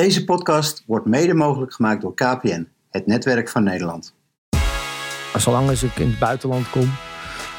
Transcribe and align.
Deze 0.00 0.24
podcast 0.24 0.82
wordt 0.86 1.06
mede 1.06 1.34
mogelijk 1.34 1.72
gemaakt 1.72 2.00
door 2.00 2.14
KPN, 2.14 2.68
het 2.90 3.06
netwerk 3.06 3.48
van 3.48 3.62
Nederland. 3.62 4.14
Zolang 5.36 5.68
als 5.68 5.82
ik 5.82 5.96
in 5.96 6.08
het 6.08 6.18
buitenland 6.18 6.70
kom, 6.70 6.90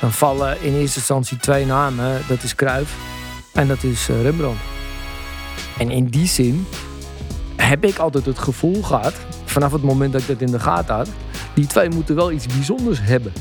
dan 0.02 0.12
vallen 0.12 0.62
in 0.62 0.74
eerste 0.74 0.98
instantie 0.98 1.38
twee 1.38 1.66
namen. 1.66 2.22
Dat 2.28 2.44
is 2.44 2.56
Cruijff 2.56 2.98
en 3.54 3.68
dat 3.68 3.84
is 3.84 4.10
eh, 4.10 4.22
Rembrandt. 4.22 4.62
En 5.78 5.90
in 5.90 6.06
die 6.06 6.28
zin 6.28 6.66
heb 7.56 7.84
ik 7.84 7.98
altijd 7.98 8.26
het 8.26 8.40
gevoel 8.40 8.84
gehad, 8.84 9.14
vanaf 9.46 9.72
het 9.72 9.84
moment 9.84 10.12
dat 10.12 10.22
ik 10.22 10.28
dat 10.28 10.42
in 10.42 10.52
de 10.52 10.60
gaten 10.60 10.96
had, 10.96 11.10
die 11.54 11.68
twee 11.68 11.90
moeten 11.90 12.16
wel 12.16 12.32
iets 12.32 12.46
bijzonders 12.46 13.00
hebben. 13.02 13.34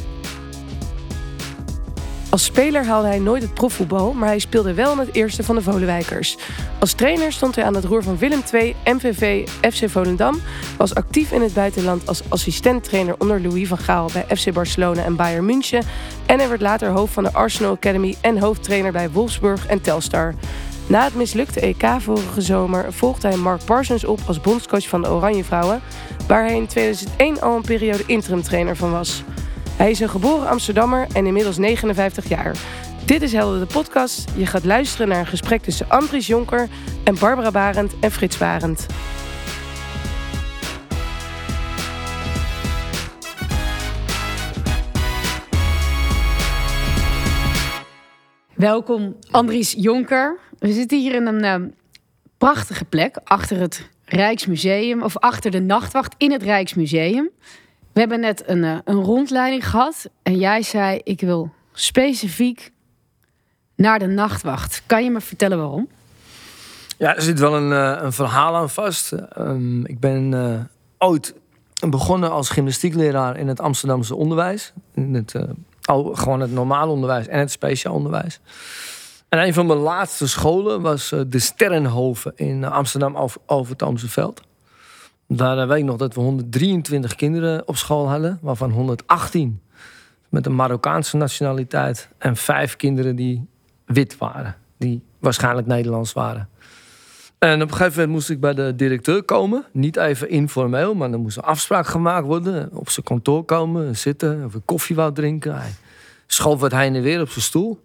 Als 2.35 2.45
speler 2.45 2.85
haalde 2.85 3.09
hij 3.09 3.19
nooit 3.19 3.43
het 3.43 3.55
profvoetbal, 3.55 4.12
maar 4.12 4.29
hij 4.29 4.39
speelde 4.39 4.75
wel 4.75 4.93
in 4.93 4.98
het 4.98 5.14
eerste 5.14 5.43
van 5.43 5.55
de 5.55 5.62
Volenwijkers. 5.62 6.37
Als 6.79 6.93
trainer 6.93 7.32
stond 7.32 7.55
hij 7.55 7.64
aan 7.64 7.75
het 7.75 7.85
roer 7.85 8.03
van 8.03 8.18
Willem 8.18 8.43
II, 8.53 8.77
MVV, 8.85 9.49
FC 9.61 9.91
Volendam, 9.91 10.41
was 10.76 10.95
actief 10.95 11.32
in 11.32 11.43
het 11.43 11.54
buitenland 11.54 12.09
als 12.09 12.23
assistenttrainer 12.29 13.14
onder 13.18 13.40
Louis 13.40 13.68
van 13.68 13.79
Gaal 13.79 14.11
bij 14.12 14.36
FC 14.36 14.53
Barcelona 14.53 15.04
en 15.04 15.17
Bayern 15.17 15.45
München 15.45 15.82
en 16.26 16.39
hij 16.39 16.49
werd 16.49 16.61
later 16.61 16.89
hoofd 16.89 17.12
van 17.12 17.25
de 17.25 17.32
Arsenal 17.32 17.73
Academy 17.73 18.14
en 18.21 18.39
hoofdtrainer 18.39 18.93
bij 18.93 19.11
Wolfsburg 19.11 19.67
en 19.67 19.81
Telstar. 19.81 20.35
Na 20.87 21.04
het 21.04 21.14
mislukte 21.14 21.61
EK 21.61 21.87
vorige 21.98 22.40
zomer 22.40 22.93
volgde 22.93 23.29
hij 23.29 23.37
Mark 23.37 23.64
Parsons 23.64 24.04
op 24.04 24.21
als 24.26 24.40
bondscoach 24.40 24.89
van 24.89 25.03
de 25.03 25.11
Oranje 25.11 25.45
Vrouwen, 25.45 25.81
waar 26.26 26.45
hij 26.45 26.57
in 26.57 26.67
2001 26.67 27.40
al 27.40 27.57
een 27.57 27.62
periode 27.62 28.03
interimtrainer 28.07 28.76
van 28.76 28.90
was. 28.90 29.25
Hij 29.77 29.91
is 29.91 30.01
een 30.01 30.09
geboren 30.09 30.49
Amsterdammer 30.49 31.07
en 31.13 31.27
inmiddels 31.27 31.59
59 31.59 32.28
jaar. 32.28 32.56
Dit 33.05 33.23
is 33.23 33.33
Helder 33.33 33.61
de 33.61 33.73
podcast. 33.73 34.31
Je 34.37 34.47
gaat 34.47 34.65
luisteren 34.65 35.09
naar 35.09 35.19
een 35.19 35.27
gesprek 35.27 35.62
tussen 35.62 35.89
Andries 35.89 36.27
Jonker 36.27 36.69
en 37.05 37.19
Barbara 37.19 37.51
Barend 37.51 37.98
en 38.01 38.11
Frits 38.11 38.39
Barend. 38.39 38.87
Welkom 48.55 49.17
Andries 49.31 49.75
Jonker. 49.77 50.39
We 50.59 50.73
zitten 50.73 50.98
hier 50.98 51.15
in 51.15 51.27
een 51.27 51.45
ehm, 51.45 51.69
prachtige 52.39 52.85
plek 52.85 53.17
achter 53.25 53.61
het 53.61 53.89
Rijksmuseum 54.05 55.03
of 55.03 55.19
achter 55.19 55.51
de 55.51 55.61
nachtwacht 55.61 56.15
in 56.19 56.33
het 56.33 56.43
Rijksmuseum. 56.43 57.31
We 57.95 58.00
hebben 58.00 58.20
net 58.20 58.48
een, 58.48 58.64
eh, 58.64 58.78
een 58.84 59.03
rondleiding 59.03 59.69
gehad 59.69 60.09
en 60.23 60.37
jij 60.39 60.62
zei 60.62 61.00
ik 61.05 61.20
wil 61.20 61.53
specifiek 61.73 62.73
naar 63.77 63.98
de 63.98 64.06
nachtwacht. 64.06 64.83
Kan 64.86 65.05
je 65.05 65.11
me 65.11 65.20
vertellen 65.20 65.59
waarom? 65.59 65.89
Ja, 66.98 67.17
er 67.17 67.23
zit 67.23 67.39
wel 67.39 67.56
een, 67.56 67.73
eh, 67.73 68.03
een 68.03 68.12
verhaal 68.12 68.55
aan 68.55 68.70
vast. 68.70 69.12
Ehm, 69.12 69.84
ik 69.84 70.01
ben 70.01 70.34
eh, 70.34 70.61
ooit 71.09 71.34
begonnen 71.89 72.31
als 72.31 72.48
gymnastiekleraar 72.48 73.36
in 73.36 73.48
het 73.48 73.61
Amsterdamse 73.61 74.14
onderwijs. 74.14 74.73
In 74.95 75.14
het, 75.14 75.34
uh, 75.34 75.42
gewoon 76.12 76.41
het 76.41 76.53
normale 76.53 76.91
onderwijs 76.91 77.27
en 77.27 77.39
het 77.39 77.51
speciaal 77.51 77.95
onderwijs. 77.95 78.41
En 79.29 79.39
een 79.39 79.55
van 79.55 79.67
mijn 79.67 79.79
laatste 79.79 80.29
scholen 80.29 80.83
was 80.83 81.08
de 81.08 81.39
Sterrenhoven 81.39 82.33
in 82.36 82.64
Amsterdam 82.64 83.31
over, 83.47 83.77
Veld. 83.97 84.41
Daar 85.37 85.69
weet 85.69 85.79
ik 85.79 85.85
nog 85.85 85.97
dat 85.97 86.15
we 86.15 86.21
123 86.21 87.15
kinderen 87.15 87.69
op 87.69 87.77
school 87.77 88.09
hadden, 88.09 88.39
waarvan 88.43 88.71
118 88.71 89.61
met 90.29 90.47
een 90.47 90.55
Marokkaanse 90.55 91.17
nationaliteit 91.17 92.09
en 92.19 92.37
vijf 92.37 92.77
kinderen 92.77 93.17
die 93.17 93.47
wit 93.85 94.19
waren, 94.19 94.57
die 94.77 95.03
waarschijnlijk 95.19 95.67
Nederlands 95.67 96.13
waren. 96.13 96.49
En 97.39 97.63
op 97.63 97.71
een 97.71 97.77
gegeven 97.77 97.93
moment 97.93 98.13
moest 98.13 98.31
ik 98.31 98.41
bij 98.41 98.55
de 98.55 98.73
directeur 98.77 99.23
komen. 99.23 99.65
Niet 99.73 99.97
even 99.97 100.29
informeel, 100.29 100.95
maar 100.95 101.13
er 101.13 101.19
moest 101.19 101.37
een 101.37 101.43
afspraak 101.43 101.87
gemaakt 101.87 102.27
worden. 102.27 102.69
Op 102.73 102.89
zijn 102.89 103.07
kantoor 103.07 103.45
komen, 103.45 103.97
zitten, 103.97 104.45
of 104.45 104.55
een 104.55 104.65
koffie 104.65 104.97
wou 104.97 105.13
drinken. 105.13 105.55
Hij 105.55 105.75
schoof 106.27 106.61
wat 106.61 106.73
heen 106.73 106.95
en 106.95 107.03
weer 107.03 107.20
op 107.20 107.29
zijn 107.29 107.45
stoel. 107.45 107.81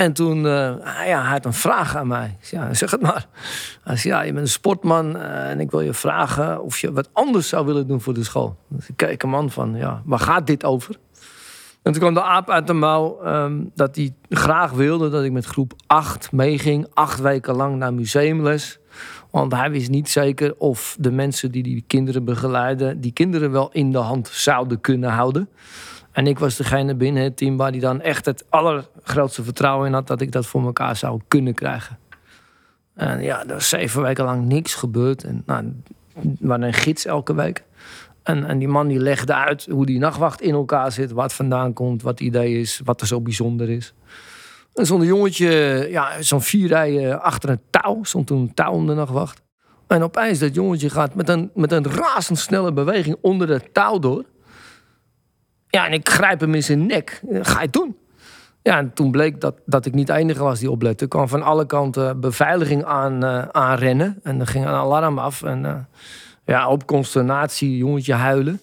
En 0.00 0.12
toen, 0.12 0.36
uh, 0.36 0.74
ja, 1.06 1.22
hij 1.22 1.30
had 1.30 1.44
een 1.44 1.52
vraag 1.52 1.96
aan 1.96 2.06
mij. 2.06 2.36
Ja, 2.50 2.74
zeg 2.74 2.90
het 2.90 3.00
maar. 3.00 3.26
Hij 3.84 3.96
zei, 3.96 4.14
ja, 4.14 4.20
je 4.22 4.32
bent 4.32 4.44
een 4.44 4.52
sportman 4.52 5.16
uh, 5.16 5.50
en 5.50 5.60
ik 5.60 5.70
wil 5.70 5.80
je 5.80 5.94
vragen 5.94 6.62
of 6.62 6.78
je 6.78 6.92
wat 6.92 7.08
anders 7.12 7.48
zou 7.48 7.66
willen 7.66 7.86
doen 7.86 8.00
voor 8.00 8.14
de 8.14 8.24
school. 8.24 8.56
Dus 8.68 8.88
ik 8.88 8.96
keek 8.96 9.22
een 9.22 9.28
man 9.28 9.50
van, 9.50 9.74
ja, 9.76 10.02
waar 10.04 10.18
gaat 10.18 10.46
dit 10.46 10.64
over? 10.64 10.96
En 11.82 11.92
toen 11.92 12.00
kwam 12.00 12.14
de 12.14 12.22
aap 12.22 12.50
uit 12.50 12.66
de 12.66 12.72
mouw 12.72 13.26
um, 13.26 13.70
dat 13.74 13.96
hij 13.96 14.14
graag 14.28 14.70
wilde 14.70 15.10
dat 15.10 15.24
ik 15.24 15.32
met 15.32 15.44
groep 15.44 15.72
8 15.86 16.32
meeging. 16.32 16.86
Acht 16.94 17.20
weken 17.20 17.54
lang 17.54 17.76
naar 17.76 17.94
museumles. 17.94 18.78
Want 19.30 19.52
hij 19.52 19.70
wist 19.70 19.90
niet 19.90 20.08
zeker 20.08 20.54
of 20.58 20.96
de 21.00 21.10
mensen 21.10 21.50
die 21.50 21.62
die 21.62 21.84
kinderen 21.86 22.24
begeleiden... 22.24 23.00
die 23.00 23.12
kinderen 23.12 23.50
wel 23.50 23.70
in 23.72 23.92
de 23.92 23.98
hand 23.98 24.28
zouden 24.28 24.80
kunnen 24.80 25.10
houden. 25.10 25.48
En 26.12 26.26
ik 26.26 26.38
was 26.38 26.56
degene 26.56 26.94
binnen 26.94 27.22
het 27.22 27.36
team 27.36 27.56
waar 27.56 27.70
hij 27.70 27.80
dan 27.80 28.00
echt 28.00 28.24
het 28.24 28.44
allergrootste 28.48 29.44
vertrouwen 29.44 29.86
in 29.86 29.92
had... 29.92 30.06
dat 30.06 30.20
ik 30.20 30.32
dat 30.32 30.46
voor 30.46 30.64
elkaar 30.64 30.96
zou 30.96 31.20
kunnen 31.28 31.54
krijgen. 31.54 31.98
En 32.94 33.22
ja, 33.22 33.40
er 33.40 33.54
was 33.54 33.68
zeven 33.68 34.02
weken 34.02 34.24
lang 34.24 34.46
niks 34.46 34.74
gebeurd. 34.74 35.24
En 35.24 35.42
nou, 35.46 35.74
we 36.14 36.48
hadden 36.48 36.66
een 36.66 36.74
gids 36.74 37.04
elke 37.04 37.34
week. 37.34 37.64
En, 38.22 38.44
en 38.44 38.58
die 38.58 38.68
man 38.68 38.88
die 38.88 38.98
legde 38.98 39.34
uit 39.34 39.66
hoe 39.70 39.86
die 39.86 39.98
nachtwacht 39.98 40.40
in 40.40 40.54
elkaar 40.54 40.92
zit, 40.92 41.10
wat 41.10 41.32
vandaan 41.32 41.72
komt, 41.72 42.02
wat 42.02 42.18
het 42.18 42.28
idee 42.28 42.60
is, 42.60 42.80
wat 42.84 43.00
er 43.00 43.06
zo 43.06 43.20
bijzonder 43.20 43.70
is. 43.70 43.94
En 44.74 44.86
zo'n 44.86 45.04
jongetje, 45.04 45.86
ja, 45.90 46.22
zo'n 46.22 46.42
vier 46.42 46.68
rijen 46.68 47.22
achter 47.22 47.50
een 47.50 47.60
touw, 47.70 48.04
stond 48.04 48.26
toen 48.26 48.40
een 48.40 48.54
touw 48.54 48.72
om 48.72 48.86
de 48.86 48.94
nachtwacht. 48.94 49.42
En 49.86 50.02
opeens 50.02 50.38
dat 50.38 50.54
jongetje 50.54 50.90
gaat 50.90 51.14
met 51.14 51.28
een, 51.28 51.50
met 51.54 51.72
een 51.72 51.86
razendsnelle 51.86 52.72
beweging 52.72 53.16
onder 53.20 53.48
het 53.48 53.74
touw 53.74 53.98
door. 53.98 54.24
Ja, 55.70 55.86
en 55.86 55.92
ik 55.92 56.08
grijp 56.08 56.40
hem 56.40 56.54
in 56.54 56.62
zijn 56.62 56.86
nek. 56.86 57.22
Ga 57.32 57.62
je 57.62 57.70
doen? 57.70 57.96
Ja, 58.62 58.78
en 58.78 58.92
toen 58.92 59.10
bleek 59.10 59.40
dat, 59.40 59.54
dat 59.66 59.86
ik 59.86 59.94
niet 59.94 60.06
de 60.06 60.12
enige 60.12 60.42
was 60.42 60.58
die 60.58 60.70
oplette. 60.70 61.04
Er 61.04 61.10
kwam 61.10 61.28
van 61.28 61.42
alle 61.42 61.66
kanten 61.66 62.20
beveiliging 62.20 62.84
aan, 62.84 63.24
uh, 63.24 63.42
aanrennen. 63.42 64.20
En 64.22 64.40
er 64.40 64.46
ging 64.46 64.64
een 64.64 64.72
alarm 64.72 65.18
af. 65.18 65.42
En 65.42 65.64
uh, 65.64 65.74
ja, 66.44 66.68
op 66.68 66.86
consternatie, 66.86 67.76
jongetje 67.76 68.12
huilen. 68.12 68.60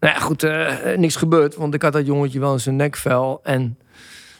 Nou 0.00 0.14
ja, 0.14 0.20
goed, 0.20 0.42
uh, 0.42 0.96
niks 0.96 1.16
gebeurd, 1.16 1.56
want 1.56 1.74
ik 1.74 1.82
had 1.82 1.92
dat 1.92 2.06
jongetje 2.06 2.40
wel 2.40 2.52
in 2.52 2.60
zijn 2.60 2.76
nekvel. 2.76 3.40
En 3.42 3.78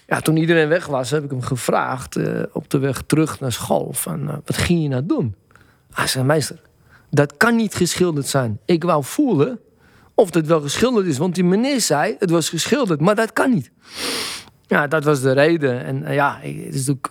ja, 0.07 0.21
toen 0.21 0.37
iedereen 0.37 0.69
weg 0.69 0.87
was, 0.87 1.11
heb 1.11 1.25
ik 1.25 1.31
hem 1.31 1.43
gevraagd 1.43 2.19
op 2.53 2.71
de 2.71 2.79
weg 2.79 3.03
terug 3.07 3.41
naar 3.41 3.53
school: 3.53 3.93
van, 3.93 4.27
wat 4.27 4.57
ging 4.57 4.83
je 4.83 4.89
nou 4.89 5.07
doen? 5.07 5.35
Hij 5.93 6.07
zei: 6.07 6.25
Meester, 6.25 6.61
dat 7.11 7.37
kan 7.37 7.57
niet 7.57 7.75
geschilderd 7.75 8.27
zijn. 8.27 8.61
Ik 8.65 8.85
wou 8.85 9.05
voelen 9.05 9.61
of 10.19 10.35
het 10.35 10.47
wel 10.47 10.61
geschilderd 10.61 11.07
is, 11.07 11.19
want 11.19 11.35
die 11.35 11.45
meneer 11.45 11.81
zei: 11.81 12.17
het 12.19 12.31
was 12.31 12.49
geschilderd, 12.49 13.01
maar 13.01 13.15
dat 13.15 13.33
kan 13.33 13.51
niet. 13.51 13.71
Ja, 14.67 14.87
dat 14.87 15.05
was 15.05 15.21
de 15.21 15.33
reden. 15.33 15.85
En 15.85 16.13
ja, 16.13 16.39
het 16.43 16.75
is 16.75 16.87
natuurlijk 16.87 17.09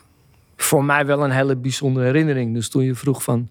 voor 0.55 0.85
mij 0.85 1.05
wel 1.05 1.23
een 1.23 1.31
hele 1.31 1.55
bijzondere 1.55 2.05
herinnering. 2.05 2.53
Dus 2.53 2.69
toen 2.69 2.83
je 2.83 2.95
vroeg 2.95 3.23
van 3.23 3.49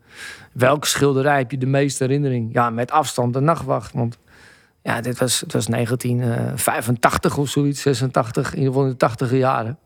welke 0.52 0.86
schilderij 0.86 1.38
heb 1.38 1.50
je 1.50 1.58
de 1.58 1.66
meeste 1.66 2.04
herinnering? 2.04 2.52
Ja, 2.52 2.70
met 2.70 2.90
afstand 2.90 3.32
de 3.32 3.40
nachtwacht. 3.40 3.92
Want 3.92 4.18
ja, 4.82 5.00
dit 5.00 5.18
was, 5.18 5.40
het 5.40 5.52
was 5.52 5.66
1985 5.66 7.38
of 7.38 7.48
zoiets, 7.48 7.80
86, 7.80 8.54
in 8.54 8.72
de 8.72 8.96
80 8.96 9.32
jaren. 9.32 9.78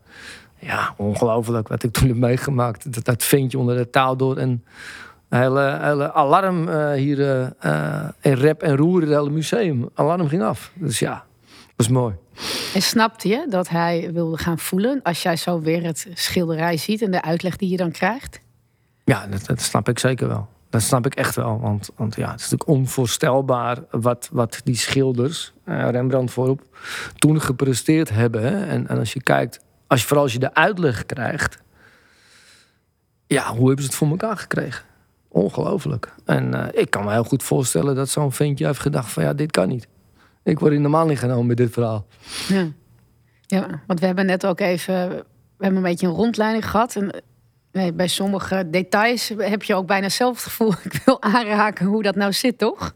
Ja, 0.58 0.94
ongelooflijk 0.96 1.68
wat 1.68 1.82
ik 1.82 1.92
toen 1.92 2.08
heb 2.08 2.16
meegemaakt. 2.16 2.94
Dat, 2.94 3.04
dat 3.04 3.24
ventje 3.24 3.58
onder 3.58 3.76
de 3.76 3.90
taal 3.90 4.16
door 4.16 4.36
en 4.36 4.64
hele, 5.28 5.78
hele 5.82 6.12
alarm 6.12 6.68
uh, 6.68 6.92
hier 6.92 7.18
uh, 7.64 8.08
in 8.20 8.32
rep 8.32 8.62
en 8.62 8.76
roer, 8.76 9.00
het 9.00 9.10
hele 9.10 9.30
museum. 9.30 9.88
Alarm 9.94 10.28
ging 10.28 10.42
af. 10.42 10.72
Dus 10.74 10.98
ja, 10.98 11.24
dat 11.76 11.86
is 11.86 11.88
mooi. 11.88 12.14
En 12.74 12.82
snapte 12.82 13.28
je 13.28 13.46
dat 13.48 13.68
hij 13.68 14.10
wilde 14.12 14.38
gaan 14.38 14.58
voelen 14.58 15.02
als 15.02 15.22
jij 15.22 15.36
zo 15.36 15.60
weer 15.60 15.82
het 15.82 16.06
schilderij 16.14 16.76
ziet 16.76 17.02
en 17.02 17.10
de 17.10 17.22
uitleg 17.22 17.56
die 17.56 17.68
je 17.68 17.76
dan 17.76 17.90
krijgt? 17.90 18.40
Ja, 19.04 19.26
dat, 19.26 19.46
dat 19.46 19.60
snap 19.60 19.88
ik 19.88 19.98
zeker 19.98 20.28
wel. 20.28 20.48
Dat 20.70 20.82
snap 20.82 21.06
ik 21.06 21.14
echt 21.14 21.34
wel. 21.34 21.60
Want, 21.60 21.90
want 21.96 22.16
ja, 22.16 22.30
het 22.30 22.40
is 22.40 22.50
natuurlijk 22.50 22.70
onvoorstelbaar 22.78 23.78
wat, 23.90 24.28
wat 24.32 24.60
die 24.64 24.76
schilders, 24.76 25.52
Rembrandt 25.64 26.32
voorop, 26.32 26.62
toen 27.14 27.40
gepresteerd 27.40 28.10
hebben. 28.10 28.42
Hè? 28.42 28.66
En, 28.66 28.88
en 28.88 28.98
als 28.98 29.12
je 29.12 29.22
kijkt, 29.22 29.60
als 29.86 30.00
je, 30.00 30.06
vooral 30.06 30.24
als 30.24 30.32
je 30.32 30.38
de 30.38 30.54
uitleg 30.54 31.06
krijgt, 31.06 31.58
ja, 33.26 33.54
hoe 33.54 33.66
hebben 33.66 33.84
ze 33.84 33.90
het 33.90 33.98
voor 33.98 34.08
elkaar 34.08 34.36
gekregen? 34.36 34.84
Ongelooflijk. 35.38 36.14
En 36.24 36.54
uh, 36.54 36.66
ik 36.72 36.90
kan 36.90 37.04
me 37.04 37.12
heel 37.12 37.24
goed 37.24 37.42
voorstellen 37.42 37.94
dat 37.94 38.08
zo'n 38.08 38.32
ventje 38.32 38.66
heeft 38.66 38.80
gedacht 38.80 39.12
van 39.12 39.22
ja, 39.22 39.32
dit 39.32 39.50
kan 39.50 39.68
niet. 39.68 39.88
Ik 40.42 40.58
word 40.58 40.72
in 40.72 40.82
de 40.82 41.04
niet 41.06 41.18
genomen 41.18 41.46
met 41.46 41.56
dit 41.56 41.72
verhaal. 41.72 42.06
Ja. 42.48 42.66
ja, 43.46 43.82
want 43.86 44.00
we 44.00 44.06
hebben 44.06 44.26
net 44.26 44.46
ook 44.46 44.60
even, 44.60 45.08
we 45.08 45.24
hebben 45.58 45.76
een 45.76 45.88
beetje 45.88 46.06
een 46.06 46.12
rondleiding 46.12 46.70
gehad. 46.70 46.96
En 46.96 47.22
nee, 47.72 47.92
bij 47.92 48.08
sommige 48.08 48.70
details 48.70 49.32
heb 49.36 49.62
je 49.62 49.74
ook 49.74 49.86
bijna 49.86 50.08
zelf 50.08 50.34
het 50.34 50.42
gevoel, 50.42 50.72
ik 50.90 51.02
wil 51.04 51.22
aanraken 51.22 51.86
hoe 51.86 52.02
dat 52.02 52.14
nou 52.14 52.32
zit, 52.32 52.58
toch? 52.58 52.92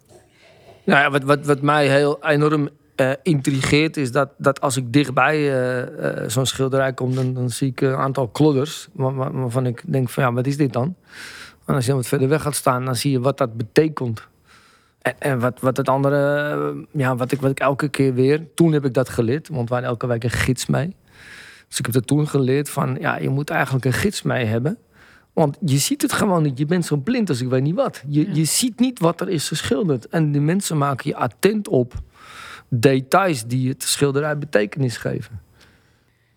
Nou 0.85 1.01
ja, 1.01 1.11
wat, 1.11 1.23
wat, 1.23 1.47
wat 1.47 1.61
mij 1.61 1.89
heel 1.89 2.25
enorm 2.25 2.69
uh, 2.97 3.11
intrigeert 3.23 3.97
is 3.97 4.13
dat, 4.13 4.31
dat 4.39 4.61
als 4.61 4.77
ik 4.77 4.93
dichtbij 4.93 5.39
uh, 5.39 5.79
uh, 5.79 6.29
zo'n 6.29 6.47
schilderij 6.47 6.93
kom, 6.93 7.15
dan, 7.15 7.35
dan 7.35 7.51
zie 7.51 7.71
ik 7.71 7.81
een 7.81 7.95
aantal 7.95 8.29
klodders. 8.29 8.89
Waarvan 8.93 9.67
ik 9.67 9.83
denk 9.87 10.09
van 10.09 10.23
ja, 10.23 10.33
wat 10.33 10.47
is 10.47 10.57
dit 10.57 10.73
dan? 10.73 10.97
En 11.67 11.75
als 11.75 11.85
je 11.85 11.91
dan 11.91 12.01
wat 12.01 12.09
verder 12.09 12.29
weg 12.29 12.43
gaat 12.43 12.55
staan, 12.55 12.85
dan 12.85 12.97
zie 12.97 13.11
je 13.11 13.21
wat 13.21 13.39
dat 13.39 13.57
betekent. 13.57 14.29
En, 15.03 15.15
en 15.19 15.39
wat, 15.41 15.61
wat 15.61 15.77
het 15.77 15.89
andere, 15.89 16.51
eh, 16.51 17.01
ja, 17.01 17.17
wat 17.17 17.33
ik, 17.33 17.41
wat 17.41 17.51
ik 17.51 17.61
elke 17.61 17.89
keer 17.89 18.15
weer. 18.15 18.47
Toen 18.55 18.73
heb 18.73 18.85
ik 18.85 18.95
dat 18.95 19.09
geleerd, 19.09 19.49
want 19.49 19.69
we 19.69 19.75
hadden 19.75 19.93
elke 19.93 20.07
week 20.07 20.25
een 20.25 20.31
gids 20.31 20.67
mee. 20.67 20.97
Dus 21.69 21.79
ik 21.79 21.85
heb 21.85 21.95
dat 21.95 22.07
toen 22.07 22.29
geleerd 22.29 22.71
van, 22.71 22.97
ja, 23.01 23.19
je 23.19 23.29
moet 23.29 23.51
eigenlijk 23.51 23.85
een 23.85 23.93
gids 23.93 24.23
mee 24.23 24.45
hebben. 24.45 24.79
Want 25.33 25.57
je 25.65 25.79
ziet 25.79 26.03
het 26.03 26.13
gewoon 26.13 26.43
niet. 26.43 26.59
Je 26.59 26.67
bent 26.67 26.85
zo 26.85 26.97
blind 26.97 27.29
als 27.29 27.41
ik 27.41 27.49
weet 27.49 27.63
niet 27.63 27.75
wat. 27.75 28.03
Je, 28.09 28.35
je 28.35 28.45
ziet 28.45 28.81
niet 28.81 28.99
wat 28.99 29.21
er 29.21 29.29
is 29.29 29.49
geschilderd. 29.49 30.09
En 30.09 30.33
die 30.33 30.41
mensen 30.41 30.79
maken 30.79 31.11
je 31.11 31.17
attent 31.17 31.69
op 31.69 31.95
details 32.69 33.47
die 33.47 33.69
het 33.69 33.83
schilderij 33.83 34.39
betekenis 34.39 34.97
geven. 34.97 35.41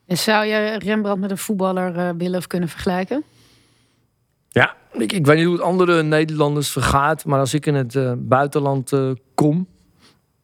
En 0.06 0.18
zou 0.18 0.46
je 0.46 0.80
Rembrandt 0.80 1.22
met 1.22 1.32
een 1.32 1.38
voetballer 1.38 1.96
eh, 1.96 2.10
willen 2.18 2.38
of 2.38 2.48
kunnen 2.48 2.70
vergelijken? 2.70 3.24
Ja, 4.56 4.76
ik, 4.92 5.12
ik 5.12 5.26
weet 5.26 5.38
niet 5.38 5.46
hoe 5.46 5.56
het 5.56 5.64
andere 5.64 6.04
Nederlanders 6.04 6.72
vergaat. 6.72 7.26
Maar 7.26 7.40
als 7.40 7.54
ik 7.54 7.66
in 7.66 7.76
het 7.76 7.96
eh, 7.96 8.14
buitenland 8.18 8.92
eh, 8.92 9.12
kom. 9.34 9.68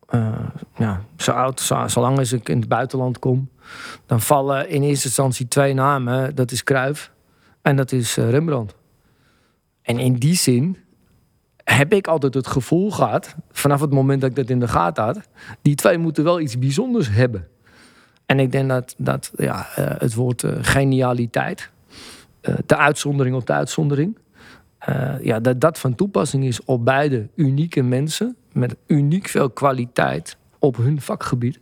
eh, 0.07 0.45
ja, 0.77 1.01
zo 1.17 1.31
oud, 1.31 1.59
zo, 1.59 1.87
zolang 1.87 2.17
als 2.17 2.33
ik 2.33 2.49
in 2.49 2.59
het 2.59 2.67
buitenland 2.67 3.19
kom. 3.19 3.49
Dan 4.05 4.21
vallen 4.21 4.69
in 4.69 4.83
eerste 4.83 5.05
instantie 5.05 5.47
twee 5.47 5.73
namen. 5.73 6.35
Dat 6.35 6.51
is 6.51 6.63
Cruyff 6.63 7.11
en 7.61 7.75
dat 7.75 7.91
is 7.91 8.15
Rembrandt. 8.15 8.75
En 9.81 9.99
in 9.99 10.13
die 10.13 10.35
zin 10.35 10.77
heb 11.63 11.93
ik 11.93 12.07
altijd 12.07 12.33
het 12.33 12.47
gevoel 12.47 12.91
gehad. 12.91 13.35
Vanaf 13.51 13.81
het 13.81 13.93
moment 13.93 14.21
dat 14.21 14.29
ik 14.29 14.35
dat 14.35 14.49
in 14.49 14.59
de 14.59 14.67
gaten 14.67 15.03
had. 15.03 15.19
Die 15.61 15.75
twee 15.75 15.97
moeten 15.97 16.23
wel 16.23 16.39
iets 16.39 16.59
bijzonders 16.59 17.09
hebben. 17.09 17.47
En 18.25 18.39
ik 18.39 18.51
denk 18.51 18.69
dat, 18.69 18.95
dat 18.97 19.31
ja, 19.35 19.65
het 19.75 20.13
woord 20.13 20.43
genialiteit. 20.61 21.71
Eh, 22.41 22.55
de 22.65 22.77
uitzondering 22.77 23.35
op 23.35 23.45
de 23.45 23.53
uitzondering. 23.53 24.17
eh, 24.77 25.13
ja, 25.21 25.39
dat 25.39 25.61
dat 25.61 25.79
van 25.79 25.95
toepassing 25.95 26.43
is 26.45 26.63
op 26.63 26.85
beide 26.85 27.29
unieke 27.35 27.81
mensen. 27.81 28.35
Met 28.51 28.75
uniek 28.87 29.27
veel 29.27 29.49
kwaliteit 29.49 30.37
op 30.59 30.77
hun 30.77 31.01
vakgebied. 31.01 31.59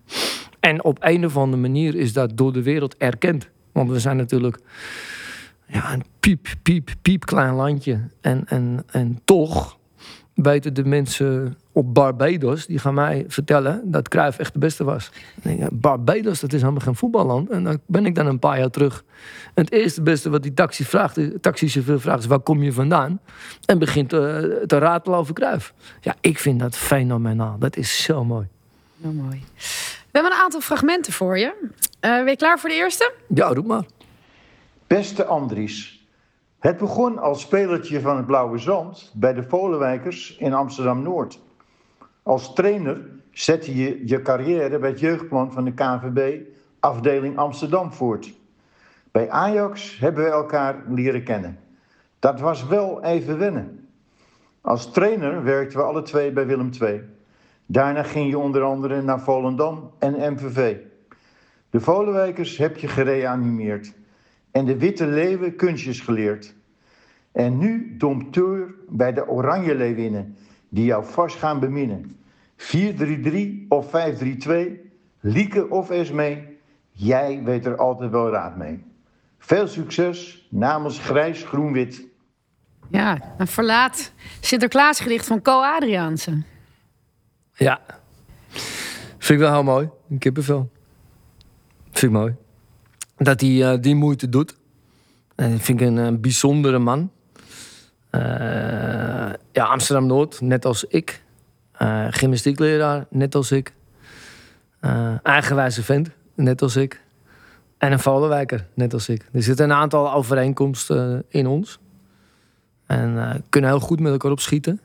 En 0.59 0.83
op 0.83 0.97
een 1.01 1.25
of 1.25 1.37
andere 1.37 1.61
manier 1.61 1.95
is 1.95 2.13
dat 2.13 2.37
door 2.37 2.53
de 2.53 2.63
wereld 2.63 2.97
erkend. 2.97 3.49
Want 3.71 3.89
we 3.89 3.99
zijn 3.99 4.17
natuurlijk 4.17 4.59
ja, 5.67 5.93
een 5.93 6.03
piep, 6.19 6.47
piep, 6.63 6.89
piep 7.01 7.25
klein 7.25 7.53
landje. 7.53 7.99
En, 8.21 8.45
en, 8.45 8.83
en 8.91 9.19
toch 9.25 9.77
weten 10.33 10.73
de 10.73 10.85
mensen 10.85 11.57
op 11.79 11.93
Barbados, 11.93 12.65
die 12.65 12.79
gaan 12.79 12.93
mij 12.93 13.25
vertellen 13.27 13.81
dat 13.91 14.07
Cruijff 14.07 14.39
echt 14.39 14.53
de 14.53 14.59
beste 14.59 14.83
was. 14.83 15.11
Denk, 15.35 15.69
Barbados, 15.71 16.39
dat 16.39 16.53
is 16.53 16.61
helemaal 16.61 16.81
geen 16.81 16.95
voetballand. 16.95 17.49
En 17.49 17.63
dan 17.63 17.79
ben 17.85 18.05
ik 18.05 18.15
dan 18.15 18.25
een 18.25 18.39
paar 18.39 18.59
jaar 18.59 18.69
terug. 18.69 19.03
En 19.53 19.63
het 19.63 19.71
eerste 19.71 20.01
beste 20.01 20.29
wat 20.29 20.43
die 20.43 20.53
taxi 20.53 20.83
vraagt, 20.83 21.15
de 21.15 21.39
taxichauffeur 21.39 22.01
vraagt 22.01 22.19
is, 22.19 22.25
waar 22.25 22.39
kom 22.39 22.63
je 22.63 22.73
vandaan? 22.73 23.19
En 23.65 23.79
begint 23.79 24.13
eh, 24.13 24.19
te 24.19 24.77
ratelen 24.77 25.17
over 25.17 25.33
Cruijff. 25.33 25.73
Ja, 26.01 26.15
ik 26.21 26.39
vind 26.39 26.59
dat 26.59 26.77
fenomenaal. 26.77 27.55
Dat 27.59 27.77
is 27.77 28.03
zo 28.03 28.25
mooi. 28.25 28.47
Heel 29.01 29.11
mooi. 29.11 29.43
We 29.55 30.09
hebben 30.11 30.31
een 30.31 30.43
aantal 30.43 30.61
fragmenten 30.61 31.13
voor 31.13 31.37
je. 31.37 31.69
Eh, 31.99 32.11
ben 32.11 32.29
je 32.29 32.35
klaar 32.35 32.59
voor 32.59 32.69
de 32.69 32.75
eerste? 32.75 33.13
Ja, 33.27 33.47
roep 33.47 33.65
maar. 33.65 33.85
Beste 34.87 35.25
Andries, 35.25 36.07
het 36.59 36.77
begon 36.77 37.17
als 37.17 37.41
spelertje 37.41 38.01
van 38.01 38.17
het 38.17 38.25
Blauwe 38.25 38.57
Zand 38.57 39.11
bij 39.13 39.33
de 39.33 39.43
Volenwijkers 39.43 40.37
in 40.37 40.53
Amsterdam-Noord. 40.53 41.39
Als 42.29 42.53
trainer 42.53 43.01
zette 43.31 43.75
je 43.75 44.07
je 44.07 44.21
carrière 44.21 44.79
bij 44.79 44.89
het 44.89 44.99
jeugdplan 44.99 45.51
van 45.51 45.65
de 45.65 45.73
KVB 45.73 46.41
afdeling 46.79 47.37
Amsterdam 47.37 47.91
voort. 47.93 48.33
Bij 49.11 49.29
Ajax 49.29 49.99
hebben 49.99 50.23
we 50.23 50.29
elkaar 50.29 50.83
leren 50.87 51.23
kennen. 51.23 51.59
Dat 52.19 52.39
was 52.39 52.67
wel 52.67 53.03
even 53.03 53.37
wennen. 53.37 53.87
Als 54.61 54.91
trainer 54.91 55.43
werkten 55.43 55.77
we 55.79 55.85
alle 55.85 56.01
twee 56.01 56.31
bij 56.31 56.45
Willem 56.45 56.69
II. 56.81 57.01
Daarna 57.65 58.03
ging 58.03 58.29
je 58.29 58.37
onder 58.37 58.61
andere 58.61 59.01
naar 59.01 59.21
Volendam 59.21 59.91
en 59.99 60.33
MVV. 60.33 60.77
De 61.69 61.79
Volenwijkers 61.79 62.57
heb 62.57 62.77
je 62.77 62.87
gereanimeerd 62.87 63.93
en 64.51 64.65
de 64.65 64.77
Witte 64.77 65.07
Leeuwen 65.07 65.55
kunstjes 65.55 65.99
geleerd. 65.99 66.55
En 67.31 67.57
nu 67.57 67.95
dompteur 67.97 68.75
bij 68.89 69.13
de 69.13 69.27
Oranje 69.27 69.75
Leeuwinnen, 69.75 70.35
die 70.69 70.85
jou 70.85 71.05
vast 71.05 71.37
gaan 71.37 71.59
beminnen. 71.59 72.17
4-3-3 72.57 73.67
of 73.67 73.87
5-3-2, 73.87 73.89
Lieke 75.19 75.69
of 75.69 75.89
Esmee, 75.89 76.57
jij 76.91 77.43
weet 77.43 77.65
er 77.65 77.77
altijd 77.77 78.11
wel 78.11 78.29
raad 78.29 78.57
mee. 78.57 78.83
Veel 79.37 79.67
succes 79.67 80.47
namens 80.49 80.99
Grijs 80.99 81.43
Groen-Wit. 81.43 82.07
Ja, 82.89 83.33
een 83.37 83.47
verlaat 83.47 84.11
Sinterklaasgedicht 84.39 85.25
van 85.25 85.41
Co 85.41 85.61
Adriaanse. 85.61 86.43
Ja. 87.53 87.81
Vind 89.17 89.29
ik 89.29 89.37
wel 89.39 89.51
heel 89.51 89.63
mooi. 89.63 89.89
Een 90.09 90.17
kippenvel. 90.17 90.69
Vind 91.91 92.11
ik 92.13 92.17
mooi. 92.19 92.35
Dat 93.17 93.41
hij 93.41 93.71
eh, 93.71 93.81
die 93.81 93.95
moeite 93.95 94.29
doet. 94.29 94.57
En 95.35 95.51
dat 95.51 95.61
vind 95.61 95.81
ik 95.81 95.87
een, 95.87 95.97
eh, 95.97 96.19
bijzondere 96.19 96.79
man. 96.79 97.11
Eh, 98.09 98.21
ja, 99.51 99.65
Amsterdam-Noord, 99.65 100.41
net 100.41 100.65
als 100.65 100.83
ik. 100.83 101.23
Eh 101.71 102.07
gymnastiekleraar, 102.09 103.05
net 103.09 103.35
als 103.35 103.51
ik. 103.51 103.73
Eh, 104.79 105.13
eigenwijze 105.23 105.83
vent, 105.83 106.09
net 106.35 106.61
als 106.61 106.75
ik. 106.75 107.01
En 107.77 107.91
een 107.91 107.99
Volenwijker, 107.99 108.67
net 108.73 108.93
als 108.93 109.09
ik. 109.09 109.25
Er 109.31 109.43
zitten 109.43 109.69
een 109.69 109.75
aantal 109.75 110.13
overeenkomsten 110.13 111.25
in 111.27 111.47
ons. 111.47 111.79
En 112.85 113.17
eh, 113.17 113.35
kunnen 113.49 113.69
heel 113.69 113.79
goed 113.79 113.99
met 113.99 114.11
elkaar 114.11 114.31
opschieten. 114.31 114.81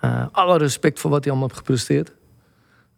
Eh, 0.00 0.26
alle 0.32 0.58
respect 0.58 1.00
voor 1.00 1.10
wat 1.10 1.20
hij 1.24 1.30
allemaal 1.30 1.48
heeft 1.48 1.60
gepresteerd. 1.60 2.12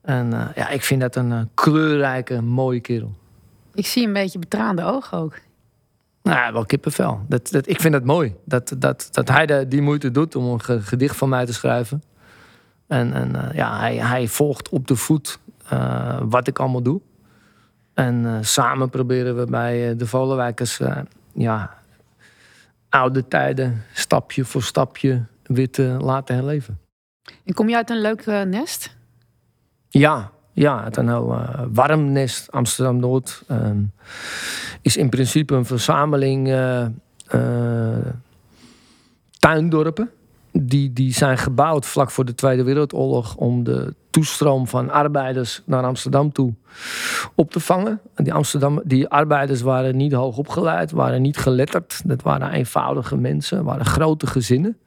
En 0.02 0.30
ja, 0.54 0.68
ik 0.68 0.82
vind 0.82 1.00
dat 1.00 1.16
een 1.16 1.50
kleurrijke, 1.54 2.40
mooie 2.40 2.80
kerel. 2.80 3.12
Ik 3.74 3.86
zie 3.86 4.06
een 4.06 4.12
beetje 4.12 4.38
betraande 4.38 4.82
ogen 4.82 5.18
ook. 5.18 5.34
Nou, 6.30 6.52
wel 6.52 6.64
kippenvel. 6.64 7.20
Dat, 7.28 7.50
dat, 7.50 7.68
ik 7.68 7.80
vind 7.80 7.92
dat 7.92 8.04
mooi. 8.04 8.34
Dat, 8.44 8.74
dat, 8.78 9.08
dat 9.10 9.28
hij 9.28 9.46
de, 9.46 9.68
die 9.68 9.82
moeite 9.82 10.10
doet 10.10 10.36
om 10.36 10.44
een 10.44 10.62
ge- 10.62 10.80
gedicht 10.80 11.16
van 11.16 11.28
mij 11.28 11.46
te 11.46 11.52
schrijven. 11.52 12.02
En, 12.86 13.12
en 13.12 13.36
eh, 13.36 13.54
ja, 13.54 13.78
hij, 13.78 13.96
hij 13.96 14.28
volgt 14.28 14.68
op 14.68 14.86
de 14.86 14.96
voet 14.96 15.38
eh, 15.68 16.20
wat 16.22 16.46
ik 16.46 16.58
allemaal 16.58 16.82
doe. 16.82 17.00
En 17.94 18.26
eh, 18.26 18.38
samen 18.40 18.90
proberen 18.90 19.36
we 19.36 19.44
bij 19.44 19.96
de 19.96 20.06
Volenwijkers... 20.06 20.80
ja, 21.32 21.74
oude 22.88 23.28
tijden, 23.28 23.84
stapje 23.92 24.44
voor 24.44 24.62
stapje, 24.62 25.24
weer 25.42 25.70
te 25.70 25.82
laten 25.82 26.34
herleven. 26.34 26.78
En 27.44 27.54
kom 27.54 27.68
je 27.68 27.76
uit 27.76 27.90
een 27.90 28.00
leuk 28.00 28.26
nest? 28.26 28.96
Ja, 29.88 30.30
ja, 30.52 30.84
het 30.84 30.96
een 30.96 31.08
heel 31.08 31.32
eh, 31.32 31.64
warm 31.72 32.12
nest. 32.12 32.50
Amsterdam-Noord 32.52 33.42
ehm, 33.46 33.82
is 34.82 34.96
in 34.96 35.08
principe 35.08 35.54
een 35.54 35.64
verzameling 35.64 36.48
eh, 36.48 36.84
eh, 37.26 38.06
tuindorpen. 39.38 40.10
Die, 40.52 40.92
die 40.92 41.14
zijn 41.14 41.38
gebouwd 41.38 41.86
vlak 41.86 42.10
voor 42.10 42.24
de 42.24 42.34
Tweede 42.34 42.62
Wereldoorlog 42.62 43.36
om 43.36 43.64
de 43.64 43.94
toestroom 44.10 44.66
van 44.66 44.90
arbeiders 44.90 45.62
naar 45.64 45.84
Amsterdam 45.84 46.32
toe 46.32 46.54
op 47.34 47.50
te 47.50 47.60
vangen. 47.60 48.00
En 48.14 48.24
Die, 48.24 48.32
Amsterdam, 48.32 48.80
die 48.84 49.08
arbeiders 49.08 49.60
waren 49.60 49.96
niet 49.96 50.12
hoog 50.12 50.36
opgeleid, 50.36 50.90
waren 50.90 51.22
niet 51.22 51.36
geletterd. 51.36 52.02
Dat 52.04 52.22
waren 52.22 52.50
eenvoudige 52.50 53.16
mensen, 53.16 53.64
waren 53.64 53.86
grote 53.86 54.26
gezinnen. 54.26 54.78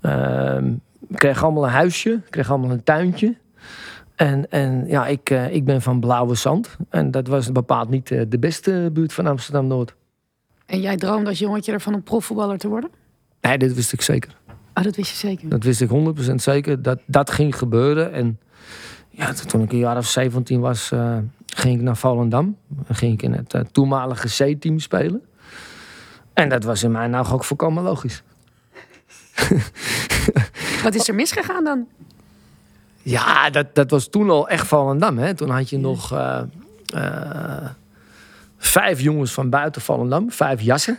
Ehm 0.00 0.72
kregen 1.14 1.42
allemaal 1.42 1.64
een 1.64 1.70
huisje, 1.70 2.20
kregen 2.30 2.52
allemaal 2.52 2.70
een 2.70 2.84
tuintje. 2.84 3.36
En, 4.22 4.50
en 4.50 4.84
ja, 4.86 5.06
ik, 5.06 5.30
eh, 5.30 5.54
ik 5.54 5.64
ben 5.64 5.82
van 5.82 6.00
Blauwe 6.00 6.34
Zand. 6.34 6.76
En 6.88 7.10
dat 7.10 7.26
was 7.26 7.52
bepaald 7.52 7.88
niet 7.88 8.10
eh, 8.10 8.22
de 8.28 8.38
beste 8.38 8.90
buurt 8.92 9.12
van 9.12 9.26
Amsterdam-Noord. 9.26 9.94
En 10.66 10.80
jij 10.80 10.96
droomde 10.96 11.28
als 11.28 11.38
jongetje 11.38 11.72
ervan 11.72 11.94
om 11.94 12.02
profvoetballer 12.02 12.58
te 12.58 12.68
worden? 12.68 12.90
Nee, 13.40 13.58
dat 13.58 13.72
wist 13.72 13.92
ik 13.92 14.00
zeker. 14.00 14.36
Oh, 14.74 14.82
dat 14.84 14.96
wist 14.96 15.10
je 15.10 15.16
zeker. 15.16 15.48
Dat 15.48 15.64
wist 15.64 15.80
ik 15.80 15.88
100% 16.30 16.34
zeker. 16.34 16.82
Dat 16.82 16.98
dat 17.06 17.30
ging 17.30 17.56
gebeuren. 17.56 18.12
En 18.12 18.38
ja, 19.10 19.32
toen 19.32 19.62
ik 19.62 19.72
een 19.72 19.78
jaar 19.78 19.96
of 19.96 20.06
17 20.06 20.60
was, 20.60 20.90
eh, 20.90 21.16
ging 21.46 21.76
ik 21.76 21.82
naar 21.82 21.96
Volendam. 21.96 22.56
Dan 22.68 22.96
ging 22.96 23.12
ik 23.12 23.22
in 23.22 23.32
het 23.32 23.68
toenmalige 23.72 24.54
C-team 24.54 24.78
spelen. 24.78 25.22
En 26.32 26.48
dat 26.48 26.64
was 26.64 26.82
in 26.82 26.90
mijn 26.90 27.14
ogen 27.14 27.34
ook 27.34 27.44
volkomen 27.44 27.82
logisch. 27.82 28.22
Wat 30.82 30.94
is 30.94 31.08
er 31.08 31.14
misgegaan 31.14 31.64
dan? 31.64 31.86
Ja, 33.02 33.50
dat, 33.50 33.74
dat 33.74 33.90
was 33.90 34.08
toen 34.08 34.30
al 34.30 34.48
echt 34.48 34.66
Volendam. 34.66 35.18
Hè? 35.18 35.34
Toen 35.34 35.50
had 35.50 35.70
je 35.70 35.78
nog 35.78 36.12
eh, 36.12 36.42
eh, 36.94 37.68
vijf 38.58 39.00
jongens 39.00 39.32
van 39.32 39.50
buiten 39.50 39.82
Volendam. 39.82 40.30
Vijf 40.30 40.60
jassen 40.60 40.98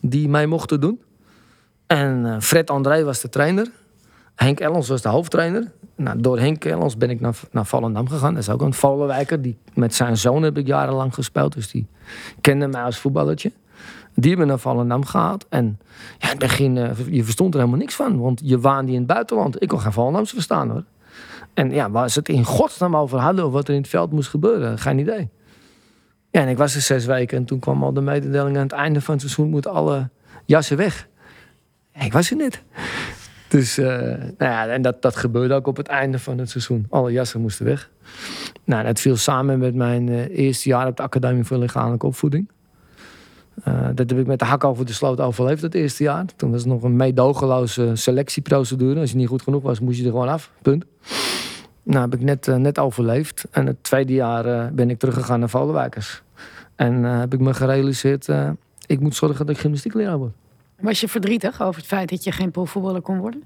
die 0.00 0.28
mij 0.28 0.46
mochten 0.46 0.80
doen. 0.80 1.00
En 1.86 2.26
eh, 2.26 2.40
Fred 2.40 2.70
André 2.70 3.04
was 3.04 3.20
de 3.20 3.28
trainer. 3.28 3.70
Henk 4.34 4.60
Ellens 4.60 4.88
was 4.88 5.02
de 5.02 5.08
hoofdtrainer. 5.08 5.70
Nou, 5.96 6.20
door 6.20 6.38
Henk 6.38 6.64
Ellens 6.64 6.96
ben 6.96 7.10
ik 7.10 7.20
naar, 7.20 7.40
naar 7.50 7.66
Volendam 7.66 8.08
gegaan. 8.08 8.34
Dat 8.34 8.42
is 8.42 8.48
ook 8.48 8.62
een 8.62 8.74
Volenwijker. 8.74 9.42
Die, 9.42 9.58
met 9.74 9.94
zijn 9.94 10.16
zoon 10.16 10.42
heb 10.42 10.58
ik 10.58 10.66
jarenlang 10.66 11.14
gespeeld. 11.14 11.52
Dus 11.52 11.70
die 11.70 11.86
kende 12.40 12.66
mij 12.66 12.82
als 12.82 12.98
voetballertje. 12.98 13.52
Die 14.14 14.28
hebben 14.28 14.46
naar 14.46 14.58
Volendam 14.58 15.04
gehaald. 15.04 15.46
En 15.48 15.78
ja, 16.18 16.24
in 16.24 16.28
het 16.28 16.38
begin, 16.38 16.74
je 17.10 17.24
verstond 17.24 17.54
er 17.54 17.60
helemaal 17.60 17.80
niks 17.80 17.94
van. 17.94 18.20
Want 18.20 18.40
je 18.44 18.60
waande 18.60 18.92
in 18.92 18.98
het 18.98 19.06
buitenland. 19.06 19.62
Ik 19.62 19.68
kon 19.68 19.80
geen 19.80 19.92
Volendams 19.92 20.30
verstaan 20.30 20.70
hoor. 20.70 20.84
En 21.54 21.70
ja, 21.70 21.90
waar 21.90 22.10
het 22.14 22.28
in 22.28 22.44
godsnaam 22.44 22.96
over 22.96 23.18
hadden... 23.18 23.46
of 23.46 23.52
wat 23.52 23.68
er 23.68 23.74
in 23.74 23.80
het 23.80 23.90
veld 23.90 24.12
moest 24.12 24.28
gebeuren, 24.28 24.78
geen 24.78 24.98
idee. 24.98 25.30
Ja, 26.30 26.40
en 26.40 26.48
ik 26.48 26.56
was 26.56 26.74
er 26.74 26.80
zes 26.80 27.04
weken 27.04 27.38
en 27.38 27.44
toen 27.44 27.58
kwam 27.58 27.82
al 27.82 27.92
de 27.92 28.00
mededeling... 28.00 28.56
aan 28.56 28.62
het 28.62 28.72
einde 28.72 29.00
van 29.00 29.12
het 29.12 29.22
seizoen 29.22 29.48
moeten 29.48 29.70
alle 29.70 30.08
jassen 30.44 30.76
weg. 30.76 31.08
ik 32.00 32.12
was 32.12 32.30
er 32.30 32.36
niet. 32.36 32.62
Dus, 33.48 33.78
uh, 33.78 33.86
nou 33.86 34.32
ja, 34.38 34.66
en 34.66 34.82
dat, 34.82 35.02
dat 35.02 35.16
gebeurde 35.16 35.54
ook 35.54 35.66
op 35.66 35.76
het 35.76 35.86
einde 35.86 36.18
van 36.18 36.38
het 36.38 36.50
seizoen. 36.50 36.86
Alle 36.90 37.12
jassen 37.12 37.40
moesten 37.40 37.64
weg. 37.64 37.90
Nou, 38.64 38.84
dat 38.84 39.00
viel 39.00 39.16
samen 39.16 39.58
met 39.58 39.74
mijn 39.74 40.08
uh, 40.08 40.38
eerste 40.38 40.68
jaar 40.68 40.86
op 40.86 40.96
de 40.96 41.02
Academie 41.02 41.44
voor 41.44 41.56
Lichamelijke 41.56 42.06
Opvoeding. 42.06 42.50
Uh, 43.68 43.88
dat 43.94 44.10
heb 44.10 44.18
ik 44.18 44.26
met 44.26 44.38
de 44.38 44.44
hak 44.44 44.64
over 44.64 44.86
de 44.86 44.92
sloot 44.92 45.20
overleefd 45.20 45.62
het 45.62 45.74
eerste 45.74 46.02
jaar. 46.02 46.24
Toen 46.36 46.50
was 46.50 46.60
het 46.60 46.70
nog 46.70 46.82
een 46.82 46.96
meedogenloze 46.96 47.90
selectieprocedure. 47.94 49.00
Als 49.00 49.10
je 49.10 49.16
niet 49.16 49.28
goed 49.28 49.42
genoeg 49.42 49.62
was, 49.62 49.80
moest 49.80 49.98
je 49.98 50.04
er 50.04 50.10
gewoon 50.10 50.28
af. 50.28 50.50
Punt. 50.62 50.84
Nou, 51.82 52.00
heb 52.00 52.14
ik 52.14 52.20
net, 52.20 52.46
net 52.46 52.78
overleefd. 52.78 53.44
En 53.50 53.66
het 53.66 53.82
tweede 53.84 54.12
jaar 54.12 54.74
ben 54.74 54.90
ik 54.90 54.98
teruggegaan 54.98 55.40
naar 55.40 55.48
Vollenwijkers. 55.48 56.22
En 56.76 57.02
heb 57.02 57.34
ik 57.34 57.40
me 57.40 57.54
gerealiseerd, 57.54 58.28
ik 58.86 59.00
moet 59.00 59.14
zorgen 59.14 59.46
dat 59.46 59.54
ik 59.54 59.60
gymnastiekleraar 59.60 60.18
word. 60.18 60.32
Was 60.80 61.00
je 61.00 61.08
verdrietig 61.08 61.62
over 61.62 61.80
het 61.80 61.86
feit 61.86 62.08
dat 62.08 62.24
je 62.24 62.32
geen 62.32 62.50
profvoetballer 62.50 63.00
kon 63.00 63.18
worden? 63.18 63.42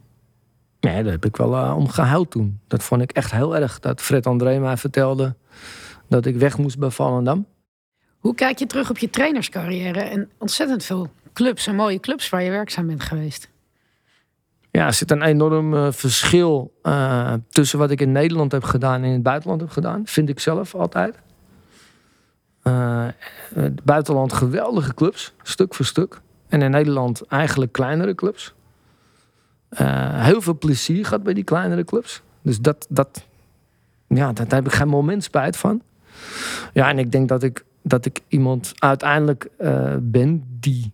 Nee, 0.80 1.02
daar 1.02 1.12
heb 1.12 1.24
ik 1.24 1.36
wel 1.36 1.74
om 1.74 1.88
gehuild 1.88 2.30
toen. 2.30 2.60
Dat 2.66 2.82
vond 2.82 3.02
ik 3.02 3.12
echt 3.12 3.30
heel 3.30 3.56
erg. 3.56 3.80
Dat 3.80 4.00
Fred 4.00 4.26
André 4.26 4.58
mij 4.58 4.76
vertelde 4.76 5.34
dat 6.08 6.26
ik 6.26 6.36
weg 6.36 6.58
moest 6.58 6.78
bij 6.78 6.90
Volendam. 6.90 7.46
Hoe 8.26 8.34
kijk 8.34 8.58
je 8.58 8.66
terug 8.66 8.90
op 8.90 8.98
je 8.98 9.10
trainerscarrière 9.10 10.00
en 10.00 10.30
ontzettend 10.38 10.84
veel 10.84 11.10
clubs 11.32 11.66
en 11.66 11.74
mooie 11.74 12.00
clubs 12.00 12.28
waar 12.28 12.42
je 12.42 12.50
werkzaam 12.50 12.86
bent 12.86 13.02
geweest? 13.02 13.48
Ja, 14.70 14.86
er 14.86 14.92
zit 14.92 15.10
een 15.10 15.22
enorm 15.22 15.74
uh, 15.74 15.92
verschil 15.92 16.74
uh, 16.82 17.32
tussen 17.48 17.78
wat 17.78 17.90
ik 17.90 18.00
in 18.00 18.12
Nederland 18.12 18.52
heb 18.52 18.64
gedaan 18.64 19.02
en 19.02 19.04
in 19.04 19.12
het 19.12 19.22
buitenland 19.22 19.60
heb 19.60 19.70
gedaan. 19.70 20.02
Vind 20.06 20.28
ik 20.28 20.40
zelf 20.40 20.74
altijd. 20.74 21.18
het 23.54 23.84
buitenland 23.84 24.32
geweldige 24.32 24.94
clubs, 24.94 25.32
stuk 25.42 25.74
voor 25.74 25.84
stuk. 25.84 26.20
En 26.48 26.62
in 26.62 26.70
Nederland 26.70 27.26
eigenlijk 27.26 27.72
kleinere 27.72 28.14
clubs. 28.14 28.54
Heel 30.14 30.40
veel 30.40 30.58
plezier 30.58 31.04
gehad 31.04 31.22
bij 31.22 31.34
die 31.34 31.44
kleinere 31.44 31.84
clubs. 31.84 32.22
Dus 32.42 32.60
dat, 32.60 32.86
dat, 32.88 33.26
ja, 34.08 34.32
daar 34.32 34.46
heb 34.48 34.66
ik 34.66 34.72
geen 34.72 34.88
moment 34.88 35.24
spijt 35.24 35.56
van. 35.56 35.82
Ja, 36.72 36.88
en 36.88 36.98
ik 36.98 37.12
denk 37.12 37.28
dat 37.28 37.42
ik, 37.42 37.64
dat 37.88 38.06
ik 38.06 38.20
iemand 38.28 38.72
uiteindelijk 38.78 39.48
uh, 39.58 39.94
ben 40.00 40.44
die 40.60 40.92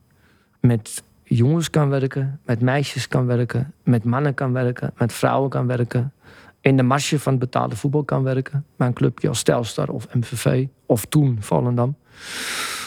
met 0.61 1.02
jongens 1.22 1.70
kan 1.70 1.88
werken, 1.88 2.40
met 2.44 2.61
meisjes 2.61 3.08
kan 3.08 3.26
werken, 3.26 3.75
met 3.82 4.04
mannen 4.04 4.34
kan 4.34 4.52
werken, 4.52 4.92
met 4.96 5.12
vrouwen 5.12 5.50
kan 5.50 5.66
werken. 5.66 6.12
In 6.61 6.76
de 6.76 6.82
marge 6.82 7.18
van 7.18 7.38
betaalde 7.38 7.76
voetbal 7.76 8.04
kan 8.04 8.22
werken. 8.22 8.64
Bij 8.76 8.87
een 8.87 8.92
clubje 8.92 9.28
als 9.28 9.42
Telstar 9.42 9.88
of 9.88 10.14
MVV 10.14 10.66
of 10.87 11.04
toen 11.04 11.37
Volendam. 11.40 11.96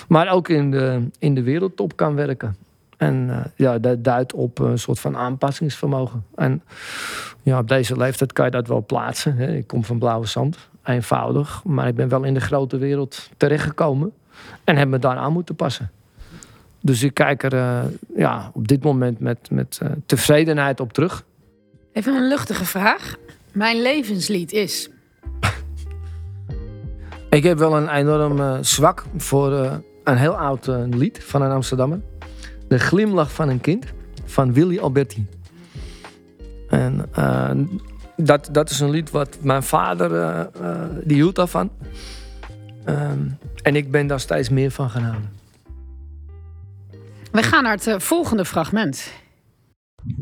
Maar 0.08 0.32
ook 0.32 0.50
in 0.50 0.72
de, 0.72 1.10
in 1.20 1.36
de 1.36 1.44
wereldtop 1.44 1.96
kan 1.96 2.16
werken. 2.16 2.56
En 2.98 3.28
uh, 3.28 3.46
ja, 3.56 3.80
dat 3.80 4.04
duidt 4.04 4.34
op 4.34 4.60
een 4.60 4.80
soort 4.80 5.00
van 5.00 5.18
aanpassingsvermogen. 5.18 6.24
En 6.36 6.64
ja, 7.42 7.60
op 7.60 7.68
deze 7.68 7.98
leeftijd 7.98 8.34
kan 8.34 8.46
je 8.46 8.52
dat 8.52 8.68
wel 8.68 8.86
plaatsen. 8.86 9.36
Hè. 9.36 9.56
Ik 9.56 9.68
kom 9.68 9.84
van 9.84 10.00
Blauwe 10.00 10.26
Zand, 10.26 10.58
eenvoudig. 10.86 11.64
Maar 11.64 11.88
ik 11.88 11.96
ben 11.96 12.10
wel 12.10 12.24
in 12.24 12.34
de 12.34 12.40
grote 12.40 12.78
wereld 12.78 13.30
terechtgekomen. 13.38 14.14
En 14.64 14.78
heb 14.78 14.88
me 14.88 15.00
daar 15.00 15.16
aan 15.16 15.34
moeten 15.34 15.56
passen. 15.56 15.92
Dus 16.82 17.04
ik 17.04 17.14
kijk 17.14 17.44
er 17.44 17.54
uh, 17.54 17.84
ja, 18.16 18.52
op 18.54 18.68
dit 18.68 18.84
moment 18.84 19.20
met, 19.20 19.50
met 19.52 19.80
uh, 19.84 19.90
tevredenheid 20.06 20.80
op 20.80 20.94
terug. 20.94 21.26
Even 21.92 22.16
een 22.16 22.28
luchtige 22.28 22.66
vraag. 22.66 23.16
Mijn 23.52 23.82
levenslied 23.82 24.52
is. 24.52 24.90
ik 27.30 27.44
heb 27.44 27.58
wel 27.58 27.78
een 27.78 27.90
enorm 27.90 28.64
zwak 28.64 29.06
voor 29.18 29.52
een 30.04 30.18
heel 30.18 30.38
oud 30.38 30.68
lied 30.90 31.24
van 31.24 31.42
een 31.42 31.52
Amsterdammer. 31.52 32.02
De 32.68 32.80
glimlach 32.80 33.32
van 33.32 33.50
een 33.50 33.62
kind 33.62 33.86
van 34.26 34.54
Willy 34.54 34.80
Alberti. 34.80 35.26
En 36.70 37.10
dat, 38.16 38.50
dat 38.52 38.70
is 38.70 38.80
een 38.80 38.90
lied 38.90 39.12
wat 39.12 39.38
mijn 39.42 39.64
vader, 39.64 40.12
uh, 40.62 40.86
die 41.04 41.16
hield 41.16 41.36
daarvan. 41.36 41.72
Um, 42.88 43.38
en 43.62 43.76
ik 43.76 43.92
ben 43.92 44.08
daar 44.08 44.20
steeds 44.20 44.50
meer 44.50 44.72
van 44.72 44.90
gaan 44.90 45.04
houden. 45.04 45.30
We 47.32 47.44
gaan 47.44 47.64
naar 47.64 47.78
het 47.84 48.04
volgende 48.04 48.46
fragment. 48.46 49.12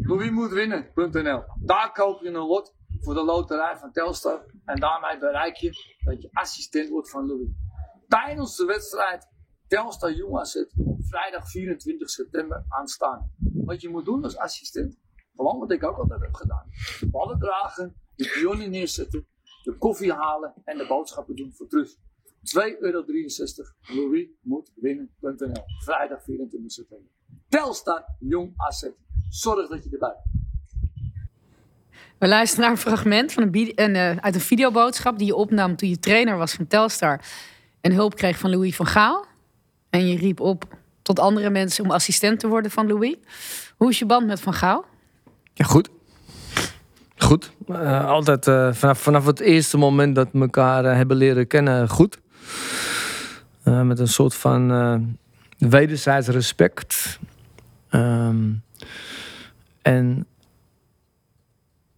Louismoetwinnen.nl 0.01 1.43
Daar 1.59 1.91
koop 1.91 2.21
je 2.21 2.27
een 2.27 2.35
lot 2.35 2.73
voor 2.99 3.13
de 3.13 3.23
loterij 3.23 3.77
van 3.77 3.91
Telstar. 3.91 4.45
En 4.65 4.79
daarmee 4.79 5.17
bereik 5.19 5.55
je 5.55 5.71
dat 6.03 6.21
je 6.21 6.29
assistent 6.31 6.89
wordt 6.89 7.09
van 7.09 7.27
Louis. 7.27 7.49
Tijdens 8.07 8.55
de 8.55 8.65
wedstrijd 8.65 9.27
Telstar 9.67 10.11
Jong 10.11 10.39
AZ 10.39 10.55
op 10.55 10.97
vrijdag 11.01 11.49
24 11.49 12.09
september 12.09 12.65
aanstaan. 12.67 13.31
Wat 13.53 13.81
je 13.81 13.89
moet 13.89 14.05
doen 14.05 14.23
als 14.23 14.37
assistent, 14.37 14.97
gewoon 15.35 15.59
wat 15.59 15.71
ik 15.71 15.83
ook 15.83 15.97
altijd 15.97 16.21
heb 16.21 16.33
gedaan. 16.33 16.65
De 16.99 17.35
dragen, 17.39 17.95
de 18.15 18.31
pionnen 18.33 18.69
neerzetten, 18.69 19.27
de 19.63 19.77
koffie 19.77 20.13
halen 20.13 20.53
en 20.63 20.77
de 20.77 20.87
boodschappen 20.87 21.35
doen 21.35 21.53
voor 21.53 21.67
terug. 21.67 21.89
2,63 21.89 22.79
euro. 22.79 23.03
Louis 23.87 24.27
moet 24.41 24.71
winnen.nl. 24.75 25.63
Vrijdag 25.83 26.23
24 26.23 26.71
september. 26.71 27.07
Telstar 27.49 28.05
Jong 28.19 28.53
AZ. 28.55 28.89
Zorg 29.29 29.69
dat 29.69 29.83
je 29.83 29.89
erbij 29.89 30.13
bent. 30.23 30.41
We 32.17 32.27
luisteren 32.27 32.63
naar 32.63 32.73
een 32.73 32.81
fragment 32.81 33.33
van 33.33 33.43
een, 33.51 33.95
uh, 33.95 34.17
uit 34.17 34.35
een 34.35 34.41
videoboodschap 34.41 35.17
die 35.17 35.27
je 35.27 35.35
opnam 35.35 35.75
toen 35.75 35.89
je 35.89 35.99
trainer 35.99 36.37
was 36.37 36.53
van 36.53 36.67
Telstar 36.67 37.21
en 37.81 37.91
hulp 37.91 38.15
kreeg 38.15 38.37
van 38.37 38.49
Louis 38.49 38.75
van 38.75 38.85
Gaal. 38.85 39.25
En 39.89 40.07
je 40.07 40.17
riep 40.17 40.39
op 40.39 40.63
tot 41.01 41.19
andere 41.19 41.49
mensen 41.49 41.83
om 41.83 41.91
assistent 41.91 42.39
te 42.39 42.47
worden 42.47 42.71
van 42.71 42.87
Louis. 42.87 43.15
Hoe 43.77 43.89
is 43.89 43.99
je 43.99 44.05
band 44.05 44.27
met 44.27 44.41
Van 44.41 44.53
Gaal? 44.53 44.85
Ja, 45.53 45.65
goed. 45.65 45.89
Goed. 47.17 47.51
Uh, 47.67 48.05
altijd 48.05 48.47
uh, 48.47 48.73
vanaf, 48.73 48.99
vanaf 48.99 49.25
het 49.25 49.39
eerste 49.39 49.77
moment 49.77 50.15
dat 50.15 50.29
we 50.31 50.39
elkaar 50.39 50.85
uh, 50.85 50.95
hebben 50.95 51.17
leren 51.17 51.47
kennen, 51.47 51.89
goed. 51.89 52.19
met 53.63 53.99
een 53.99 54.07
soort 54.07 54.33
van 54.33 55.17
wederzijds 55.57 56.27
respect. 56.27 57.19
Um, 57.91 58.63
en 59.81 60.25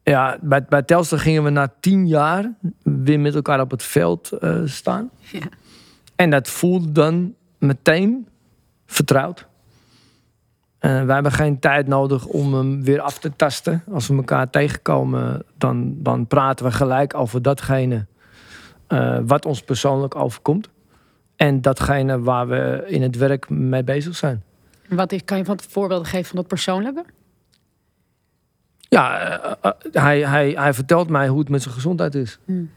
ja, 0.04 0.38
bij, 0.42 0.66
bij 0.66 0.84
Telstar 0.84 1.20
gingen 1.20 1.44
we 1.44 1.50
na 1.50 1.74
tien 1.80 2.08
jaar 2.08 2.54
weer 2.84 3.20
met 3.20 3.36
elkaar 3.36 3.62
op 3.62 3.72
het 3.72 3.84
veld 3.84 4.32
staan. 4.66 5.10
Ja. 5.32 5.50
En 6.16 6.30
dat 6.30 6.50
voelde 6.50 6.92
dan 6.92 7.36
meteen 7.58 8.28
vertrouwd. 8.86 9.48
Uh, 10.86 11.04
wij 11.04 11.14
hebben 11.14 11.32
geen 11.32 11.60
tijd 11.60 11.88
nodig 11.88 12.26
om 12.26 12.54
hem 12.54 12.84
weer 12.84 13.02
af 13.02 13.20
te 13.20 13.36
tasten. 13.36 13.84
Als 13.92 14.08
we 14.08 14.16
elkaar 14.16 14.50
tegenkomen, 14.50 15.44
dan, 15.58 15.96
dan 15.98 16.28
praten 16.28 16.66
we 16.66 16.72
gelijk 16.72 17.14
over 17.14 17.42
datgene 17.42 18.06
uh, 18.90 19.20
wat 19.26 19.46
ons 19.46 19.62
persoonlijk 19.62 20.16
overkomt. 20.16 20.70
En 21.36 21.62
datgene 21.62 22.20
waar 22.20 22.48
we 22.48 22.84
in 22.88 23.02
het 23.02 23.18
werk 23.18 23.50
mee 23.50 23.84
bezig 23.84 24.16
zijn. 24.16 24.44
Wat 24.90 25.12
is, 25.12 25.24
kan 25.24 25.38
je 25.38 25.46
van 25.46 25.60
voorbeelden 25.70 26.08
geven 26.08 26.26
van 26.26 26.36
dat 26.36 26.48
persoonlijke? 26.48 27.06
Ja, 28.80 29.40
uh, 29.64 29.72
hij, 29.92 30.20
hij, 30.20 30.50
hij 30.50 30.74
vertelt 30.74 31.10
mij 31.10 31.28
hoe 31.28 31.40
het 31.40 31.50
met 31.50 31.62
zijn 31.62 31.74
gezondheid 31.74 32.16
is. 32.16 32.40
Hmm 32.46 32.70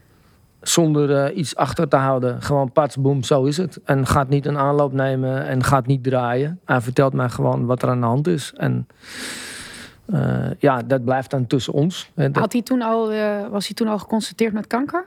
zonder 0.61 1.09
uh, 1.09 1.37
iets 1.37 1.55
achter 1.55 1.87
te 1.87 1.95
houden. 1.95 2.41
Gewoon 2.41 2.71
pats, 2.71 2.97
boem, 2.97 3.23
zo 3.23 3.43
is 3.43 3.57
het. 3.57 3.79
En 3.83 4.07
gaat 4.07 4.29
niet 4.29 4.45
een 4.45 4.57
aanloop 4.57 4.93
nemen 4.93 5.45
en 5.45 5.63
gaat 5.63 5.85
niet 5.85 6.03
draaien. 6.03 6.59
Hij 6.65 6.81
vertelt 6.81 7.13
mij 7.13 7.29
gewoon 7.29 7.65
wat 7.65 7.81
er 7.81 7.89
aan 7.89 7.99
de 7.99 8.05
hand 8.05 8.27
is. 8.27 8.53
En 8.57 8.87
uh, 10.05 10.51
ja, 10.59 10.81
dat 10.81 11.03
blijft 11.03 11.31
dan 11.31 11.47
tussen 11.47 11.73
ons. 11.73 12.11
Had 12.31 12.53
hij 12.53 12.61
toen 12.61 12.81
al, 12.81 13.13
uh, 13.13 13.47
was 13.49 13.65
hij 13.65 13.75
toen 13.75 13.87
al 13.87 13.99
geconstateerd 13.99 14.53
met 14.53 14.67
kanker? 14.67 15.05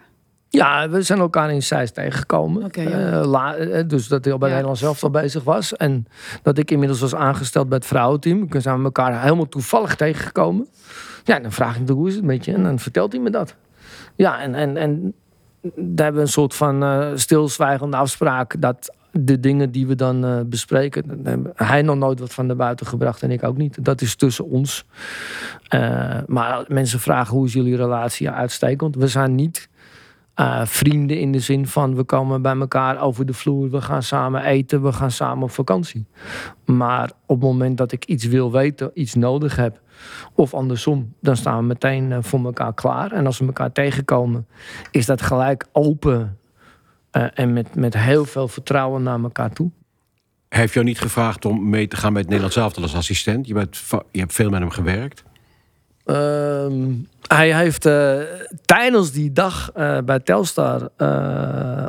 Ja, 0.48 0.88
we 0.88 1.02
zijn 1.02 1.18
elkaar 1.18 1.52
in 1.52 1.62
Zeist 1.62 1.94
tegengekomen. 1.94 2.64
Okay, 2.64 2.88
ja. 2.88 3.24
la, 3.24 3.54
dus 3.82 4.08
dat 4.08 4.24
hij 4.24 4.32
al 4.32 4.38
bij 4.38 4.48
ja. 4.48 4.54
Nederland 4.54 4.80
zelf 4.80 5.02
al 5.02 5.10
bezig 5.10 5.44
was. 5.44 5.76
En 5.76 6.06
dat 6.42 6.58
ik 6.58 6.70
inmiddels 6.70 7.00
was 7.00 7.14
aangesteld 7.14 7.68
bij 7.68 7.78
het 7.78 7.86
vrouwenteam. 7.86 8.48
We 8.48 8.60
zijn 8.60 8.84
elkaar 8.84 9.22
helemaal 9.22 9.48
toevallig 9.48 9.94
tegengekomen. 9.94 10.68
Ja, 11.24 11.38
dan 11.38 11.52
vraag 11.52 11.76
ik 11.76 11.86
hem 11.86 11.96
hoe 11.96 12.08
is 12.08 12.14
het 12.14 12.24
met 12.24 12.44
je? 12.44 12.52
En 12.52 12.62
dan 12.62 12.78
vertelt 12.78 13.12
hij 13.12 13.20
me 13.20 13.30
dat. 13.30 13.54
Ja, 14.14 14.40
en, 14.40 14.54
en, 14.54 14.76
en 14.76 15.14
daar 15.62 16.04
hebben 16.04 16.14
we 16.14 16.20
een 16.20 16.28
soort 16.28 16.54
van 16.54 16.82
uh, 16.82 17.10
stilzwijgende 17.14 17.96
afspraak 17.96 18.60
dat 18.60 18.94
de 19.10 19.40
dingen 19.40 19.70
die 19.70 19.86
we 19.86 19.94
dan 19.94 20.24
uh, 20.24 20.40
bespreken, 20.46 21.20
hij 21.54 21.82
nog 21.82 21.96
nooit 21.96 22.20
wat 22.20 22.34
van 22.34 22.48
de 22.48 22.54
buiten 22.54 22.86
gebracht 22.86 23.22
en 23.22 23.30
ik 23.30 23.44
ook 23.44 23.56
niet. 23.56 23.84
Dat 23.84 24.00
is 24.00 24.16
tussen 24.16 24.44
ons. 24.44 24.84
Uh, 25.74 26.18
maar 26.26 26.64
mensen 26.68 27.00
vragen 27.00 27.36
hoe 27.36 27.46
is 27.46 27.52
jullie 27.52 27.76
relatie 27.76 28.30
uitstekend. 28.30 28.96
We 28.96 29.06
zijn 29.06 29.34
niet 29.34 29.70
vrienden 30.64 31.18
in 31.18 31.32
de 31.32 31.40
zin 31.40 31.66
van 31.66 31.94
we 31.94 32.04
komen 32.04 32.42
bij 32.42 32.56
elkaar 32.56 33.00
over 33.00 33.26
de 33.26 33.34
vloer, 33.34 33.70
we 33.70 33.80
gaan 33.80 34.02
samen 34.02 34.44
eten, 34.44 34.82
we 34.82 34.92
gaan 34.92 35.10
samen 35.10 35.44
op 35.44 35.50
vakantie. 35.50 36.06
Maar 36.64 37.12
op 37.26 37.40
het 37.40 37.50
moment 37.50 37.76
dat 37.76 37.92
ik 37.92 38.04
iets 38.04 38.26
wil 38.26 38.52
weten, 38.52 38.90
iets 38.94 39.14
nodig 39.14 39.56
heb, 39.56 39.80
of 40.34 40.54
andersom, 40.54 41.14
dan 41.20 41.36
staan 41.36 41.58
we 41.58 41.64
meteen 41.64 42.10
uh, 42.10 42.18
voor 42.20 42.44
elkaar 42.44 42.74
klaar. 42.74 43.12
En 43.12 43.26
als 43.26 43.38
we 43.38 43.46
elkaar 43.46 43.72
tegenkomen, 43.72 44.46
is 44.90 45.06
dat 45.06 45.22
gelijk 45.22 45.66
open 45.72 46.38
uh, 47.12 47.26
en 47.34 47.52
met, 47.52 47.74
met 47.74 47.94
heel 47.94 48.24
veel 48.24 48.48
vertrouwen 48.48 49.02
naar 49.02 49.22
elkaar 49.22 49.52
toe. 49.52 49.70
Hij 50.48 50.60
heeft 50.60 50.72
jou 50.72 50.86
niet 50.86 51.00
gevraagd 51.00 51.44
om 51.44 51.68
mee 51.68 51.88
te 51.88 51.96
gaan 51.96 52.12
met 52.12 52.20
het 52.20 52.30
Nederlands 52.30 52.56
elftal 52.56 52.82
als 52.82 52.94
assistent. 52.94 53.46
Je, 53.46 53.54
bent, 53.54 53.82
je 54.10 54.18
hebt 54.20 54.32
veel 54.32 54.50
met 54.50 54.60
hem 54.60 54.70
gewerkt. 54.70 55.22
Uh, 56.06 56.66
hij 57.26 57.56
heeft 57.56 57.86
uh, 57.86 58.20
tijdens 58.64 59.12
die 59.12 59.32
dag 59.32 59.72
bij 60.04 60.20
Telstar 60.20 60.88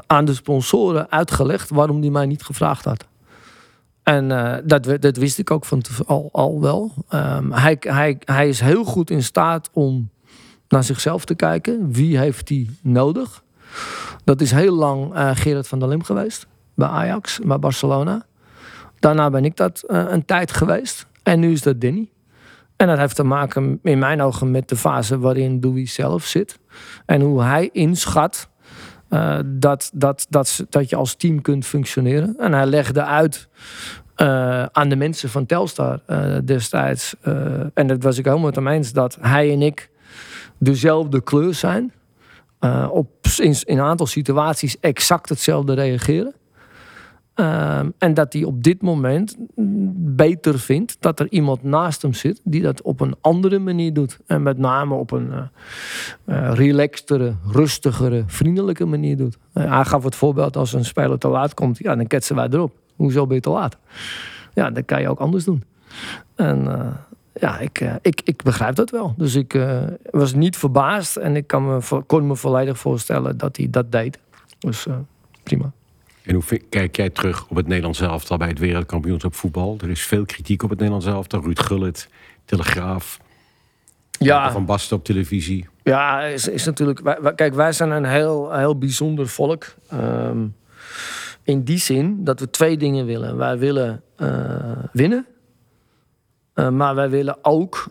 aan 0.07 0.25
de 0.25 0.33
sponsoren 0.33 1.11
uitgelegd 1.11 1.69
waarom 1.69 2.01
hij 2.01 2.09
mij 2.09 2.25
niet 2.25 2.43
gevraagd 2.43 2.85
had. 2.85 3.07
En 4.03 4.27
dat, 4.65 5.01
dat, 5.01 5.17
wist 5.17 5.39
ik 5.39 5.51
ook 5.51 5.65
van 5.65 5.81
al, 6.05 6.29
al 6.31 6.61
wel. 6.61 6.91
Um, 7.09 7.51
hij, 7.51 7.77
hij, 7.79 8.17
hij 8.25 8.47
is 8.47 8.59
heel 8.59 8.83
goed 8.83 9.09
in 9.09 9.23
staat 9.23 9.69
om 9.73 10.09
naar 10.67 10.83
zichzelf 10.83 11.25
te 11.25 11.35
kijken. 11.35 11.91
Wie 11.91 12.17
heeft 12.17 12.49
hij 12.49 12.69
nodig? 12.81 13.43
Dat 14.23 14.41
is 14.41 14.51
heel 14.51 14.75
lang 14.75 15.11
Gerard 15.33 15.67
van 15.67 15.79
der 15.79 15.87
Lim 15.87 16.03
geweest. 16.03 16.47
Bij 16.73 16.87
Ajax, 16.87 17.39
bij 17.43 17.59
Barcelona. 17.59 18.25
Daarna 18.99 19.29
ben 19.29 19.45
ik 19.45 19.57
dat 19.57 19.83
een 19.87 20.25
tijd 20.25 20.51
geweest. 20.51 21.07
En 21.23 21.39
nu 21.39 21.51
is 21.51 21.61
dat 21.61 21.81
Danny. 21.81 22.09
En 22.75 22.87
dat 22.87 22.97
heeft 22.97 23.15
te 23.15 23.23
maken, 23.23 23.79
in 23.83 23.99
mijn 23.99 24.21
ogen, 24.21 24.51
met 24.51 24.69
de 24.69 24.75
fase 24.75 25.19
waarin 25.19 25.59
Dewey 25.59 25.85
zelf 25.85 26.25
zit. 26.25 26.59
En 27.05 27.21
hoe 27.21 27.41
hij 27.43 27.69
inschat 27.71 28.49
uh, 29.13 29.39
dat, 29.45 29.91
dat, 29.93 30.25
dat, 30.29 30.65
dat 30.69 30.89
je 30.89 30.95
als 30.95 31.15
team 31.15 31.41
kunt 31.41 31.65
functioneren. 31.65 32.35
En 32.37 32.53
hij 32.53 32.65
legde 32.65 33.03
uit 33.03 33.47
uh, 34.17 34.65
aan 34.65 34.89
de 34.89 34.95
mensen 34.95 35.29
van 35.29 35.45
Telstar 35.45 35.99
uh, 36.07 36.37
destijds. 36.45 37.15
en 37.73 37.87
dat 37.87 38.03
was 38.03 38.17
ik 38.17 38.25
helemaal 38.25 38.45
met 38.45 38.55
hem 38.55 38.67
eens, 38.67 38.93
dat 38.93 39.17
hij 39.21 39.51
en 39.51 39.61
ik 39.61 39.89
dezelfde 40.57 41.21
kleur 41.21 41.53
zijn. 41.53 41.93
op 42.89 43.09
in 43.39 43.55
een 43.65 43.81
aantal 43.81 44.05
situaties 44.05 44.79
exact 44.79 45.29
hetzelfde 45.29 45.73
reageren. 45.73 46.33
Um, 47.35 47.93
en 47.97 48.13
dat 48.13 48.33
hij 48.33 48.43
op 48.43 48.63
dit 48.63 48.81
moment 48.81 49.37
beter 50.15 50.59
vindt 50.59 50.97
dat 50.99 51.19
er 51.19 51.27
iemand 51.29 51.63
naast 51.63 52.01
hem 52.01 52.13
zit 52.13 52.41
die 52.43 52.61
dat 52.61 52.81
op 52.81 52.99
een 52.99 53.15
andere 53.21 53.59
manier 53.59 53.93
doet. 53.93 54.19
En 54.25 54.43
met 54.43 54.57
name 54.57 54.93
op 54.93 55.11
een 55.11 55.31
uh, 56.25 56.51
relaxtere, 56.53 57.35
rustigere, 57.51 58.23
vriendelijke 58.27 58.85
manier 58.85 59.17
doet. 59.17 59.37
Uh, 59.53 59.75
hij 59.75 59.85
gaf 59.85 60.03
het 60.03 60.15
voorbeeld 60.15 60.57
als 60.57 60.73
een 60.73 60.85
speler 60.85 61.17
te 61.17 61.27
laat 61.27 61.53
komt, 61.53 61.77
ja, 61.77 61.95
dan 61.95 62.07
ketsen 62.07 62.35
wij 62.35 62.47
erop. 62.47 62.73
Hoezo 62.95 63.25
ben 63.27 63.35
je 63.35 63.41
te 63.41 63.49
laat? 63.49 63.77
Ja, 64.53 64.69
dat 64.69 64.85
kan 64.85 65.01
je 65.01 65.09
ook 65.09 65.19
anders 65.19 65.43
doen. 65.43 65.63
En 66.35 66.67
ja, 67.33 67.59
ik, 67.59 67.79
ik, 68.01 68.21
ik 68.23 68.43
begrijp 68.43 68.75
dat 68.75 68.89
wel. 68.89 69.13
Dus 69.17 69.35
ik 69.35 69.59
was 70.11 70.33
niet 70.33 70.57
verbaasd 70.57 71.15
en 71.15 71.35
ik 71.35 71.47
kan 71.47 71.65
me, 71.67 72.03
kon 72.05 72.27
me 72.27 72.35
volledig 72.35 72.77
voorstellen 72.77 73.37
dat 73.37 73.57
hij 73.57 73.67
dat 73.69 73.91
deed. 73.91 74.19
Dus 74.59 74.87
prima. 75.43 75.71
En 76.23 76.33
hoe 76.33 76.59
kijk 76.69 76.95
jij 76.95 77.09
terug 77.09 77.47
op 77.49 77.55
het 77.55 77.67
Nederlands 77.67 78.01
elftal 78.01 78.37
bij 78.37 78.47
het 78.47 78.59
wereldkampioenschap 78.59 79.35
voetbal? 79.35 79.77
Er 79.81 79.89
is 79.89 80.01
veel 80.03 80.25
kritiek 80.25 80.63
op 80.63 80.69
het 80.69 80.79
Nederlands 80.79 81.07
elftal. 81.07 81.41
Ruud 81.41 81.59
Gullit, 81.59 82.09
Telegraaf, 82.45 83.19
ja. 84.19 84.51
Van 84.51 84.65
Basten 84.65 84.97
op 84.97 85.03
televisie. 85.03 85.67
Ja, 85.83 86.21
is, 86.21 86.47
is 86.47 86.65
natuurlijk... 86.65 86.99
Wij, 86.99 87.35
kijk, 87.35 87.53
wij 87.53 87.71
zijn 87.71 87.91
een 87.91 88.05
heel, 88.05 88.51
heel 88.51 88.77
bijzonder 88.77 89.27
volk. 89.27 89.65
Um, 89.93 90.55
in 91.43 91.63
die 91.63 91.77
zin 91.77 92.23
dat 92.23 92.39
we 92.39 92.49
twee 92.49 92.77
dingen 92.77 93.05
willen. 93.05 93.37
Wij 93.37 93.57
willen 93.57 94.01
uh, 94.17 94.71
winnen. 94.91 95.25
Uh, 96.55 96.69
maar 96.69 96.95
wij 96.95 97.09
willen 97.09 97.37
ook 97.41 97.87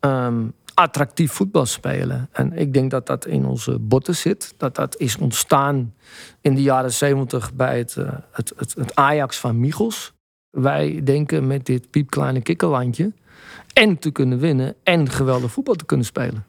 um, 0.00 0.52
attractief 0.76 1.32
voetbal 1.32 1.66
spelen. 1.66 2.28
En 2.32 2.52
ik 2.52 2.72
denk 2.72 2.90
dat 2.90 3.06
dat 3.06 3.26
in 3.26 3.46
onze 3.46 3.78
botten 3.78 4.16
zit. 4.16 4.54
Dat 4.56 4.74
dat 4.74 4.96
is 4.96 5.16
ontstaan 5.16 5.94
in 6.40 6.54
de 6.54 6.62
jaren 6.62 6.92
zeventig 6.92 7.54
bij 7.54 7.78
het, 7.78 7.96
uh, 7.98 8.08
het, 8.32 8.52
het, 8.56 8.74
het, 8.74 8.94
Ajax 8.94 9.38
van 9.38 9.60
Michels. 9.60 10.12
Wij 10.50 11.00
denken 11.04 11.46
met 11.46 11.66
dit 11.66 11.90
piepkleine 11.90 12.40
kikkerlandje 12.40 13.12
en 13.72 13.98
te 13.98 14.10
kunnen 14.10 14.38
winnen 14.38 14.74
en 14.82 15.10
geweldig 15.10 15.52
voetbal 15.52 15.74
te 15.74 15.84
kunnen 15.84 16.06
spelen. 16.06 16.44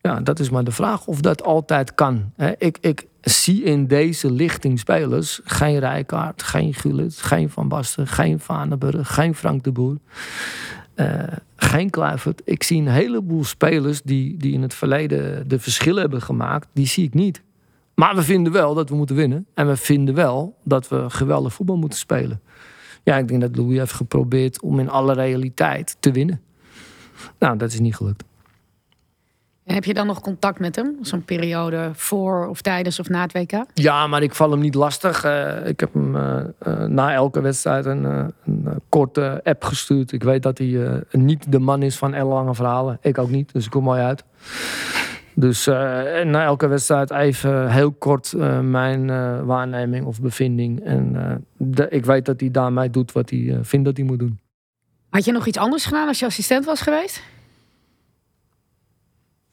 Ja, 0.00 0.20
dat 0.20 0.38
is 0.38 0.50
maar 0.50 0.64
de 0.64 0.72
vraag 0.72 1.06
of 1.06 1.20
dat 1.20 1.42
altijd 1.42 1.94
kan. 1.94 2.32
Ik, 2.58 2.78
ik 2.80 3.06
zie 3.20 3.62
in 3.62 3.86
deze 3.86 4.32
lichting 4.32 4.78
spelers 4.78 5.40
geen 5.44 5.78
Rijkaard, 5.78 6.42
geen 6.42 6.74
Gullit, 6.74 7.16
geen 7.16 7.50
Van 7.50 7.68
Basten, 7.68 8.06
geen 8.06 8.40
Vanenburg, 8.40 9.14
geen 9.14 9.34
Frank 9.34 9.64
de 9.64 9.72
Boer. 9.72 9.96
Uh, 11.00 11.22
geen 11.56 11.90
Kluivert. 11.90 12.42
Ik 12.44 12.62
zie 12.62 12.80
een 12.80 12.88
heleboel 12.88 13.44
spelers 13.44 14.02
die, 14.02 14.36
die 14.36 14.52
in 14.52 14.62
het 14.62 14.74
verleden 14.74 15.48
de 15.48 15.58
verschillen 15.58 16.00
hebben 16.00 16.22
gemaakt. 16.22 16.68
Die 16.72 16.86
zie 16.86 17.04
ik 17.04 17.14
niet. 17.14 17.42
Maar 17.94 18.14
we 18.14 18.22
vinden 18.22 18.52
wel 18.52 18.74
dat 18.74 18.88
we 18.88 18.96
moeten 18.96 19.16
winnen. 19.16 19.46
En 19.54 19.66
we 19.66 19.76
vinden 19.76 20.14
wel 20.14 20.56
dat 20.64 20.88
we 20.88 21.10
geweldig 21.10 21.52
voetbal 21.52 21.76
moeten 21.76 21.98
spelen. 21.98 22.40
Ja, 23.04 23.16
ik 23.16 23.28
denk 23.28 23.40
dat 23.40 23.56
Louis 23.56 23.78
heeft 23.78 23.92
geprobeerd 23.92 24.62
om 24.62 24.78
in 24.78 24.88
alle 24.88 25.12
realiteit 25.12 25.96
te 26.00 26.12
winnen. 26.12 26.40
Nou, 27.38 27.56
dat 27.56 27.72
is 27.72 27.80
niet 27.80 27.96
gelukt. 27.96 28.24
Heb 29.72 29.84
je 29.84 29.94
dan 29.94 30.06
nog 30.06 30.20
contact 30.20 30.58
met 30.58 30.76
hem? 30.76 30.98
Zo'n 31.02 31.24
periode 31.24 31.90
voor 31.92 32.48
of 32.48 32.62
tijdens 32.62 33.00
of 33.00 33.08
na 33.08 33.22
het 33.22 33.32
WK? 33.32 33.64
Ja, 33.74 34.06
maar 34.06 34.22
ik 34.22 34.34
val 34.34 34.50
hem 34.50 34.60
niet 34.60 34.74
lastig. 34.74 35.24
Uh, 35.24 35.66
ik 35.66 35.80
heb 35.80 35.94
hem 35.94 36.16
uh, 36.16 36.40
uh, 36.66 36.84
na 36.84 37.12
elke 37.12 37.40
wedstrijd 37.40 37.84
een, 37.84 38.04
een 38.04 38.82
korte 38.88 39.40
app 39.44 39.64
gestuurd. 39.64 40.12
Ik 40.12 40.22
weet 40.22 40.42
dat 40.42 40.58
hij 40.58 41.02
niet 41.10 41.52
de 41.52 41.58
man 41.58 41.82
is 41.82 41.96
van 41.96 42.22
lange 42.22 42.54
verhalen. 42.54 42.98
Ik 43.02 43.18
ook 43.18 43.30
niet, 43.30 43.52
dus 43.52 43.64
ik 43.64 43.70
kom 43.70 43.84
mooi 43.84 44.00
uit. 44.00 44.24
Dus 45.34 45.64
na 46.24 46.44
elke 46.44 46.66
wedstrijd 46.66 47.10
even 47.10 47.70
heel 47.70 47.92
kort 47.92 48.34
mijn 48.62 49.06
waarneming 49.46 50.06
of 50.06 50.20
bevinding. 50.20 50.84
En 50.84 51.16
de, 51.56 51.88
ik 51.88 52.04
weet 52.04 52.24
dat 52.24 52.40
hij 52.40 52.50
daarmee 52.50 52.90
doet 52.90 53.12
wat 53.12 53.30
hij 53.30 53.58
vindt 53.62 53.84
dat 53.84 53.96
hij 53.96 54.06
moet 54.06 54.18
doen. 54.18 54.40
Had 55.10 55.24
je 55.24 55.32
nog 55.32 55.46
iets 55.46 55.58
anders 55.58 55.84
gedaan 55.84 56.08
als 56.08 56.18
je 56.18 56.26
assistent 56.26 56.64
was 56.64 56.80
geweest? 56.80 57.22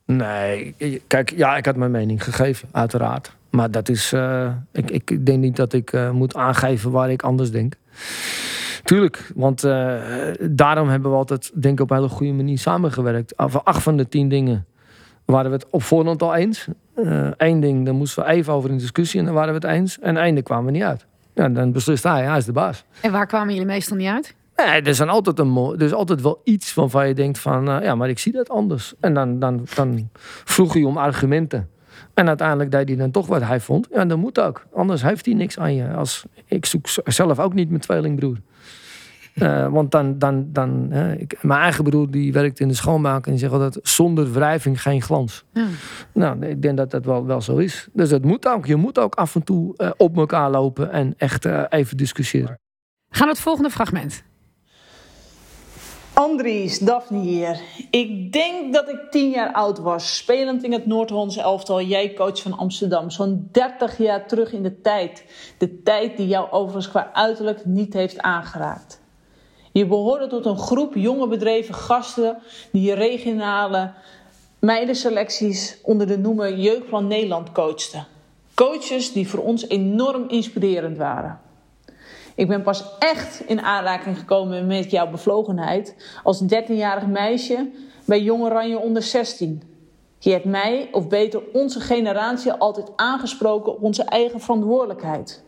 Nee, 0.07 0.75
kijk, 1.07 1.33
ja, 1.35 1.57
ik 1.57 1.65
had 1.65 1.75
mijn 1.75 1.91
mening 1.91 2.23
gegeven, 2.23 2.69
uiteraard. 2.71 3.35
Maar 3.49 3.71
dat 3.71 3.89
is, 3.89 4.13
uh, 4.13 4.49
ik, 4.71 4.91
ik 4.91 5.25
denk 5.25 5.39
niet 5.39 5.55
dat 5.55 5.73
ik 5.73 5.91
uh, 5.91 6.11
moet 6.11 6.35
aangeven 6.35 6.91
waar 6.91 7.11
ik 7.11 7.21
anders 7.21 7.51
denk. 7.51 7.73
Tuurlijk, 8.83 9.31
want 9.35 9.63
uh, 9.63 10.01
daarom 10.41 10.89
hebben 10.89 11.11
we 11.11 11.17
altijd, 11.17 11.51
denk 11.53 11.73
ik, 11.73 11.79
op 11.79 11.89
een 11.89 11.95
hele 11.97 12.09
goede 12.09 12.33
manier 12.33 12.57
samengewerkt. 12.57 13.39
Over 13.39 13.61
acht 13.61 13.83
van 13.83 13.97
de 13.97 14.07
tien 14.07 14.29
dingen 14.29 14.65
waren 15.25 15.51
we 15.51 15.57
het 15.57 15.69
op 15.69 15.83
voorhand 15.83 16.21
al 16.21 16.35
eens. 16.35 16.67
Eén 17.37 17.59
ding, 17.59 17.85
daar 17.85 17.93
moesten 17.93 18.23
we 18.23 18.29
even 18.29 18.53
over 18.53 18.69
in 18.69 18.77
discussie 18.77 19.19
en 19.19 19.25
dan 19.25 19.33
waren 19.33 19.53
we 19.53 19.67
het 19.67 19.75
eens. 19.75 19.99
En 19.99 20.13
daar 20.13 20.41
kwamen 20.41 20.65
we 20.65 20.71
niet 20.71 20.83
uit. 20.83 21.05
Ja, 21.33 21.49
dan 21.49 21.71
beslist 21.71 22.03
hij, 22.03 22.23
hij 22.23 22.37
is 22.37 22.45
de 22.45 22.51
baas. 22.51 22.83
En 23.01 23.11
waar 23.11 23.27
kwamen 23.27 23.53
jullie 23.53 23.67
meestal 23.67 23.97
niet 23.97 24.07
uit? 24.07 24.35
Nee, 24.65 24.81
er, 24.81 24.95
zijn 24.95 25.09
altijd 25.09 25.39
een, 25.39 25.75
er 25.77 25.81
is 25.81 25.93
altijd 25.93 26.21
wel 26.21 26.41
iets 26.43 26.73
waarvan 26.73 27.07
je 27.07 27.13
denkt 27.13 27.39
van... 27.39 27.69
Uh, 27.69 27.83
ja, 27.83 27.95
maar 27.95 28.09
ik 28.09 28.19
zie 28.19 28.31
dat 28.31 28.49
anders. 28.49 28.93
En 28.99 29.13
dan, 29.13 29.39
dan, 29.39 29.67
dan 29.75 30.09
vroeg 30.43 30.73
hij 30.73 30.83
om 30.83 30.97
argumenten. 30.97 31.69
En 32.13 32.27
uiteindelijk 32.27 32.71
deed 32.71 32.87
hij 32.87 32.97
dan 32.97 33.11
toch 33.11 33.27
wat 33.27 33.41
hij 33.41 33.59
vond. 33.59 33.87
Ja, 33.91 34.05
dat 34.05 34.17
moet 34.17 34.39
ook. 34.39 34.65
Anders 34.73 35.01
heeft 35.01 35.25
hij 35.25 35.35
niks 35.35 35.59
aan 35.59 35.75
je. 35.75 35.93
Als, 35.93 36.25
ik 36.45 36.65
zoek 36.65 36.87
zelf 37.03 37.39
ook 37.39 37.53
niet 37.53 37.69
mijn 37.69 37.81
tweelingbroer. 37.81 38.37
Uh, 39.35 39.67
want 39.67 39.91
dan... 39.91 40.19
dan, 40.19 40.47
dan 40.51 40.87
uh, 40.91 41.19
ik, 41.19 41.43
mijn 41.43 41.59
eigen 41.59 41.83
broer 41.83 42.11
die 42.11 42.33
werkt 42.33 42.59
in 42.59 42.67
de 42.67 42.73
schoonmaak... 42.73 43.25
en 43.25 43.31
die 43.31 43.39
zegt 43.39 43.53
altijd... 43.53 43.79
zonder 43.81 44.31
wrijving 44.31 44.81
geen 44.81 45.01
glans. 45.01 45.45
Ja. 45.53 45.65
Nou, 46.13 46.45
ik 46.45 46.61
denk 46.61 46.77
dat 46.77 46.91
dat 46.91 47.05
wel, 47.05 47.25
wel 47.25 47.41
zo 47.41 47.57
is. 47.57 47.87
Dus 47.93 48.09
dat 48.09 48.23
moet 48.23 48.47
ook. 48.47 48.65
Je 48.65 48.75
moet 48.75 48.99
ook 48.99 49.15
af 49.15 49.35
en 49.35 49.43
toe 49.43 49.73
uh, 49.77 49.89
op 49.97 50.17
elkaar 50.17 50.49
lopen... 50.49 50.91
en 50.91 51.13
echt 51.17 51.45
even 51.69 51.97
discussiëren. 51.97 52.59
Gaan 53.09 53.27
we 53.27 53.33
het 53.33 53.41
volgende 53.41 53.69
fragment. 53.69 54.23
Andries, 56.17 56.79
Daphne 56.79 57.19
hier. 57.19 57.61
Ik 57.89 58.31
denk 58.31 58.73
dat 58.73 58.89
ik 58.89 58.99
tien 59.09 59.29
jaar 59.29 59.53
oud 59.53 59.79
was, 59.79 60.17
spelend 60.17 60.63
in 60.63 60.71
het 60.71 60.85
Noord-Hollandse 60.85 61.41
elftal. 61.41 61.81
Jij 61.81 62.13
coach 62.13 62.41
van 62.41 62.57
Amsterdam, 62.57 63.09
zo'n 63.09 63.49
30 63.51 63.97
jaar 63.97 64.27
terug 64.27 64.53
in 64.53 64.63
de 64.63 64.81
tijd. 64.81 65.25
De 65.57 65.83
tijd 65.83 66.17
die 66.17 66.27
jou 66.27 66.51
overigens 66.51 66.89
qua 66.89 67.09
uiterlijk 67.13 67.65
niet 67.65 67.93
heeft 67.93 68.19
aangeraakt. 68.19 69.01
Je 69.71 69.85
behoorde 69.85 70.27
tot 70.27 70.45
een 70.45 70.57
groep 70.57 70.95
jonge 70.95 71.27
bedreven 71.27 71.73
gasten 71.73 72.37
die 72.71 72.93
regionale 72.93 73.93
meidenselecties 74.59 75.77
onder 75.83 76.07
de 76.07 76.17
noemer 76.17 76.57
Jeugdplan 76.57 77.07
Nederland 77.07 77.51
coachten. 77.51 78.07
Coaches 78.53 79.11
die 79.11 79.29
voor 79.29 79.43
ons 79.43 79.67
enorm 79.67 80.29
inspirerend 80.29 80.97
waren. 80.97 81.39
Ik 82.37 82.47
ben 82.47 82.63
pas 82.63 82.83
echt 82.99 83.43
in 83.47 83.61
aanraking 83.61 84.17
gekomen 84.17 84.67
met 84.67 84.91
jouw 84.91 85.09
bevlogenheid 85.09 85.95
als 86.23 86.43
13-jarig 86.43 87.07
meisje 87.07 87.69
bij 88.05 88.21
Jong 88.21 88.43
Oranje 88.43 88.79
onder 88.79 89.01
16. 89.01 89.63
Je 90.19 90.31
hebt 90.31 90.45
mij, 90.45 90.89
of 90.91 91.07
beter 91.07 91.41
onze 91.53 91.79
generatie, 91.79 92.51
altijd 92.51 92.91
aangesproken 92.95 93.73
op 93.73 93.83
onze 93.83 94.03
eigen 94.03 94.39
verantwoordelijkheid. 94.39 95.43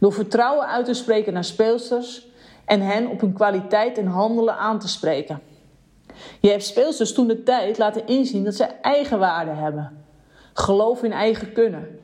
Door 0.00 0.12
vertrouwen 0.12 0.66
uit 0.66 0.84
te 0.84 0.94
spreken 0.94 1.32
naar 1.32 1.44
speelsters 1.44 2.26
en 2.64 2.80
hen 2.80 3.06
op 3.06 3.20
hun 3.20 3.32
kwaliteit 3.32 3.98
en 3.98 4.06
handelen 4.06 4.56
aan 4.56 4.78
te 4.78 4.88
spreken. 4.88 5.40
Je 6.40 6.50
hebt 6.50 6.64
speelsters 6.64 7.12
toen 7.12 7.26
de 7.26 7.42
tijd 7.42 7.78
laten 7.78 8.06
inzien 8.06 8.44
dat 8.44 8.54
ze 8.54 8.64
eigen 8.64 9.18
waarde 9.18 9.50
hebben. 9.50 10.04
Geloof 10.52 11.02
in 11.02 11.12
eigen 11.12 11.52
kunnen. 11.52 11.98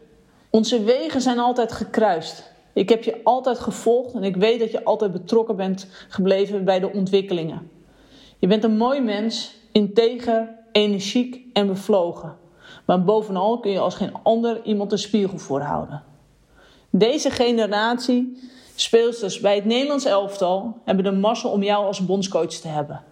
Onze 0.50 0.84
wegen 0.84 1.20
zijn 1.20 1.38
altijd 1.38 1.72
gekruist. 1.72 2.51
Ik 2.72 2.88
heb 2.88 3.02
je 3.02 3.20
altijd 3.24 3.58
gevolgd 3.58 4.14
en 4.14 4.24
ik 4.24 4.36
weet 4.36 4.60
dat 4.60 4.70
je 4.70 4.84
altijd 4.84 5.12
betrokken 5.12 5.56
bent 5.56 5.86
gebleven 6.08 6.64
bij 6.64 6.80
de 6.80 6.92
ontwikkelingen. 6.92 7.70
Je 8.38 8.46
bent 8.46 8.64
een 8.64 8.76
mooi 8.76 9.00
mens, 9.00 9.54
integer, 9.72 10.48
energiek 10.72 11.40
en 11.52 11.66
bevlogen. 11.66 12.36
Maar 12.84 13.04
bovenal 13.04 13.60
kun 13.60 13.70
je 13.70 13.78
als 13.78 13.94
geen 13.94 14.14
ander 14.22 14.62
iemand 14.64 14.92
een 14.92 14.98
spiegel 14.98 15.38
voorhouden. 15.38 16.02
Deze 16.90 17.30
generatie 17.30 18.50
speelsters 18.74 19.40
bij 19.40 19.54
het 19.54 19.64
Nederlands 19.64 20.04
elftal 20.04 20.80
hebben 20.84 21.04
de 21.04 21.12
massa 21.12 21.48
om 21.48 21.62
jou 21.62 21.84
als 21.84 22.06
bondscoach 22.06 22.52
te 22.52 22.68
hebben. 22.68 23.02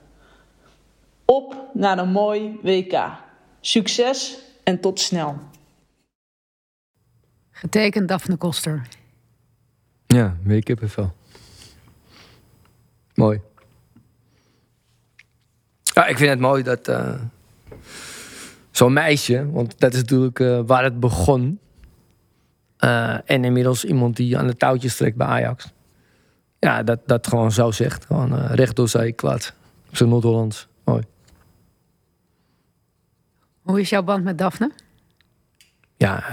Op 1.25 1.57
naar 1.73 1.99
een 1.99 2.11
mooi 2.11 2.59
WK. 2.63 3.11
Succes 3.61 4.39
en 4.65 4.81
tot 4.81 5.01
snel. 5.01 5.35
Getekend 7.51 8.09
Daphne 8.09 8.37
Koster. 8.37 9.00
Ja, 10.15 10.37
weer 10.43 10.63
kippenvel. 10.63 11.13
Mooi. 13.15 13.41
Ja, 15.83 16.07
ik 16.07 16.17
vind 16.17 16.31
het 16.31 16.39
mooi 16.39 16.63
dat 16.63 16.89
uh, 16.89 17.15
zo'n 18.71 18.93
meisje, 18.93 19.51
want 19.51 19.81
dat 19.81 19.93
is 19.93 20.01
natuurlijk 20.01 20.39
uh, 20.39 20.61
waar 20.67 20.85
het 20.85 21.01
begon. 21.01 21.61
Uh, 22.79 23.31
en 23.31 23.45
inmiddels 23.45 23.85
iemand 23.85 24.17
die 24.17 24.39
aan 24.39 24.47
de 24.47 24.57
touwtjes 24.57 24.97
trekt 24.97 25.17
bij 25.17 25.27
Ajax. 25.27 25.73
Ja, 26.59 26.83
dat, 26.83 27.01
dat 27.07 27.27
gewoon 27.27 27.53
zo 27.53 27.71
zegt. 27.71 28.05
Gewoon 28.05 28.47
recht 28.47 28.77
door 28.77 28.89
zee, 28.89 29.13
klaar. 29.13 29.55
Op 29.89 29.97
zijn 29.97 30.09
Noord-Hollands. 30.09 30.69
Mooi. 30.85 31.03
Hoe 33.63 33.81
is 33.81 33.91
jouw 33.91 34.03
band 34.03 34.25
met 34.25 34.39
Daphne? 34.39 34.73
Ja, 35.97 36.25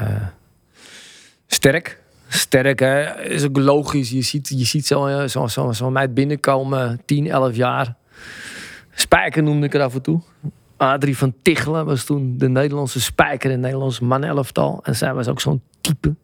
sterk 1.48 2.06
sterk. 2.28 2.80
Hè? 2.80 3.22
Is 3.22 3.46
ook 3.46 3.58
logisch. 3.58 4.10
Je 4.10 4.22
ziet, 4.22 4.48
je 4.48 4.66
ziet 4.66 4.86
zo'n 4.86 5.30
zo, 5.30 5.48
zo, 5.48 5.72
zo 5.72 5.90
meid 5.90 6.14
binnenkomen, 6.14 7.02
10, 7.06 7.28
11 7.28 7.56
jaar. 7.56 7.96
Spijker 8.92 9.44
noemde 9.44 9.66
ik 9.66 9.74
er 9.74 9.82
af 9.82 9.94
en 9.94 10.02
toe. 10.02 10.22
Adrie 10.78 11.18
van 11.18 11.34
Tichelen 11.42 11.86
was 11.86 12.04
toen 12.04 12.38
de 12.38 12.50
Nederlandse 12.50 13.02
spijker 13.02 13.50
in 13.50 13.56
het 13.56 13.66
Nederlandse 13.66 14.04
manelftal. 14.04 14.80
En 14.84 14.96
zij 14.96 15.14
was 15.14 15.28
ook 15.28 15.42
zo'n 15.42 15.62
type. 15.82 16.16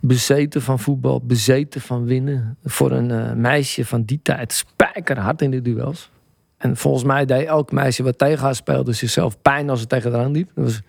Bezeten 0.00 0.62
van 0.62 0.78
voetbal, 0.78 1.20
bezeten 1.24 1.80
van 1.80 2.04
winnen. 2.04 2.56
Voor 2.64 2.90
een 2.90 3.10
uh, 3.10 3.32
meisje 3.32 3.84
van 3.84 4.02
die 4.02 4.20
tijd 4.22 4.52
spijker 4.52 5.18
hard 5.18 5.42
in 5.42 5.50
de 5.50 5.62
duels. 5.62 6.10
En 6.56 6.76
volgens 6.76 7.04
mij 7.04 7.24
deed 7.24 7.46
elk 7.46 7.72
meisje 7.72 8.02
wat 8.02 8.18
tegen 8.18 8.38
haar 8.38 8.54
speelde 8.54 8.92
zichzelf 8.92 9.42
pijn 9.42 9.70
als 9.70 9.80
het 9.80 9.88
tegen 9.88 10.12
haar 10.12 10.28
liep. 10.28 10.50
Dat 10.54 10.64
was, 10.64 10.80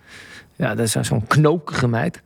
ja, 0.56 0.74
dat 0.74 0.86
is 0.86 0.92
zo'n 0.92 1.26
knokige 1.26 1.88
meid. 1.88 2.22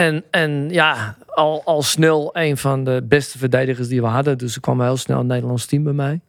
En, 0.00 0.24
en 0.30 0.70
ja, 0.70 1.16
al, 1.64 1.82
snel 1.82 2.30
een 2.32 2.56
van 2.56 2.84
de 2.84 3.04
beste 3.08 3.38
verdedigers 3.38 3.88
die 3.88 4.00
we 4.00 4.06
hadden. 4.06 4.38
Dus 4.38 4.54
er 4.54 4.60
kwam 4.60 4.80
heel 4.80 4.96
snel 4.96 5.20
een 5.20 5.26
Nederlands 5.26 5.66
team 5.66 5.82
bij 5.82 5.92
mij. 5.92 6.20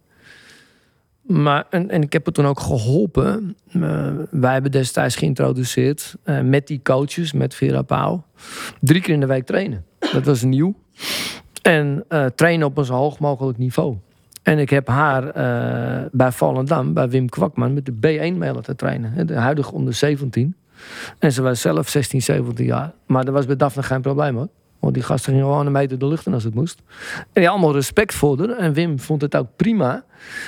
Maar, 1.22 1.66
en, 1.70 1.90
ik 2.02 2.14
heb 2.14 2.26
het 2.26 2.34
toen 2.34 2.46
ook 2.46 2.60
geholpen. 2.60 3.56
Uh, 3.74 4.08
wij 4.30 4.54
hebben 4.54 4.72
destijds 4.72 5.16
geïntroduceerd 5.16 6.16
uh, 6.26 6.42
met 6.42 6.68
die 6.68 6.80
coaches, 6.84 7.34
met 7.34 7.56
Vera 7.56 7.82
Pauw. 7.82 8.24
Drie 8.80 9.02
keer 9.02 9.14
in 9.14 9.20
de 9.20 9.26
week 9.26 9.46
trainen. 9.46 9.86
Dat 10.00 10.26
was 10.26 10.42
nieuw. 10.44 10.76
En 11.62 12.04
uh, 12.10 12.26
trainen 12.26 12.68
op 12.68 12.78
een 12.78 12.86
zo 12.86 12.94
hoog 12.94 13.20
mogelijk 13.20 13.58
niveau. 13.58 13.98
En 14.44 14.60
ik 14.60 14.70
heb 14.70 14.88
haar 14.88 15.24
bij 16.12 16.32
Volendam, 16.32 16.94
bij 16.94 17.10
Wim 17.10 17.30
Kwakman, 17.30 17.74
met 17.74 17.86
de 17.86 17.94
B1 17.94 18.38
mee 18.38 18.54
laten 18.54 18.76
trainen. 18.76 19.28
De 19.28 19.36
huidige 19.36 19.74
onder 19.74 19.94
17. 19.94 20.56
En 21.20 21.32
ze 21.32 21.42
was 21.42 21.62
zelf 21.62 21.90
16, 21.90 22.22
17 22.22 22.66
jaar. 22.66 22.92
Maar 23.06 23.26
dat 23.26 23.34
was 23.34 23.46
bij 23.46 23.56
Daphne 23.56 23.84
geen 23.84 24.02
probleem 24.02 24.36
hoor. 24.36 24.48
Want 24.80 24.94
die 24.94 25.04
gasten 25.04 25.32
gingen 25.32 25.48
gewoon 25.48 25.66
een 25.66 25.72
meter 25.72 26.00
de 26.00 26.08
lucht 26.08 26.26
in 26.26 26.34
als 26.34 26.44
het 26.44 26.54
moest. 26.54 26.82
En 27.18 27.42
die 27.42 27.50
allemaal 27.50 27.74
respect 27.74 28.14
voor 28.14 28.40
haar. 28.40 28.50
En 28.50 28.74
Wim 28.74 29.00
vond 29.00 29.22
het 29.22 29.36
ook 29.36 29.48
prima. 29.56 30.04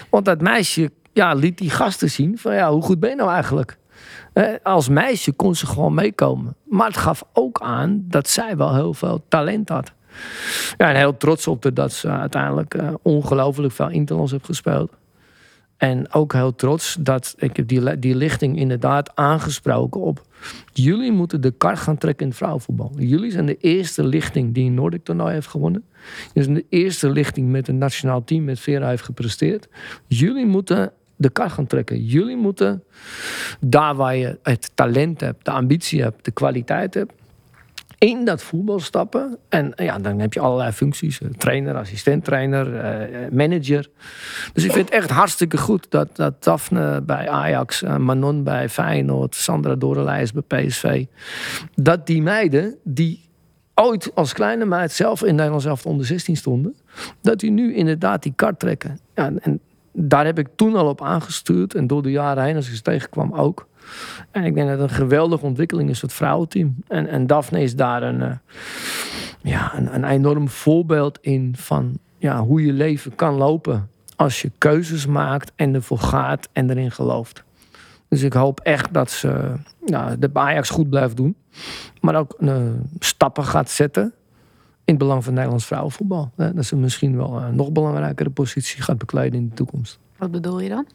Want 0.10 0.26
dat 0.26 0.42
meisje 0.42 0.92
ja, 1.14 1.34
liet 1.34 1.58
die 1.58 1.70
gasten 1.70 2.10
zien 2.10 2.38
van 2.38 2.54
ja, 2.54 2.72
hoe 2.72 2.82
goed 2.82 3.00
ben 3.00 3.10
je 3.10 3.16
nou 3.16 3.32
eigenlijk? 3.32 3.78
als 4.64 4.90
meisje 4.90 5.32
kon 5.32 5.56
ze 5.56 5.66
gewoon 5.66 5.94
meekomen. 5.94 6.56
Maar 6.64 6.88
het 6.88 6.98
gaf 6.98 7.24
ook 7.34 7.62
aan 7.62 8.04
dat 8.08 8.30
zij 8.30 8.58
wel 8.58 8.76
heel 8.76 8.94
veel 8.94 9.24
talent 9.28 9.70
had. 9.70 9.92
Ja, 10.78 10.90
en 10.90 10.96
heel 10.96 11.18
trots 11.18 11.48
op 11.48 11.62
de, 11.62 11.74
dat 11.74 11.92
ze 11.92 12.10
uiteindelijk 12.10 12.74
uh, 12.74 12.94
ongelooflijk 13.02 13.74
veel 13.74 13.90
Interlands 13.90 14.32
heeft 14.32 14.46
gespeeld. 14.46 14.92
En 15.84 16.14
ook 16.14 16.34
heel 16.34 16.56
trots 16.56 16.98
dat 17.00 17.36
ik 17.38 17.68
die, 17.68 18.00
die 18.00 18.16
lichting 18.16 18.58
inderdaad 18.58 19.16
aangesproken 19.16 20.02
op. 20.02 20.22
Jullie 20.74 21.12
moeten 21.12 21.42
de 21.42 21.52
kar 21.52 21.78
gaan 21.78 21.98
trekken 21.98 22.24
in 22.24 22.28
het 22.28 22.38
vrouwenvoetbal. 22.38 22.92
Jullie 22.98 23.32
zijn 23.32 23.46
de 23.46 23.58
eerste 23.58 24.04
lichting 24.04 24.54
die 24.54 24.66
een 24.66 24.74
Nordic 24.74 25.04
toernooi 25.04 25.34
heeft 25.34 25.48
gewonnen. 25.48 25.84
Jullie 26.34 26.44
zijn 26.44 26.54
de 26.54 26.78
eerste 26.78 27.10
lichting 27.10 27.50
met 27.50 27.68
een 27.68 27.78
nationaal 27.78 28.24
team 28.24 28.44
met 28.44 28.60
Vera 28.60 28.88
heeft 28.88 29.04
gepresteerd. 29.04 29.68
Jullie 30.08 30.46
moeten 30.46 30.92
de 31.16 31.30
kar 31.30 31.50
gaan 31.50 31.68
trekken. 31.68 32.06
Jullie 32.06 32.38
moeten 32.38 32.84
daar 33.60 33.96
waar 33.96 34.16
je 34.16 34.40
het 34.44 34.72
talent 34.74 35.22
hebt, 35.22 35.46
de 35.46 35.52
ambitie 35.52 36.02
hebt, 36.02 36.26
de 36.26 36.32
kwaliteit 36.32 36.94
hebt 36.94 37.14
in 38.04 38.26
dat 38.26 38.44
voetbal 38.44 38.80
stappen. 38.80 39.38
En 39.50 39.74
ja, 39.76 40.00
dan 40.00 40.20
heb 40.20 40.34
je 40.34 40.40
allerlei 40.40 40.72
functies. 40.72 41.22
Eh, 41.22 41.30
trainer, 41.38 41.76
assistent-trainer, 41.76 42.76
eh, 42.76 43.32
manager. 43.32 43.90
Dus 44.54 44.64
ik 44.64 44.72
vind 44.72 44.86
het 44.86 44.98
echt 44.98 45.10
hartstikke 45.10 45.58
goed 45.58 45.86
dat, 45.90 46.16
dat 46.16 46.44
Daphne 46.44 47.02
bij 47.02 47.30
Ajax, 47.30 47.84
eh, 47.84 47.98
Manon 47.98 48.44
bij 48.44 48.70
Feyenoord, 48.70 49.36
Sandra 49.36 49.76
Dorelijs 49.76 50.32
bij 50.32 50.66
PSV. 50.66 51.06
Dat 51.76 52.08
die 52.08 52.22
meiden 52.22 52.76
die 52.84 53.30
ooit 53.76 54.12
als 54.16 54.34
kleine 54.34 54.66
meid 54.66 54.92
zelf 54.92 55.24
in 55.24 55.36
Nederland 55.36 55.62
zelf 55.62 55.86
onder 55.86 56.06
16 56.06 56.38
stonden. 56.38 56.76
Dat 57.22 57.40
die 57.40 57.52
nu 57.52 57.76
inderdaad 57.76 58.24
die 58.24 58.34
kart 58.36 58.60
trekken. 58.60 59.00
Ja, 59.16 59.32
en 59.40 59.60
daar 59.92 60.26
heb 60.26 60.40
ik 60.40 60.48
toen 60.56 60.76
al 60.76 60.88
op 60.88 61.02
aangestuurd. 61.02 61.76
En 61.76 61.88
door 61.88 62.02
de 62.02 62.12
jaren 62.12 62.44
heen, 62.44 62.56
als 62.56 62.68
ik 62.68 62.76
ze 62.76 62.82
tegenkwam 62.82 63.34
ook. 63.34 63.68
En 64.32 64.44
ik 64.44 64.54
denk 64.54 64.68
dat 64.70 64.80
het 64.80 64.90
een 64.90 64.96
geweldige 64.96 65.46
ontwikkeling 65.46 65.90
is 65.90 66.02
het 66.02 66.14
vrouwenteam. 66.14 66.76
En, 66.88 67.08
en 67.08 67.28
Daphne 67.28 67.62
is 67.62 67.76
daar 67.76 68.04
een, 68.04 68.20
uh, 68.20 68.32
ja, 69.42 69.78
een, 69.78 69.96
een, 69.96 70.04
enorm 70.04 70.50
voorbeeld 70.50 71.18
in 71.22 71.54
van 71.58 71.98
ja, 72.18 72.42
hoe 72.42 72.66
je 72.66 72.74
leven 72.74 73.16
kan 73.16 73.34
lopen. 73.34 73.90
Als 74.16 74.42
je 74.42 74.52
keuzes 74.58 75.06
maakt 75.06 75.52
en 75.56 75.74
ervoor 75.74 76.00
gaat 76.00 76.50
en 76.52 76.70
erin 76.70 76.92
gelooft. 76.92 77.44
Dus 78.08 78.22
ik 78.22 78.34
hoop 78.34 78.60
echt 78.60 78.94
dat 78.94 79.12
ze 79.12 79.54
ja, 79.86 80.16
de 80.16 80.30
Ajax 80.34 80.70
goed 80.70 80.90
blijft 80.90 81.18
doen. 81.18 81.36
Maar 82.02 82.16
ook 82.16 82.36
uh, 82.40 82.56
stappen 83.00 83.46
gaat 83.46 83.70
zetten 83.70 84.04
in 84.86 84.94
het 84.94 84.98
belang 84.98 85.24
van 85.24 85.34
Nederlands 85.34 85.66
vrouwenvoetbal. 85.66 86.32
Dat 86.36 86.66
ze 86.66 86.76
misschien 86.76 87.18
wel 87.18 87.42
een 87.42 87.56
nog 87.56 87.72
belangrijkere 87.72 88.30
positie 88.30 88.82
gaat 88.82 88.98
bekleeden 88.98 89.40
in 89.40 89.48
de 89.48 89.56
toekomst. 89.56 90.00
Wat 90.18 90.32
bedoel 90.32 90.60
je 90.60 90.70
dan? 90.70 90.86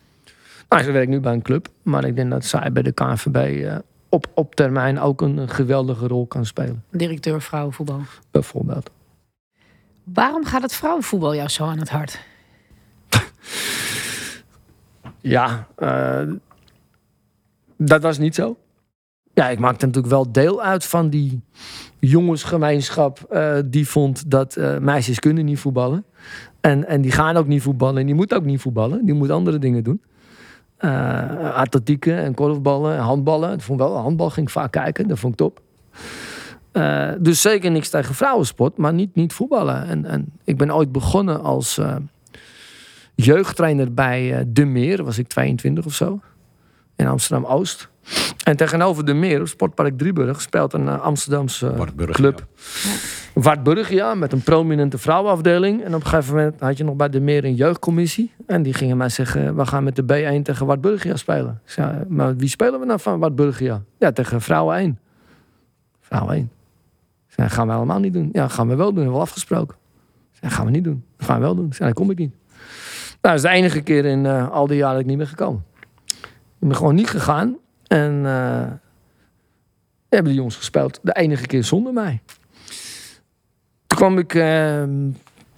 Nou, 0.69 0.83
ze 0.83 0.93
werkt 0.93 1.11
nu 1.11 1.21
bij 1.21 1.33
een 1.33 1.43
club, 1.43 1.69
maar 1.83 2.05
ik 2.05 2.17
denk 2.17 2.31
dat 2.31 2.45
zij 2.45 2.73
bij 2.73 2.83
de 2.83 2.93
KNVB 2.93 3.37
uh, 3.37 3.77
op, 4.09 4.27
op 4.35 4.55
termijn 4.55 5.01
ook 5.01 5.21
een 5.21 5.49
geweldige 5.49 6.07
rol 6.07 6.27
kan 6.27 6.47
spelen. 6.47 6.85
Directeur 6.91 7.43
vrouwenvoetbal. 7.43 8.01
Bijvoorbeeld. 8.31 8.91
Waarom 10.05 10.45
gaat 10.45 10.63
het 10.63 10.75
vrouwenvoetbal 10.75 11.35
jou 11.35 11.49
zo 11.49 11.65
aan 11.65 11.79
het 11.79 11.91
hart? 11.91 12.21
ja, 15.21 15.67
uh, 15.79 16.33
dat 17.77 18.03
was 18.03 18.19
niet 18.19 18.35
zo. 18.35 18.57
Ja, 19.35 19.49
ik 19.49 19.59
maakte 19.59 19.87
natuurlijk 19.87 20.15
wel 20.15 20.33
deel 20.33 20.63
uit 20.63 20.85
van 20.85 21.11
die 21.11 21.41
jongensgemeenschap 21.99 23.27
uh, 23.31 23.59
die 23.65 23.89
vond 23.89 24.31
dat 24.31 24.57
uh, 24.57 24.79
meisjes 24.79 25.19
kunnen 25.19 25.45
niet 25.45 25.59
voetballen. 25.59 26.05
En, 26.61 26.87
en 26.87 27.01
die 27.01 27.13
gaan 27.13 27.37
ook 27.37 27.47
niet 27.47 27.63
voetballen 27.63 28.01
en 28.01 28.07
die 28.07 28.15
moeten 28.15 28.37
ook 28.37 28.45
niet 28.45 28.61
voetballen. 28.61 29.05
Die 29.05 29.15
moeten 29.15 29.37
andere 29.37 29.59
dingen 29.59 29.85
doen. 29.85 30.03
Uh, 30.81 31.55
atletieken 31.55 32.17
en 32.17 32.35
korfballen 32.35 32.97
en 32.97 33.03
handballen. 33.03 33.53
Ik 33.53 33.61
vond 33.61 33.79
wel, 33.79 33.97
handbal 33.97 34.31
ging 34.31 34.47
ik 34.47 34.53
vaak 34.53 34.71
kijken, 34.73 35.09
dat 35.09 35.19
vond 35.19 35.33
ik 35.33 35.39
top. 35.39 35.61
Uh, 36.73 37.11
dus 37.19 37.41
zeker 37.41 37.71
niks 37.71 37.89
tegen 37.89 38.15
vrouwensport, 38.15 38.77
maar 38.77 38.93
niet, 38.93 39.15
niet 39.15 39.33
voetballen. 39.33 39.87
En, 39.87 40.05
en 40.05 40.33
ik 40.45 40.57
ben 40.57 40.75
ooit 40.75 40.93
begonnen 40.93 41.43
als 41.43 41.79
uh, 41.79 41.97
jeugdtrainer 43.15 43.95
bij 43.95 44.45
De 44.49 44.65
Meer, 44.65 45.05
was 45.05 45.19
ik 45.19 45.29
22 45.29 45.87
of 45.87 45.95
zo, 45.95 46.21
in 46.97 47.07
Amsterdam 47.07 47.45
Oost. 47.45 47.89
En 48.45 48.57
tegenover 48.57 49.05
de 49.05 49.15
meer, 49.15 49.41
op 49.41 49.49
Sportpark 49.49 49.99
Drieburg, 49.99 50.41
speelt 50.41 50.73
een 50.73 50.85
uh, 50.85 51.01
Amsterdamse 51.01 51.75
club. 52.11 52.47
Ja. 52.83 52.91
Wartburg, 53.35 53.91
ja, 53.91 54.15
met 54.15 54.33
een 54.33 54.43
prominente 54.43 54.99
vrouwenafdeling. 54.99 55.83
En 55.83 55.95
op 55.95 56.01
een 56.01 56.07
gegeven 56.07 56.35
moment 56.35 56.61
had 56.61 56.77
je 56.77 56.85
nog 56.85 56.97
bij 56.97 57.09
de 57.09 57.21
meer 57.21 57.45
een 57.45 57.55
jeugdcommissie. 57.55 58.33
En 58.47 58.63
die 58.63 58.75
gingen 58.75 58.97
mij 58.97 59.09
zeggen, 59.09 59.57
we 59.57 59.67
gaan 59.67 59.85
met 59.85 59.97
de 59.97 60.03
B1 60.03 60.43
tegen 60.43 60.67
Wartburgia 60.67 61.17
spelen. 61.17 61.61
Ik 61.65 61.71
zei, 61.71 62.05
maar 62.09 62.37
wie 62.37 62.49
spelen 62.49 62.81
we 62.81 62.87
nou 62.87 63.01
van 63.01 63.19
Wartburgia? 63.19 63.83
Ja, 63.99 64.13
tegen 64.13 64.41
vrouwen 64.41 64.77
1. 64.77 64.99
Vrouwen 66.01 66.35
1. 66.35 66.51
Dat 67.35 67.53
gaan 67.53 67.67
we 67.67 67.73
allemaal 67.73 67.99
niet 67.99 68.13
doen. 68.13 68.29
Ja, 68.33 68.49
gaan 68.49 68.69
we 68.69 68.75
wel 68.75 68.89
doen. 68.89 68.97
Hebben 68.97 69.15
we 69.15 69.21
afgesproken. 69.21 69.77
Dat 70.41 70.53
gaan 70.53 70.65
we 70.65 70.71
niet 70.71 70.85
doen. 70.85 71.05
Gaan 71.19 71.37
we 71.37 71.43
wel 71.43 71.55
doen. 71.55 71.73
Zei, 71.73 71.85
dan 71.85 72.03
kom 72.03 72.11
ik 72.11 72.19
niet. 72.19 72.33
Nou, 73.21 73.35
dat 73.35 73.35
is 73.35 73.43
de 73.43 73.49
enige 73.49 73.81
keer 73.81 74.05
in 74.05 74.25
uh, 74.25 74.51
al 74.51 74.67
die 74.67 74.77
jaren 74.77 74.93
dat 74.93 75.03
ik 75.03 75.07
niet 75.07 75.17
meer 75.17 75.27
gekomen. 75.27 75.65
Ik 76.61 76.69
ben 76.69 76.77
gewoon 76.77 76.95
niet 76.95 77.11
gegaan. 77.11 77.57
En 77.89 78.13
uh, 78.25 78.67
hebben 80.09 80.29
die 80.29 80.35
jongens 80.35 80.57
gespeeld. 80.57 81.01
De 81.03 81.13
enige 81.13 81.47
keer 81.47 81.65
zonder 81.65 81.93
mij. 81.93 82.23
Toen 83.87 83.99
kwam 83.99 84.19
ik, 84.19 84.35
uh, 84.35 84.43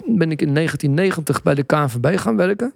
ben 0.05 0.31
ik 0.31 0.41
in 0.41 0.53
1990 0.53 1.43
bij 1.43 1.55
de 1.55 1.63
KNVB 1.63 2.19
gaan 2.19 2.35
werken. 2.35 2.73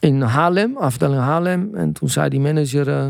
In 0.00 0.20
Haarlem, 0.20 0.76
afdeling 0.76 1.20
Haarlem. 1.20 1.74
En 1.74 1.92
toen 1.92 2.08
zei 2.08 2.28
die 2.28 2.40
manager... 2.40 2.88
Uh, 2.88 3.08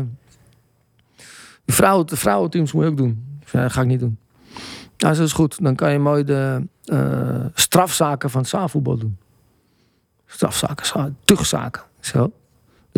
de, 1.65 1.73
vrouwen, 1.73 2.07
de 2.07 2.15
vrouwenteams 2.15 2.71
moet 2.71 2.83
je 2.83 2.89
ook 2.89 2.97
doen. 2.97 3.39
Ik 3.41 3.47
zei, 3.47 3.63
dat 3.63 3.71
ga 3.71 3.81
ik 3.81 3.87
niet 3.87 3.99
doen. 3.99 4.17
Nou, 4.97 5.15
dat 5.15 5.25
is 5.25 5.33
goed. 5.33 5.63
Dan 5.63 5.75
kan 5.75 5.91
je 5.91 5.99
mooi 5.99 6.23
de 6.23 6.67
uh, 6.85 7.45
strafzaken 7.53 8.29
van 8.29 8.41
het 8.41 8.49
zaalvoetbal 8.49 8.97
doen. 8.97 9.17
Strafzaken, 10.25 11.17
tugzaken. 11.23 11.83
Zo. 11.99 12.31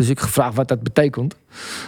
Dus 0.02 0.10
ik 0.10 0.20
gevraagd 0.20 0.54
wat 0.54 0.68
dat 0.68 0.82
betekent. 0.82 1.36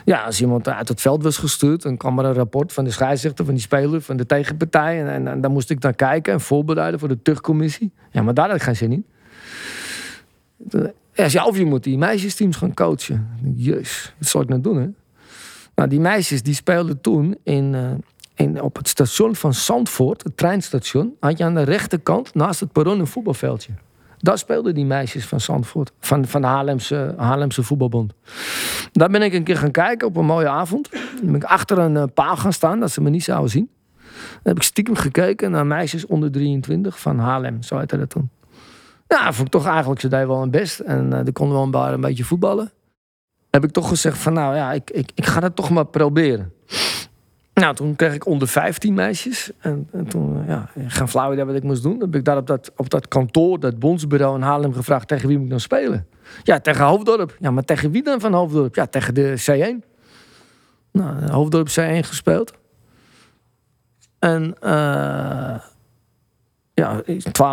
Ja, 0.05 0.25
als 0.25 0.41
iemand 0.41 0.69
uit 0.69 0.89
het 0.89 1.01
veld 1.01 1.23
was 1.23 1.37
gestuurd, 1.37 1.83
dan 1.83 1.97
kwam 1.97 2.19
er 2.19 2.25
een 2.25 2.35
rapport 2.35 2.73
van 2.73 2.85
de 2.85 2.91
scheidsrechter, 2.91 3.45
van 3.45 3.55
die 3.55 3.63
speler, 3.63 4.03
van 4.03 4.17
de 4.17 4.27
tegenpartij. 4.27 5.07
En, 5.07 5.41
daar 5.41 5.51
moest 5.51 5.71
ik 5.71 5.83
naar 5.83 5.95
kijken 5.95 6.33
en 6.33 6.41
voorbereiden 6.41 7.01
voor 7.01 7.09
de 7.09 7.23
tugcommissie. 7.23 7.93
Ja, 8.11 8.23
maar 8.23 8.35
daar 8.35 8.47
had 8.47 8.57
ik 8.57 8.63
geen 8.63 8.77
zin 8.77 8.93
in. 8.93 9.07
Ja, 11.13 11.45
of 11.45 11.59
je 11.59 11.65
moet 11.65 11.83
die 11.85 11.99
meisjesteams 11.99 12.57
gaan 12.57 12.75
coachen. 12.75 13.29
Jeus, 13.55 14.15
wat 14.19 14.29
zal 14.29 14.41
ik 14.41 14.49
nou 14.49 14.61
doen, 14.61 14.77
hè? 14.77 14.89
Nou, 15.75 15.89
die 15.89 16.01
meisjes 16.01 16.43
die 16.43 16.55
speelden 16.55 17.01
toen 17.01 17.37
in, 17.43 17.73
uh, 17.73 17.91
in, 18.35 18.63
op 18.63 18.77
het 18.77 18.89
station 18.89 19.37
van 19.37 19.55
Zandvoort, 19.55 20.23
het 20.25 20.37
treinstation, 20.37 21.17
had 21.21 21.39
je 21.39 21.45
aan 21.45 21.55
de 21.55 21.63
rechterkant 21.63 22.35
naast 22.35 22.61
het 22.61 22.73
perron 22.73 23.01
een 23.01 23.07
voetbalveldje. 23.07 23.73
Daar 24.25 24.39
speelden 24.39 24.75
die 24.75 24.85
meisjes 24.85 25.27
van 25.27 25.41
Zandvoort, 25.41 25.93
van, 26.01 26.27
van 26.27 26.41
de 26.41 26.47
Haarlemse, 26.47 27.15
Haarlemse 27.17 27.63
voetbalbond. 27.63 28.13
Daar 28.93 29.09
ben 29.09 29.23
ik 29.23 29.33
een 29.33 29.45
keer 29.45 29.57
gaan 29.57 29.71
kijken 29.71 30.07
op 30.07 30.17
een 30.17 30.25
mooie 30.25 30.49
avond. 30.49 30.91
Dan 30.91 31.27
ben 31.27 31.35
ik 31.35 31.45
achter 31.45 31.79
een 31.79 31.95
uh, 31.95 32.03
paal 32.15 32.37
gaan 32.37 32.53
staan, 32.53 32.81
dat 32.81 32.91
ze 32.91 33.01
me 33.01 33.11
niet 33.11 33.25
zouden 33.25 33.51
zien. 33.51 33.71
Heb 34.43 34.57
ik 34.57 34.63
stiekem 34.63 34.95
gekeken 34.95 35.51
naar 35.51 35.67
meisjes 35.67 36.07
onder 36.07 36.33
23 36.33 37.01
van 37.01 37.19
Haarlem, 37.19 37.63
zo 37.63 37.79
heette 37.79 37.99
dat 37.99 38.11
toen. 38.11 38.31
Ja, 39.09 39.33
vond 39.33 39.47
ik 39.47 39.53
toch 39.53 39.67
eigenlijk, 39.67 40.01
ze 40.01 40.09
deden 40.09 40.29
wel 40.29 40.43
een 40.43 40.51
best. 40.51 40.79
En 40.79 41.11
uh, 41.13 41.33
konden 41.33 41.55
wel 41.55 41.65
een, 41.65 41.71
paar, 41.71 41.93
een 41.93 42.01
beetje 42.01 42.25
voetballen. 42.25 42.73
Heb 43.51 43.65
ik 43.65 43.71
toch 43.71 43.89
gezegd 43.89 44.19
van, 44.19 44.33
nou 44.33 44.57
ja, 44.57 44.73
ik, 44.73 44.91
ik, 44.91 45.11
ik 45.15 45.27
ga 45.27 45.41
het 45.41 45.57
toch 45.57 45.71
maar 45.71 45.87
proberen. 45.87 46.53
Nou, 47.55 47.75
toen 47.75 47.97
kreeg 47.97 48.15
ik 48.15 48.27
onder 48.27 48.49
15 48.49 48.95
meisjes. 48.95 49.51
En, 49.59 49.89
en 49.93 50.07
toen, 50.07 50.41
eh, 50.41 50.49
ja, 50.49 50.71
geen 50.87 51.09
flauw 51.09 51.33
idee 51.33 51.45
wat 51.45 51.55
ik 51.55 51.63
moest 51.63 51.83
doen. 51.83 51.99
Dan 51.99 52.09
heb 52.09 52.15
ik 52.15 52.25
daar 52.25 52.37
op 52.37 52.47
dat, 52.47 52.73
op 52.77 52.91
dat 52.91 53.09
kantoor, 53.09 53.61
dat 53.61 53.79
bondsbureau 53.79 54.37
in 54.37 54.43
Haarlem 54.43 54.73
gevraagd... 54.73 55.09
tegen 55.09 55.29
wie 55.29 55.37
moet 55.37 55.45
ik 55.45 55.51
dan 55.51 55.61
spelen? 55.61 56.07
Ja, 56.43 56.61
tegen 56.61 56.85
Hoofddorp. 56.85 57.37
Ja, 57.39 57.51
maar 57.51 57.65
tegen 57.65 57.91
wie 57.91 58.03
dan 58.03 58.21
van 58.21 58.33
Hoofddorp? 58.33 58.75
Ja, 58.75 58.87
tegen 58.87 59.15
de 59.15 59.35
C1. 59.51 59.89
Nou, 60.91 61.31
Hoofddorp 61.31 61.69
C1 61.69 62.07
gespeeld. 62.07 62.53
En 64.19 64.55
uh, 64.63 65.61
ja, 66.75 67.03
12-1 67.03 67.07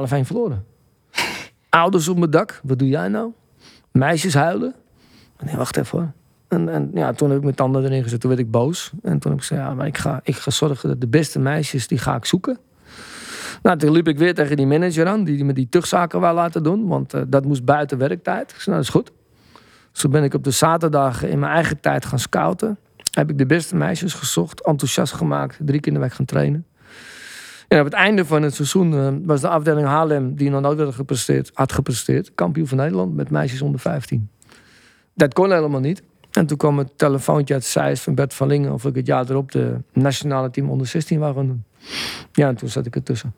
verloren. 0.08 0.66
Ouders 1.70 2.08
op 2.08 2.18
mijn 2.18 2.32
dak, 2.32 2.60
wat 2.64 2.80
doe 2.80 2.88
jij 2.88 3.08
nou? 3.08 3.32
Meisjes 3.92 4.34
huilen. 4.34 4.76
Nee, 5.40 5.56
wacht 5.56 5.78
even 5.78 6.00
hoor. 6.00 6.12
En, 6.52 6.92
ja, 6.94 7.14
toen 7.14 7.28
heb 7.30 7.38
ik 7.38 7.44
mijn 7.44 7.56
tanden 7.56 7.84
erin 7.84 8.04
gezet. 8.04 8.20
Toen 8.20 8.30
werd 8.30 8.42
ik 8.42 8.52
boos. 8.52 8.92
En 9.02 9.20
toen 9.20 9.32
heb 9.32 9.42
ik 9.42 9.48
gezegd, 9.48 9.62
ja, 9.62 9.74
maar 9.74 9.88
ik 9.88 9.98
ga, 9.98 10.20
ik 10.24 10.36
ga 10.36 10.52
zorgen 10.52 10.90
dat 10.90 11.02
de 11.02 11.08
beste 11.08 11.40
meisjes, 11.40 11.88
die 11.88 11.98
ga 11.98 12.16
ik 12.16 12.26
zoeken. 12.26 12.58
Nou, 13.62 13.78
toen 13.78 13.92
liep 13.92 14.08
ik 14.08 14.18
weer 14.18 14.34
tegen 14.34 14.58
die 14.58 14.66
manager 14.66 15.08
aan, 15.08 15.24
die 15.24 15.44
me 15.44 15.54
die 15.54 15.70
tugzaken 15.70 16.20
wou 16.20 16.36
laten 16.36 16.64
doen. 16.64 16.88
Want 16.88 17.14
uh, 17.14 17.22
dat 17.28 17.46
moest 17.46 17.66
buiten 17.66 17.98
werktijd. 17.98 18.52
Ik 18.52 18.62
zei, 18.62 18.76
nou, 18.76 18.78
dat 18.78 18.86
is 18.86 18.90
goed. 18.90 19.12
Toen 19.92 20.12
ben 20.12 20.24
ik 20.24 20.34
op 20.34 20.44
de 20.44 20.52
zaterdag 20.52 21.24
in 21.24 21.40
mijn 21.40 21.52
eigen 21.52 21.80
tijd 21.80 22.06
gaan 22.06 22.20
scouten. 22.20 22.78
Heb 23.12 23.30
ik 23.30 23.38
de 23.38 23.46
beste 23.46 23.76
meisjes 23.76 24.14
gezocht, 24.14 24.66
enthousiast 24.66 25.14
gemaakt, 25.14 25.58
drie 25.60 25.80
keer 25.80 25.92
in 25.92 25.98
de 25.98 26.04
week 26.04 26.14
gaan 26.14 26.26
trainen. 26.26 26.66
En 27.68 27.80
op 27.80 27.86
het 27.86 27.94
einde 27.94 28.26
van 28.26 28.42
het 28.42 28.56
seizoen 28.56 28.94
uh, 28.94 29.08
was 29.24 29.42
de 29.42 29.48
afdeling 29.48 29.88
Haarlem, 29.88 30.36
die 30.36 30.50
nog 30.50 30.62
nooit 30.62 30.80
had 30.80 30.96
gepresteerd, 30.96 31.52
had 31.54 31.72
gepresteerd, 31.72 32.32
kampioen 32.36 32.68
van 32.68 32.78
Nederland 32.78 33.16
met 33.16 33.30
meisjes 33.30 33.62
onder 33.62 33.80
15. 33.80 34.30
Dat 35.14 35.34
kon 35.34 35.52
helemaal 35.52 35.80
niet. 35.80 36.04
En 36.32 36.46
toen 36.46 36.58
kwam 36.58 36.78
het 36.78 36.98
telefoontje 36.98 37.54
uit 37.54 37.66
Zeist 37.66 38.04
van 38.04 38.16
Bert 38.16 38.34
van 38.34 38.48
Lingen... 38.48 38.74
of 38.74 38.86
ik 38.86 38.96
het 38.96 39.06
jaar 39.06 39.30
erop 39.30 39.52
de 39.52 39.78
nationale 39.94 40.50
team 40.50 40.70
onder 40.70 40.88
16 40.88 41.20
wou 41.20 41.36
gaan 41.36 41.48
doen. 41.48 41.64
Ja, 42.32 42.48
en 42.48 42.56
toen 42.56 42.70
zat 42.70 42.86
ik 42.86 42.96
ertussen. 42.96 43.34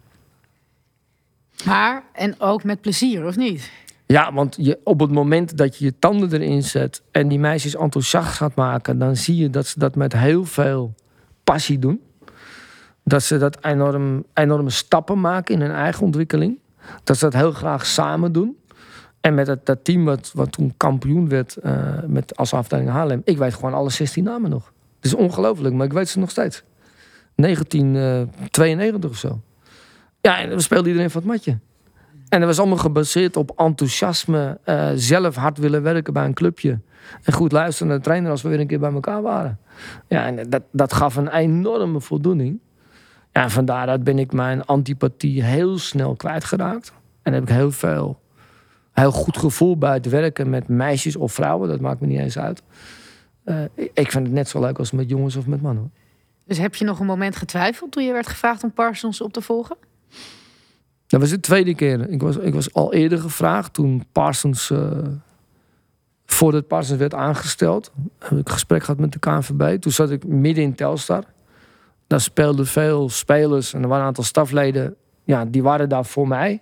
Maar, 1.65 2.03
en 2.13 2.39
ook 2.39 2.63
met 2.63 2.81
plezier, 2.81 3.25
of 3.25 3.35
niet? 3.35 3.71
Ja, 4.05 4.33
want 4.33 4.55
je, 4.59 4.79
op 4.83 4.99
het 4.99 5.11
moment 5.11 5.57
dat 5.57 5.77
je 5.77 5.85
je 5.85 5.99
tanden 5.99 6.33
erin 6.33 6.63
zet... 6.63 7.01
en 7.11 7.27
die 7.27 7.39
meisjes 7.39 7.75
enthousiast 7.75 8.27
gaat 8.27 8.55
maken... 8.55 8.97
dan 8.97 9.15
zie 9.15 9.35
je 9.35 9.49
dat 9.49 9.67
ze 9.67 9.79
dat 9.79 9.95
met 9.95 10.13
heel 10.13 10.45
veel 10.45 10.93
passie 11.43 11.79
doen. 11.79 12.01
Dat 13.03 13.23
ze 13.23 13.37
dat 13.37 13.65
enorm, 13.65 14.25
enorme 14.33 14.69
stappen 14.69 15.19
maken 15.19 15.55
in 15.55 15.61
hun 15.61 15.71
eigen 15.71 16.03
ontwikkeling. 16.03 16.59
Dat 17.03 17.17
ze 17.17 17.23
dat 17.23 17.33
heel 17.33 17.51
graag 17.51 17.85
samen 17.85 18.31
doen. 18.31 18.57
En 19.23 19.33
met 19.33 19.57
dat, 19.63 19.83
team 19.83 20.05
wat, 20.05 20.31
wat 20.33 20.51
toen 20.51 20.73
kampioen 20.77 21.29
werd 21.29 21.57
uh, 21.63 21.93
met 22.07 22.35
als 22.35 22.53
afdeling 22.53 22.89
Haarlem. 22.89 23.21
Ik 23.23 23.37
weet 23.37 23.53
gewoon 23.53 23.73
alle 23.73 23.89
16 23.89 24.23
namen 24.23 24.49
nog. 24.49 24.73
Het 24.95 25.05
is 25.05 25.13
ongelooflijk, 25.13 25.75
maar 25.75 25.85
ik 25.85 25.93
weet 25.93 26.09
ze 26.09 26.19
nog 26.19 26.29
steeds. 26.29 26.63
1992 27.35 29.09
of 29.09 29.17
zo. 29.17 29.41
Ja, 30.21 30.39
en 30.39 30.49
we 30.49 30.61
speelde 30.61 30.87
iedereen 30.87 31.09
van 31.09 31.21
het 31.21 31.29
matje. 31.29 31.57
En 32.29 32.39
dat 32.39 32.47
was 32.47 32.59
allemaal 32.59 32.77
gebaseerd 32.77 33.37
op 33.37 33.51
enthousiasme. 33.55 34.59
Uh, 34.65 34.89
zelf 34.95 35.35
hard 35.35 35.57
willen 35.57 35.81
werken 35.83 36.13
bij 36.13 36.25
een 36.25 36.33
clubje. 36.33 36.79
En 37.23 37.33
goed 37.33 37.51
luisteren 37.51 37.87
naar 37.87 37.97
de 37.97 38.03
trainer 38.03 38.31
als 38.31 38.41
we 38.41 38.49
weer 38.49 38.59
een 38.59 38.67
keer 38.67 38.79
bij 38.79 38.93
elkaar 38.93 39.21
waren. 39.21 39.59
Ja, 40.07 40.25
en 40.25 40.49
dat, 40.49 40.63
dat 40.71 40.93
gaf 40.93 41.15
een 41.15 41.29
enorme 41.29 42.01
voldoening. 42.01 42.59
Ja, 43.31 43.43
en 43.43 43.51
van 43.51 43.65
daaruit 43.65 44.03
ben 44.03 44.19
ik 44.19 44.33
mijn 44.33 44.65
antipathie 44.65 45.43
heel 45.43 45.77
snel 45.77 46.15
kwijtgeraakt. 46.15 46.93
En 47.21 47.33
heb 47.33 47.43
ik 47.43 47.49
heel 47.49 47.71
veel 47.71 48.21
heel 48.93 49.11
goed 49.11 49.37
gevoel 49.37 49.77
bij 49.77 49.93
het 49.93 50.09
werken 50.09 50.49
met 50.49 50.67
meisjes 50.67 51.15
of 51.15 51.33
vrouwen. 51.33 51.69
Dat 51.69 51.79
maakt 51.79 51.99
me 51.99 52.07
niet 52.07 52.19
eens 52.19 52.37
uit. 52.37 52.61
Uh, 53.45 53.63
ik 53.75 54.11
vind 54.11 54.25
het 54.25 54.35
net 54.35 54.49
zo 54.49 54.59
leuk 54.59 54.79
als 54.79 54.91
met 54.91 55.09
jongens 55.09 55.35
of 55.35 55.47
met 55.47 55.61
mannen. 55.61 55.91
Dus 56.45 56.57
heb 56.57 56.75
je 56.75 56.85
nog 56.85 56.99
een 56.99 57.05
moment 57.05 57.35
getwijfeld 57.35 57.91
toen 57.91 58.03
je 58.03 58.11
werd 58.11 58.27
gevraagd 58.27 58.63
om 58.63 58.71
Parsons 58.71 59.21
op 59.21 59.33
te 59.33 59.41
volgen? 59.41 59.77
Dat 61.07 61.19
was 61.19 61.29
de 61.29 61.39
tweede 61.39 61.75
keer. 61.75 62.09
Ik 62.09 62.21
was, 62.21 62.37
ik 62.37 62.53
was 62.53 62.73
al 62.73 62.93
eerder 62.93 63.19
gevraagd 63.19 63.73
toen 63.73 64.03
Parsons. 64.11 64.69
Uh, 64.69 64.97
voordat 66.25 66.67
Parsons 66.67 66.99
werd 66.99 67.13
aangesteld, 67.13 67.91
heb 68.19 68.31
ik 68.31 68.47
een 68.47 68.53
gesprek 68.53 68.83
gehad 68.83 68.99
met 68.99 69.11
de 69.11 69.19
KNVB. 69.19 69.81
Toen 69.81 69.91
zat 69.91 70.11
ik 70.11 70.27
midden 70.27 70.63
in 70.63 70.75
Telstar. 70.75 71.23
Daar 72.07 72.21
speelden 72.21 72.65
veel 72.67 73.09
spelers 73.09 73.73
en 73.73 73.81
er 73.81 73.87
waren 73.87 74.01
een 74.01 74.07
aantal 74.07 74.23
stafleden. 74.23 74.95
Ja, 75.23 75.45
die 75.45 75.63
waren 75.63 75.89
daar 75.89 76.05
voor 76.05 76.27
mij. 76.27 76.61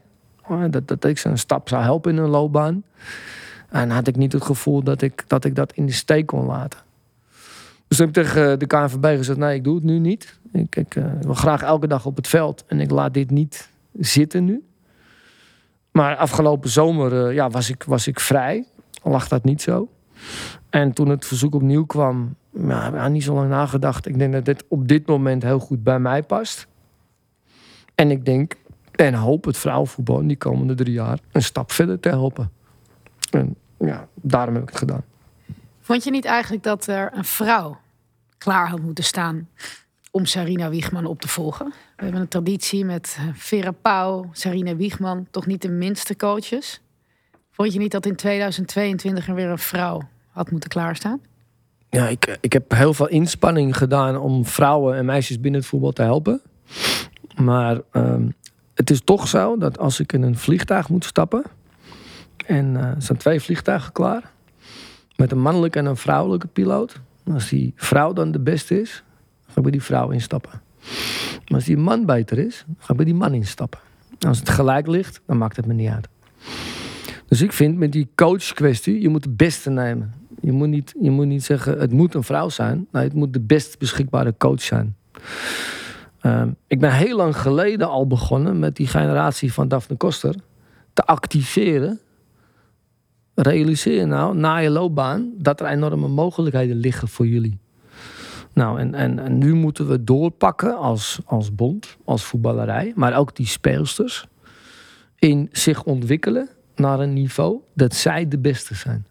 Dat, 0.69 0.87
dat 0.87 1.05
ik 1.05 1.17
ze 1.17 1.29
een 1.29 1.37
stap 1.37 1.69
zou 1.69 1.83
helpen 1.83 2.11
in 2.11 2.23
een 2.23 2.29
loopbaan. 2.29 2.83
En 3.69 3.89
had 3.89 4.07
ik 4.07 4.15
niet 4.15 4.33
het 4.33 4.43
gevoel 4.43 4.83
dat 4.83 5.01
ik 5.01 5.23
dat, 5.27 5.45
ik 5.45 5.55
dat 5.55 5.73
in 5.73 5.85
de 5.85 5.91
steek 5.91 6.25
kon 6.25 6.45
laten. 6.45 6.79
Dus 7.87 7.97
heb 7.97 8.07
ik 8.07 8.13
tegen 8.13 8.59
de 8.59 8.65
KNVB 8.65 9.17
gezegd: 9.17 9.37
nee, 9.37 9.55
ik 9.55 9.63
doe 9.63 9.75
het 9.75 9.83
nu 9.83 9.99
niet. 9.99 10.39
Ik, 10.51 10.75
ik 10.75 10.95
uh, 10.95 11.05
wil 11.21 11.33
graag 11.33 11.61
elke 11.61 11.87
dag 11.87 12.05
op 12.05 12.15
het 12.15 12.27
veld 12.27 12.63
en 12.67 12.79
ik 12.79 12.91
laat 12.91 13.13
dit 13.13 13.29
niet 13.29 13.69
zitten 13.93 14.45
nu. 14.45 14.63
Maar 15.91 16.15
afgelopen 16.15 16.69
zomer 16.69 17.27
uh, 17.27 17.35
ja, 17.35 17.49
was, 17.49 17.69
ik, 17.69 17.83
was 17.83 18.07
ik 18.07 18.19
vrij. 18.19 18.65
Lag 19.03 19.27
dat 19.27 19.43
niet 19.43 19.61
zo. 19.61 19.89
En 20.69 20.93
toen 20.93 21.09
het 21.09 21.25
verzoek 21.25 21.55
opnieuw 21.55 21.85
kwam, 21.85 22.35
ja, 22.67 23.07
niet 23.07 23.23
zo 23.23 23.33
lang 23.33 23.49
nagedacht. 23.49 24.07
Ik 24.07 24.19
denk 24.19 24.33
dat 24.33 24.45
dit 24.45 24.63
op 24.67 24.87
dit 24.87 25.07
moment 25.07 25.43
heel 25.43 25.59
goed 25.59 25.83
bij 25.83 25.99
mij 25.99 26.23
past. 26.23 26.67
En 27.95 28.11
ik 28.11 28.25
denk, 28.25 28.53
en 29.05 29.13
hoop 29.13 29.45
het 29.45 29.57
vrouwenvoetbal 29.57 30.19
in 30.19 30.27
die 30.27 30.37
komende 30.37 30.75
drie 30.75 30.93
jaar 30.93 31.19
een 31.31 31.43
stap 31.43 31.71
verder 31.71 31.99
te 31.99 32.09
helpen. 32.09 32.51
En 33.31 33.55
ja, 33.77 34.07
daarom 34.15 34.53
heb 34.53 34.63
ik 34.63 34.69
het 34.69 34.77
gedaan. 34.77 35.03
Vond 35.81 36.03
je 36.03 36.11
niet 36.11 36.25
eigenlijk 36.25 36.63
dat 36.63 36.87
er 36.87 37.11
een 37.13 37.25
vrouw 37.25 37.79
klaar 38.37 38.69
had 38.69 38.81
moeten 38.81 39.03
staan 39.03 39.49
om 40.11 40.25
Sarina 40.25 40.69
Wiegman 40.69 41.05
op 41.05 41.21
te 41.21 41.27
volgen? 41.27 41.65
We 41.65 42.03
hebben 42.03 42.21
een 42.21 42.27
traditie 42.27 42.85
met 42.85 43.17
Vera 43.33 43.71
Pauw, 43.71 44.29
Sarina 44.31 44.75
Wiegman, 44.75 45.27
toch 45.31 45.45
niet 45.45 45.61
de 45.61 45.69
minste 45.69 46.15
coaches. 46.15 46.81
Vond 47.51 47.73
je 47.73 47.79
niet 47.79 47.91
dat 47.91 48.05
in 48.05 48.15
2022 48.15 49.27
er 49.27 49.35
weer 49.35 49.49
een 49.49 49.57
vrouw 49.57 50.01
had 50.31 50.51
moeten 50.51 50.69
klaarstaan? 50.69 51.21
Ja, 51.89 52.07
ik, 52.07 52.37
ik 52.41 52.53
heb 52.53 52.71
heel 52.71 52.93
veel 52.93 53.07
inspanning 53.07 53.77
gedaan 53.77 54.17
om 54.17 54.45
vrouwen 54.45 54.95
en 54.95 55.05
meisjes 55.05 55.39
binnen 55.39 55.59
het 55.59 55.69
voetbal 55.69 55.91
te 55.91 56.01
helpen. 56.01 56.41
Maar 57.35 57.81
ehm, 57.91 58.27
het 58.73 58.89
is 58.89 59.01
toch 59.01 59.27
zo 59.27 59.57
dat 59.57 59.79
als 59.79 59.99
ik 59.99 60.13
in 60.13 60.21
een 60.21 60.37
vliegtuig 60.37 60.89
moet 60.89 61.05
stappen. 61.05 61.43
En 62.45 62.73
uh, 62.73 62.83
er 62.83 63.01
zijn 63.01 63.17
twee 63.17 63.39
vliegtuigen 63.39 63.91
klaar. 63.91 64.31
Met 65.15 65.31
een 65.31 65.41
mannelijke 65.41 65.79
en 65.79 65.85
een 65.85 65.97
vrouwelijke 65.97 66.47
piloot. 66.47 66.99
Als 67.33 67.49
die 67.49 67.73
vrouw 67.75 68.13
dan 68.13 68.31
de 68.31 68.39
beste 68.39 68.81
is, 68.81 69.03
ga 69.45 69.53
ik 69.55 69.61
bij 69.61 69.71
die 69.71 69.83
vrouw 69.83 70.09
instappen. 70.09 70.61
Maar 71.45 71.59
als 71.59 71.65
die 71.65 71.77
man 71.77 72.05
beter 72.05 72.37
is, 72.37 72.65
ga 72.77 72.91
ik 72.91 72.95
bij 72.95 73.05
die 73.05 73.15
man 73.15 73.33
instappen. 73.33 73.79
Als 74.19 74.39
het 74.39 74.49
gelijk 74.49 74.87
ligt, 74.87 75.21
dan 75.25 75.37
maakt 75.37 75.55
het 75.55 75.65
me 75.65 75.73
niet 75.73 75.89
uit. 75.89 76.07
Dus 77.27 77.41
ik 77.41 77.53
vind 77.53 77.77
met 77.77 77.91
die 77.91 78.09
coach 78.15 78.53
kwestie, 78.53 79.01
je 79.01 79.09
moet 79.09 79.23
de 79.23 79.29
beste 79.29 79.69
nemen. 79.69 80.13
Je 80.41 80.51
moet 80.51 80.67
niet, 80.67 80.93
je 81.01 81.11
moet 81.11 81.25
niet 81.25 81.43
zeggen, 81.43 81.79
het 81.79 81.91
moet 81.91 82.13
een 82.13 82.23
vrouw 82.23 82.49
zijn. 82.49 82.87
Nee, 82.91 83.03
het 83.03 83.13
moet 83.13 83.33
de 83.33 83.39
best 83.39 83.79
beschikbare 83.79 84.33
coach 84.37 84.61
zijn. 84.61 84.95
Ehm, 86.21 86.49
ik 86.67 86.79
ben 86.79 86.93
heel 86.93 87.17
lang 87.17 87.37
geleden 87.37 87.89
al 87.89 88.07
begonnen 88.07 88.59
met 88.59 88.75
die 88.75 88.87
generatie 88.87 89.53
van 89.53 89.67
Daphne 89.67 89.95
Koster 89.95 90.35
te 90.93 91.03
activeren. 91.03 91.99
Realiseer 93.35 94.07
nou 94.07 94.35
na 94.35 94.57
je 94.57 94.69
loopbaan 94.69 95.31
dat 95.37 95.59
er 95.59 95.65
enorme 95.65 96.07
mogelijkheden 96.07 96.75
liggen 96.75 97.07
voor 97.07 97.27
jullie. 97.27 97.59
Nou, 98.53 98.79
en, 98.79 98.93
en, 98.93 99.19
en 99.19 99.37
nu 99.37 99.53
moeten 99.53 99.87
we 99.87 100.03
doorpakken 100.03 100.77
als, 100.77 101.19
als 101.25 101.55
bond, 101.55 101.97
als 102.05 102.23
voetballerij, 102.23 102.91
maar 102.95 103.17
ook 103.17 103.35
die 103.35 103.47
speelsters, 103.47 104.27
in 105.15 105.49
zich 105.51 105.83
ontwikkelen 105.83 106.49
naar 106.75 106.99
een 106.99 107.13
niveau 107.13 107.59
dat 107.73 107.95
zij 107.95 108.27
de 108.27 108.39
beste 108.39 108.75
zijn. 108.75 109.05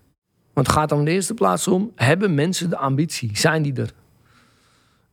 Want 0.53 0.67
het 0.67 0.77
gaat 0.77 0.93
om 0.93 1.05
de 1.05 1.11
eerste 1.11 1.35
plaats 1.35 1.69
om, 1.69 1.93
hebben 1.95 2.35
mensen 2.35 2.71
de 2.71 2.77
ambitie? 2.77 3.31
Zijn 3.37 3.63
die 3.63 3.75
er? 3.75 3.93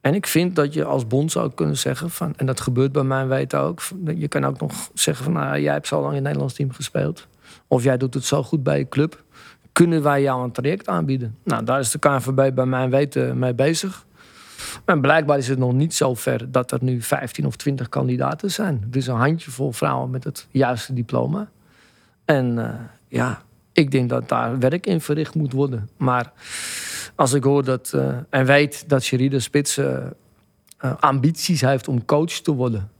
En 0.07 0.13
ik 0.13 0.27
vind 0.27 0.55
dat 0.55 0.73
je 0.73 0.83
als 0.83 1.07
bond 1.07 1.31
zou 1.31 1.51
kunnen 1.53 1.77
zeggen, 1.77 2.09
van, 2.09 2.33
en 2.37 2.45
dat 2.45 2.61
gebeurt 2.61 2.91
bij 2.91 3.03
mijn 3.03 3.27
weten 3.27 3.59
ook, 3.59 3.81
je 4.15 4.27
kan 4.27 4.45
ook 4.45 4.59
nog 4.59 4.89
zeggen 4.93 5.23
van, 5.23 5.33
nou, 5.33 5.59
jij 5.59 5.73
hebt 5.73 5.87
zo 5.87 5.95
lang 5.95 6.07
in 6.07 6.13
het 6.13 6.23
Nederlands 6.23 6.53
team 6.53 6.71
gespeeld. 6.71 7.27
Of 7.67 7.83
jij 7.83 7.97
doet 7.97 8.13
het 8.13 8.23
zo 8.23 8.43
goed 8.43 8.63
bij 8.63 8.77
je 8.77 8.89
club. 8.89 9.23
Kunnen 9.71 10.03
wij 10.03 10.21
jou 10.21 10.43
een 10.43 10.51
traject 10.51 10.87
aanbieden? 10.87 11.37
Nou, 11.43 11.63
daar 11.63 11.79
is 11.79 11.91
de 11.91 11.99
KNVB 11.99 12.53
bij 12.53 12.65
mijn 12.65 12.89
weten 12.89 13.39
mee 13.39 13.53
bezig. 13.53 14.05
En 14.85 15.01
blijkbaar 15.01 15.37
is 15.37 15.47
het 15.47 15.59
nog 15.59 15.73
niet 15.73 15.93
zo 15.93 16.13
ver 16.13 16.51
dat 16.51 16.71
er 16.71 16.79
nu 16.81 17.01
15 17.01 17.45
of 17.45 17.55
20 17.55 17.89
kandidaten 17.89 18.51
zijn. 18.51 18.87
Is 18.91 19.07
een 19.07 19.15
handjevol 19.15 19.71
vrouwen 19.71 20.09
met 20.09 20.23
het 20.23 20.47
juiste 20.51 20.93
diploma. 20.93 21.49
En 22.25 22.57
uh, 22.57 22.69
ja, 23.07 23.41
ik 23.71 23.91
denk 23.91 24.09
dat 24.09 24.29
daar 24.29 24.59
werk 24.59 24.85
in 24.85 25.01
verricht 25.01 25.35
moet 25.35 25.53
worden. 25.53 25.89
Maar 25.97 26.31
als 27.17 27.33
ik 27.33 27.43
hoor 27.43 27.63
dat 27.63 27.91
uh, 27.95 28.17
en 28.29 28.45
weet 28.45 28.89
dat 28.89 29.03
Sherida 29.03 29.39
Spits 29.39 29.77
uh, 29.77 30.05
ambities 30.99 31.61
heeft 31.61 31.87
om 31.87 32.05
coach 32.05 32.31
te 32.31 32.51
worden. 32.51 32.91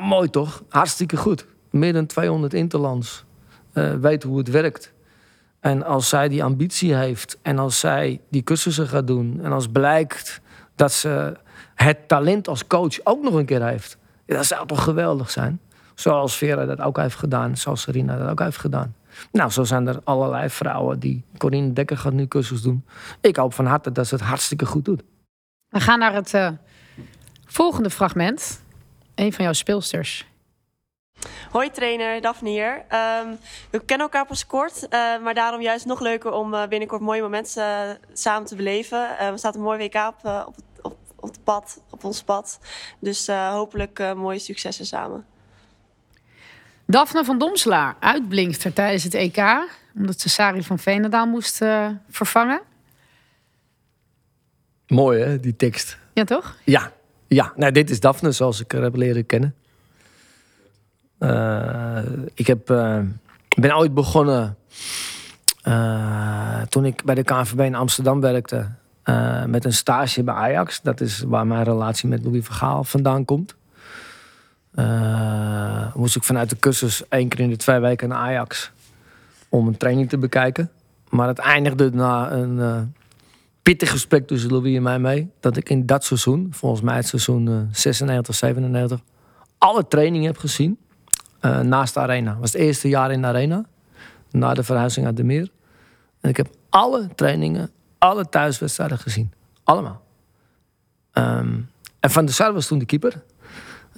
Mooi 0.00 0.30
toch? 0.30 0.62
Hartstikke 0.68 1.16
goed. 1.16 1.46
Meer 1.70 1.92
dan 1.92 2.06
200 2.06 2.54
interlands. 2.54 3.24
weet 4.00 4.22
hoe 4.22 4.38
het 4.38 4.50
werkt. 4.50 4.92
En 5.60 5.84
als 5.84 6.08
zij 6.08 6.28
die 6.28 6.44
ambitie 6.44 6.94
heeft 6.94 7.38
en 7.42 7.58
als 7.58 7.80
zij 7.80 8.20
die 8.28 8.42
cursussen 8.42 8.88
gaat 8.88 9.06
doen 9.06 9.40
en 9.42 9.52
als 9.52 9.68
blijkt 9.68 10.40
dat 10.74 10.92
ze 10.92 11.36
het 11.74 12.08
talent 12.08 12.48
als 12.48 12.66
coach 12.66 12.98
ook 13.04 13.22
nog 13.22 13.34
een 13.34 13.44
keer 13.44 13.66
heeft, 13.66 13.98
ja, 14.26 14.36
dat 14.36 14.46
zou 14.46 14.66
toch 14.66 14.82
geweldig 14.82 15.30
zijn? 15.30 15.60
Zoals 15.94 16.36
Vera 16.36 16.64
dat 16.64 16.80
ook 16.80 16.96
heeft 16.96 17.16
gedaan, 17.16 17.56
zoals 17.56 17.80
Serena 17.80 18.18
dat 18.18 18.28
ook 18.28 18.40
heeft 18.40 18.58
gedaan. 18.58 18.94
Nou, 19.32 19.50
zo 19.50 19.64
zijn 19.64 19.86
er 19.86 20.00
allerlei 20.04 20.50
vrouwen 20.50 20.98
die. 20.98 21.24
Corine 21.38 21.72
Dekker 21.72 21.98
gaat 21.98 22.12
nu 22.12 22.28
cursus 22.28 22.62
doen. 22.62 22.84
Ik 23.20 23.36
hoop 23.36 23.54
van 23.54 23.66
harte 23.66 23.92
dat 23.92 24.06
ze 24.06 24.14
het 24.14 24.24
hartstikke 24.24 24.66
goed 24.66 24.84
doet. 24.84 25.02
We 25.68 25.80
gaan 25.80 25.98
naar 25.98 26.14
het 26.14 26.32
uh, 26.32 26.50
volgende 27.46 27.90
fragment. 27.90 28.64
Een 29.14 29.32
van 29.32 29.44
jouw 29.44 29.52
speelsters. 29.52 30.26
Hoi 31.50 31.70
trainer, 31.70 32.20
Daphne 32.20 32.48
hier. 32.48 32.74
Um, 32.74 33.38
we 33.70 33.78
kennen 33.78 34.06
elkaar 34.06 34.26
pas 34.26 34.46
kort, 34.46 34.82
uh, 34.82 34.88
maar 35.22 35.34
daarom 35.34 35.60
juist 35.60 35.86
nog 35.86 36.00
leuker 36.00 36.32
om 36.32 36.54
uh, 36.54 36.66
binnenkort 36.66 37.00
mooie 37.00 37.22
momenten 37.22 37.98
samen 38.12 38.46
te 38.46 38.56
beleven. 38.56 39.18
er 39.18 39.38
staat 39.38 39.54
een 39.54 39.60
mooi 39.60 39.78
WK 39.78 39.94
op, 39.94 40.46
op, 40.46 40.54
op, 40.82 40.96
op, 41.16 41.28
het 41.28 41.44
pad, 41.44 41.80
op 41.90 42.04
ons 42.04 42.22
pad. 42.22 42.58
Dus 42.98 43.26
hopelijk 43.26 44.14
mooie 44.14 44.38
successen 44.38 44.86
samen. 44.86 45.26
Daphne 46.86 47.24
van 47.24 47.38
Domselaar 47.38 47.96
uitblinkster 48.00 48.72
tijdens 48.72 49.04
het 49.04 49.14
EK. 49.14 49.68
Omdat 49.94 50.20
ze 50.20 50.28
Sari 50.28 50.62
van 50.62 50.78
Veenendaal 50.78 51.26
moest 51.26 51.62
uh, 51.62 51.88
vervangen. 52.10 52.60
Mooi 54.86 55.22
hè, 55.22 55.40
die 55.40 55.56
tekst. 55.56 55.98
Ja, 56.12 56.24
toch? 56.24 56.56
Ja, 56.64 56.92
ja. 57.26 57.52
Nou, 57.56 57.72
dit 57.72 57.90
is 57.90 58.00
Daphne 58.00 58.32
zoals 58.32 58.60
ik 58.60 58.72
haar 58.72 58.82
heb 58.82 58.96
leren 58.96 59.26
kennen. 59.26 59.54
Uh, 61.18 61.98
ik 62.34 62.46
heb, 62.46 62.70
uh, 62.70 62.98
ben 63.56 63.76
ooit 63.76 63.94
begonnen 63.94 64.56
toen 66.68 66.84
ik 66.84 67.04
bij 67.04 67.14
de 67.14 67.22
KNVB 67.22 67.60
in 67.60 67.74
Amsterdam 67.74 68.20
werkte. 68.20 68.70
met 69.46 69.64
een 69.64 69.72
stage 69.72 70.22
bij 70.22 70.34
Ajax. 70.34 70.82
Dat 70.82 71.00
is 71.00 71.22
waar 71.26 71.46
mijn 71.46 71.64
relatie 71.64 72.08
met 72.08 72.24
Louis 72.24 72.44
Vergaal 72.44 72.84
vandaan 72.84 73.24
komt. 73.24 73.56
Uh, 74.76 75.94
moest 75.94 76.16
ik 76.16 76.24
vanuit 76.24 76.50
de 76.50 76.58
cursus 76.58 77.08
één 77.08 77.28
keer 77.28 77.40
in 77.40 77.48
de 77.48 77.56
twee 77.56 77.80
weken 77.80 78.08
naar 78.08 78.18
Ajax 78.18 78.72
om 79.48 79.66
een 79.66 79.76
training 79.76 80.08
te 80.08 80.18
bekijken. 80.18 80.70
Maar 81.08 81.28
het 81.28 81.38
eindigde 81.38 81.90
na 81.90 82.32
een 82.32 82.56
uh, 82.56 82.80
pittig 83.62 83.90
gesprek 83.90 84.26
tussen 84.26 84.50
Louis 84.50 84.76
en 84.76 84.82
mij 84.82 84.98
mee. 84.98 85.30
Dat 85.40 85.56
ik 85.56 85.68
in 85.68 85.86
dat 85.86 86.04
seizoen, 86.04 86.48
volgens 86.50 86.82
mij 86.82 86.96
het 86.96 87.06
seizoen 87.06 87.46
uh, 87.46 87.60
96, 87.70 88.34
97, 88.34 89.00
alle 89.58 89.88
trainingen 89.88 90.26
heb 90.26 90.38
gezien 90.38 90.78
naast 91.62 91.94
de 91.94 92.00
arena. 92.00 92.30
Het 92.30 92.40
was 92.40 92.52
het 92.52 92.60
eerste 92.60 92.88
jaar 92.88 93.12
in 93.12 93.20
de 93.20 93.26
arena, 93.26 93.64
na 94.30 94.54
de 94.54 94.62
verhuizing 94.62 95.06
uit 95.06 95.16
de 95.16 95.24
Meer. 95.24 95.50
En 96.20 96.30
ik 96.30 96.36
heb 96.36 96.48
alle 96.68 97.08
trainingen, 97.14 97.70
alle 97.98 98.28
thuiswedstrijden 98.28 98.98
gezien. 98.98 99.32
Allemaal. 99.64 100.02
Um, 101.12 101.70
en 102.00 102.10
Van 102.10 102.24
der 102.24 102.34
Sar 102.34 102.52
was 102.52 102.66
toen 102.66 102.78
de 102.78 102.84
keeper. 102.84 103.22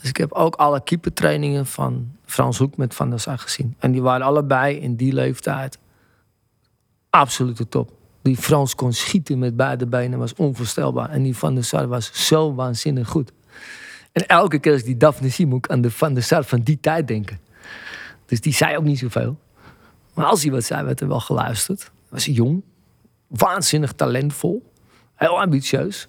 Dus 0.00 0.08
ik 0.08 0.16
heb 0.16 0.32
ook 0.32 0.54
alle 0.54 0.82
keepertrainingen 0.82 1.66
van 1.66 2.12
Frans 2.24 2.58
Hoek 2.58 2.76
met 2.76 2.94
Van 2.94 3.10
der 3.10 3.20
Sar 3.20 3.38
gezien. 3.38 3.74
En 3.78 3.92
die 3.92 4.02
waren 4.02 4.26
allebei 4.26 4.76
in 4.76 4.96
die 4.96 5.12
leeftijd 5.12 5.78
absolute 7.10 7.68
top. 7.68 7.92
Die 8.22 8.36
Frans 8.36 8.74
kon 8.74 8.92
schieten 8.92 9.38
met 9.38 9.56
beide 9.56 9.86
benen, 9.86 10.18
was 10.18 10.34
onvoorstelbaar. 10.34 11.10
En 11.10 11.22
die 11.22 11.36
Van 11.36 11.54
der 11.54 11.64
Sar 11.64 11.88
was 11.88 12.26
zo 12.26 12.54
waanzinnig 12.54 13.08
goed. 13.08 13.32
En 14.12 14.26
elke 14.26 14.58
keer 14.58 14.72
als 14.72 14.82
die 14.82 14.96
Daphne 14.96 15.28
zie, 15.28 15.58
aan 15.60 15.80
de 15.80 15.90
Van 15.90 16.14
der 16.14 16.22
Sar 16.22 16.44
van 16.44 16.60
die 16.60 16.80
tijd 16.80 17.08
denken. 17.08 17.40
Dus 18.26 18.40
die 18.40 18.52
zei 18.52 18.76
ook 18.76 18.84
niet 18.84 18.98
zoveel. 18.98 19.38
Maar 20.14 20.26
als 20.26 20.42
hij 20.42 20.52
wat 20.52 20.64
zei, 20.64 20.84
werd 20.84 21.00
er 21.00 21.08
wel 21.08 21.20
geluisterd. 21.20 21.90
Was 22.08 22.24
jong, 22.24 22.62
waanzinnig 23.26 23.92
talentvol, 23.92 24.72
heel 25.14 25.40
ambitieus. 25.40 26.08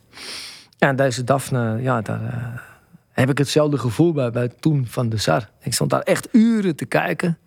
Ja, 0.78 0.88
en 0.88 0.96
deze 0.96 1.24
Daphne, 1.24 1.82
ja, 1.82 2.02
daar, 2.02 2.24
eh, 2.24 2.69
heb 3.20 3.30
ik 3.30 3.38
hetzelfde 3.38 3.78
gevoel 3.78 4.14
bij, 4.14 4.32
bij 4.32 4.48
toen 4.48 4.88
van 4.88 5.10
de 5.10 5.18
SAR. 5.18 5.50
Ik 5.62 5.74
stond 5.74 5.90
daar 5.90 6.02
echt 6.02 6.28
uren 6.32 6.76
te 6.76 6.86
kijken. 6.86 7.38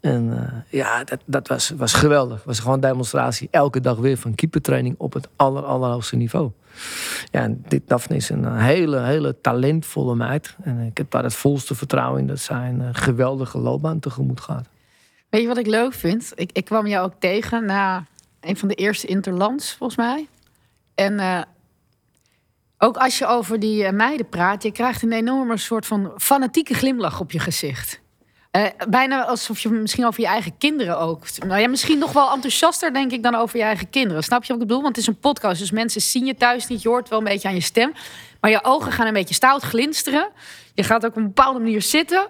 En 0.00 0.26
uh, 0.26 0.80
ja, 0.80 1.04
dat, 1.04 1.20
dat 1.24 1.48
was, 1.48 1.70
was 1.76 1.92
geweldig. 1.92 2.36
Het 2.36 2.46
was 2.46 2.58
gewoon 2.58 2.80
demonstratie. 2.80 3.48
Elke 3.50 3.80
dag 3.80 3.96
weer 3.96 4.16
van 4.16 4.34
keepertraining 4.34 4.94
op 4.98 5.12
het 5.12 5.28
aller, 5.36 5.62
allerhoogste 5.62 6.16
niveau. 6.16 6.50
Ja, 7.30 7.48
dit 7.68 7.82
Daphne 7.88 8.16
is 8.16 8.28
een 8.28 8.56
hele, 8.56 9.00
hele 9.00 9.40
talentvolle 9.40 10.14
meid. 10.14 10.56
En 10.62 10.78
ik 10.78 10.96
heb 10.96 11.10
daar 11.10 11.22
het 11.22 11.34
volste 11.34 11.74
vertrouwen 11.74 12.20
in 12.20 12.26
dat 12.26 12.38
zij 12.38 12.68
een 12.68 12.80
uh, 12.80 12.88
geweldige 12.92 13.58
loopbaan 13.58 14.00
tegemoet 14.00 14.40
gaat. 14.40 14.68
Weet 15.28 15.42
je 15.42 15.48
wat 15.48 15.58
ik 15.58 15.66
leuk 15.66 15.94
vind? 15.94 16.32
Ik, 16.34 16.50
ik 16.52 16.64
kwam 16.64 16.86
jou 16.86 17.06
ook 17.06 17.14
tegen 17.18 17.64
na 17.64 18.06
een 18.40 18.56
van 18.56 18.68
de 18.68 18.74
eerste 18.74 19.06
interlands, 19.06 19.74
volgens 19.74 19.98
mij. 19.98 20.28
En 20.94 21.12
uh, 21.12 21.40
ook 22.82 22.96
als 22.96 23.18
je 23.18 23.26
over 23.26 23.60
die 23.60 23.84
eh, 23.84 23.92
meiden 23.92 24.28
praat, 24.28 24.62
je 24.62 24.72
krijgt 24.72 25.02
een 25.02 25.12
enorme 25.12 25.56
soort 25.56 25.86
van 25.86 26.12
fanatieke 26.16 26.74
glimlach 26.74 27.20
op 27.20 27.32
je 27.32 27.38
gezicht. 27.38 28.00
Uh, 28.56 28.66
bijna 28.88 29.24
alsof 29.24 29.60
je 29.60 29.68
misschien 29.68 30.06
over 30.06 30.20
je 30.20 30.26
eigen 30.26 30.58
kinderen 30.58 30.98
ook. 30.98 31.22
Nou 31.46 31.60
ja, 31.60 31.68
misschien 31.68 31.98
nog 31.98 32.12
wel 32.12 32.32
enthousiaster, 32.32 32.92
denk 32.92 33.12
ik, 33.12 33.22
dan 33.22 33.34
over 33.34 33.58
je 33.58 33.64
eigen 33.64 33.90
kinderen. 33.90 34.22
Snap 34.22 34.44
je 34.44 34.52
wat 34.52 34.62
ik 34.62 34.66
bedoel? 34.66 34.82
Want 34.82 34.96
het 34.96 35.04
is 35.04 35.10
een 35.12 35.20
podcast, 35.20 35.58
dus 35.58 35.70
mensen 35.70 36.00
zien 36.00 36.26
je 36.26 36.34
thuis 36.34 36.66
niet. 36.66 36.82
Je 36.82 36.88
hoort 36.88 37.08
wel 37.08 37.18
een 37.18 37.24
beetje 37.24 37.48
aan 37.48 37.54
je 37.54 37.60
stem. 37.60 37.92
Maar 38.40 38.50
je 38.50 38.64
ogen 38.64 38.92
gaan 38.92 39.06
een 39.06 39.12
beetje 39.12 39.34
stout 39.34 39.62
glinsteren. 39.62 40.28
Je 40.74 40.82
gaat 40.82 41.04
ook 41.04 41.10
op 41.10 41.16
een 41.16 41.26
bepaalde 41.26 41.58
manier 41.58 41.82
zitten. 41.82 42.28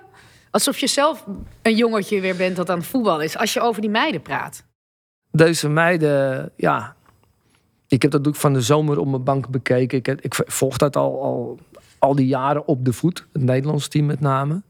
Alsof 0.51 0.79
je 0.79 0.87
zelf 0.87 1.25
een 1.63 1.77
jongetje 1.77 2.21
weer 2.21 2.37
bent 2.37 2.57
dat 2.57 2.71
aan 2.71 2.79
het 2.79 2.87
voetballen 2.87 3.25
is. 3.25 3.37
Als 3.37 3.53
je 3.53 3.61
over 3.61 3.81
die 3.81 3.91
meiden 3.91 4.23
praat. 4.23 4.65
Deze 5.31 5.69
meiden, 5.69 6.53
ja, 6.57 6.97
ik 7.91 8.03
heb 8.03 8.11
dat 8.11 8.29
ook 8.29 8.37
van 8.37 8.53
de 8.53 8.61
zomer 8.61 8.99
op 8.99 9.07
mijn 9.07 9.25
bank 9.25 9.49
bekeken. 9.49 9.99
Ik, 9.99 10.09
ik 10.09 10.35
volg 10.47 10.77
dat 10.77 10.97
al, 10.97 11.23
al, 11.23 11.59
al 11.99 12.15
die 12.15 12.27
jaren 12.27 12.67
op 12.67 12.85
de 12.85 12.93
voet. 12.93 13.27
Het 13.33 13.43
Nederlands 13.43 13.89
team 13.89 14.07
met 14.07 14.21
name. 14.21 14.63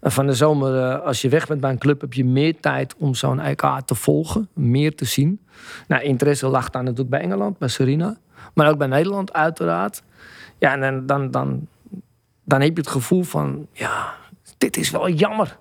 Van 0.00 0.26
de 0.26 0.32
zomer, 0.32 0.82
eh, 0.82 1.04
als 1.04 1.22
je 1.22 1.28
weg 1.28 1.46
bent 1.46 1.60
bij 1.60 1.70
een 1.70 1.78
club, 1.78 2.00
heb 2.00 2.12
je 2.12 2.24
meer 2.24 2.60
tijd 2.60 2.94
om 2.96 3.14
zo'n 3.14 3.40
EK 3.40 3.80
te 3.84 3.94
volgen. 3.94 4.48
Meer 4.52 4.94
te 4.94 5.04
zien. 5.04 5.40
Nou, 5.88 6.02
interesse 6.02 6.46
lag 6.46 6.70
daar 6.70 6.82
natuurlijk 6.82 7.10
bij 7.10 7.20
Engeland, 7.20 7.58
bij 7.58 7.68
Serena. 7.68 8.18
Maar 8.54 8.68
ook 8.68 8.78
bij 8.78 8.86
Nederland 8.86 9.32
uiteraard. 9.32 10.02
Ja, 10.58 10.72
en 10.72 10.80
dan, 10.80 11.06
dan, 11.06 11.30
dan, 11.30 11.66
dan 12.44 12.60
heb 12.60 12.70
je 12.76 12.82
het 12.82 12.90
gevoel 12.90 13.22
van... 13.22 13.66
Ja, 13.72 14.14
dit 14.58 14.76
is 14.76 14.90
wel 14.90 15.08
jammer. 15.08 15.58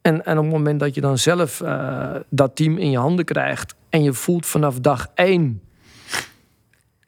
En, 0.00 0.24
en 0.24 0.38
op 0.38 0.44
het 0.44 0.52
moment 0.52 0.80
dat 0.80 0.94
je 0.94 1.00
dan 1.00 1.18
zelf 1.18 1.60
uh, 1.60 2.14
dat 2.28 2.56
team 2.56 2.76
in 2.78 2.90
je 2.90 2.98
handen 2.98 3.24
krijgt... 3.24 3.74
en 3.88 4.02
je 4.02 4.12
voelt 4.12 4.46
vanaf 4.46 4.80
dag 4.80 5.06
één... 5.14 5.60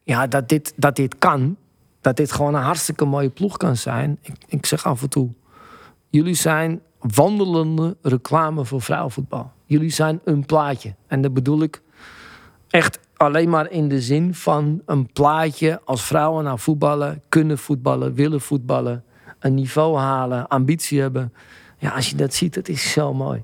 Ja, 0.08 0.26
dat 0.26 0.48
dit, 0.48 0.72
dat 0.76 0.96
dit 0.96 1.18
kan. 1.18 1.56
Dat 2.00 2.16
dit 2.16 2.32
gewoon 2.32 2.54
een 2.54 2.62
hartstikke 2.62 3.04
mooie 3.04 3.28
ploeg 3.28 3.56
kan 3.56 3.76
zijn. 3.76 4.18
Ik, 4.22 4.34
ik 4.46 4.66
zeg 4.66 4.84
af 4.86 5.02
en 5.02 5.08
toe... 5.08 5.30
Jullie 6.08 6.34
zijn 6.34 6.80
wandelende 6.98 7.96
reclame 8.02 8.64
voor 8.64 8.82
vrouwenvoetbal. 8.82 9.52
Jullie 9.64 9.90
zijn 9.90 10.20
een 10.24 10.46
plaatje. 10.46 10.94
En 11.06 11.20
dat 11.22 11.34
bedoel 11.34 11.62
ik 11.62 11.82
echt 12.68 12.98
alleen 13.16 13.48
maar 13.48 13.70
in 13.70 13.88
de 13.88 14.00
zin 14.00 14.34
van 14.34 14.82
een 14.86 15.12
plaatje 15.12 15.80
als 15.84 16.04
vrouwen 16.04 16.44
naar 16.44 16.58
voetballen, 16.58 17.22
kunnen 17.28 17.58
voetballen, 17.58 18.14
willen 18.14 18.40
voetballen, 18.40 19.04
een 19.38 19.54
niveau 19.54 19.98
halen, 19.98 20.48
ambitie 20.48 21.00
hebben. 21.00 21.32
Ja, 21.78 21.90
als 21.90 22.10
je 22.10 22.16
dat 22.16 22.34
ziet, 22.34 22.54
dat 22.54 22.68
is 22.68 22.92
zo 22.92 23.14
mooi. 23.14 23.42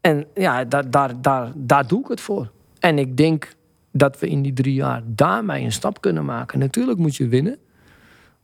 En 0.00 0.26
ja, 0.34 0.64
daar, 0.64 0.90
daar, 0.90 1.20
daar, 1.20 1.52
daar 1.54 1.86
doe 1.86 2.00
ik 2.00 2.08
het 2.08 2.20
voor. 2.20 2.50
En 2.78 2.98
ik 2.98 3.16
denk 3.16 3.54
dat 3.92 4.18
we 4.18 4.28
in 4.28 4.42
die 4.42 4.52
drie 4.52 4.74
jaar 4.74 5.02
daarmee 5.04 5.64
een 5.64 5.72
stap 5.72 6.00
kunnen 6.00 6.24
maken. 6.24 6.58
Natuurlijk 6.58 6.98
moet 6.98 7.16
je 7.16 7.28
winnen. 7.28 7.58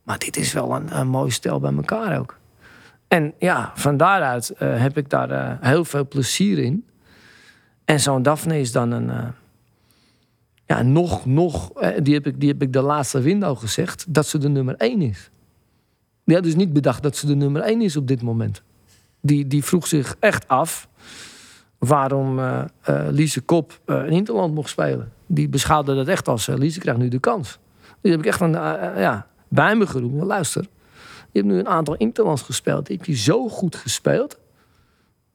Maar 0.02 0.18
dit 0.18 0.36
is 0.36 0.52
wel 0.52 0.74
een, 0.74 1.08
mooi 1.08 1.30
stel 1.30 1.60
bij 1.60 1.74
elkaar 1.74 2.18
ook. 2.18 2.38
En 3.08 3.34
ja, 3.38 3.72
van 3.74 3.96
daaruit 3.96 4.52
uh, 4.52 4.80
heb 4.80 4.96
ik 4.96 5.10
daar 5.10 5.30
uh, 5.30 5.52
heel 5.60 5.84
veel 5.84 6.08
plezier 6.08 6.58
in. 6.58 6.84
En 7.84 8.00
zo'n 8.00 8.22
Daphne 8.22 8.60
is 8.60 8.72
dan 8.72 8.90
een. 8.90 9.08
Uh, 9.08 9.28
ja, 10.66 10.82
nog, 10.82 11.26
nog. 11.26 11.72
die, 12.02 12.14
heb 12.14 12.26
ik, 12.26 12.40
die 12.40 12.48
heb 12.48 12.62
ik 12.62 12.72
de 12.72 12.80
laatste 12.80 13.20
window 13.20 13.58
gezegd. 13.58 14.14
Dat 14.14 14.26
ze 14.26 14.38
de 14.38 14.48
nummer 14.48 14.74
één 14.76 15.02
is. 15.02 15.30
Die 16.24 16.34
had 16.34 16.44
dus 16.44 16.54
niet 16.54 16.72
bedacht 16.72 17.02
dat 17.02 17.16
ze 17.16 17.26
de 17.26 17.34
nummer 17.34 17.62
één 17.62 17.80
is 17.80 17.96
op 17.96 18.06
dit 18.06 18.22
moment. 18.22 18.62
Die, 19.20 19.46
die 19.46 19.64
vroeg 19.64 19.86
zich 19.86 20.16
echt 20.20 20.48
af. 20.48 20.88
waarom 21.78 22.40
Lise 23.10 23.40
Kop 23.40 23.80
in 23.86 24.08
Interland 24.08 24.54
mocht 24.54 24.70
spelen. 24.70 25.12
Die 25.28 25.48
beschouwde 25.48 25.94
dat 25.94 26.08
echt 26.08 26.28
als. 26.28 26.46
Lise 26.46 26.80
krijgt 26.80 27.00
nu 27.00 27.08
de 27.08 27.18
kans. 27.18 27.58
Die 28.00 28.10
heb 28.10 28.20
ik 28.20 28.26
echt 28.26 28.38
van, 28.38 28.50
ja, 28.50 29.26
bij 29.48 29.76
me 29.76 29.86
geroepen. 29.86 30.26
Luister 30.26 30.66
je 31.32 31.38
hebt 31.40 31.52
nu 31.52 31.58
een 31.58 31.68
aantal 31.68 31.94
interlands 31.94 32.42
gespeeld. 32.42 32.86
Die 32.86 32.96
heb 32.96 33.06
je 33.06 33.16
zo 33.16 33.48
goed 33.48 33.76
gespeeld. 33.76 34.38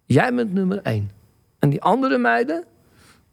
Jij 0.06 0.34
bent 0.34 0.54
nummer 0.54 0.80
één. 0.82 1.12
En 1.60 1.70
die 1.70 1.82
andere 1.82 2.18
meiden, 2.18 2.64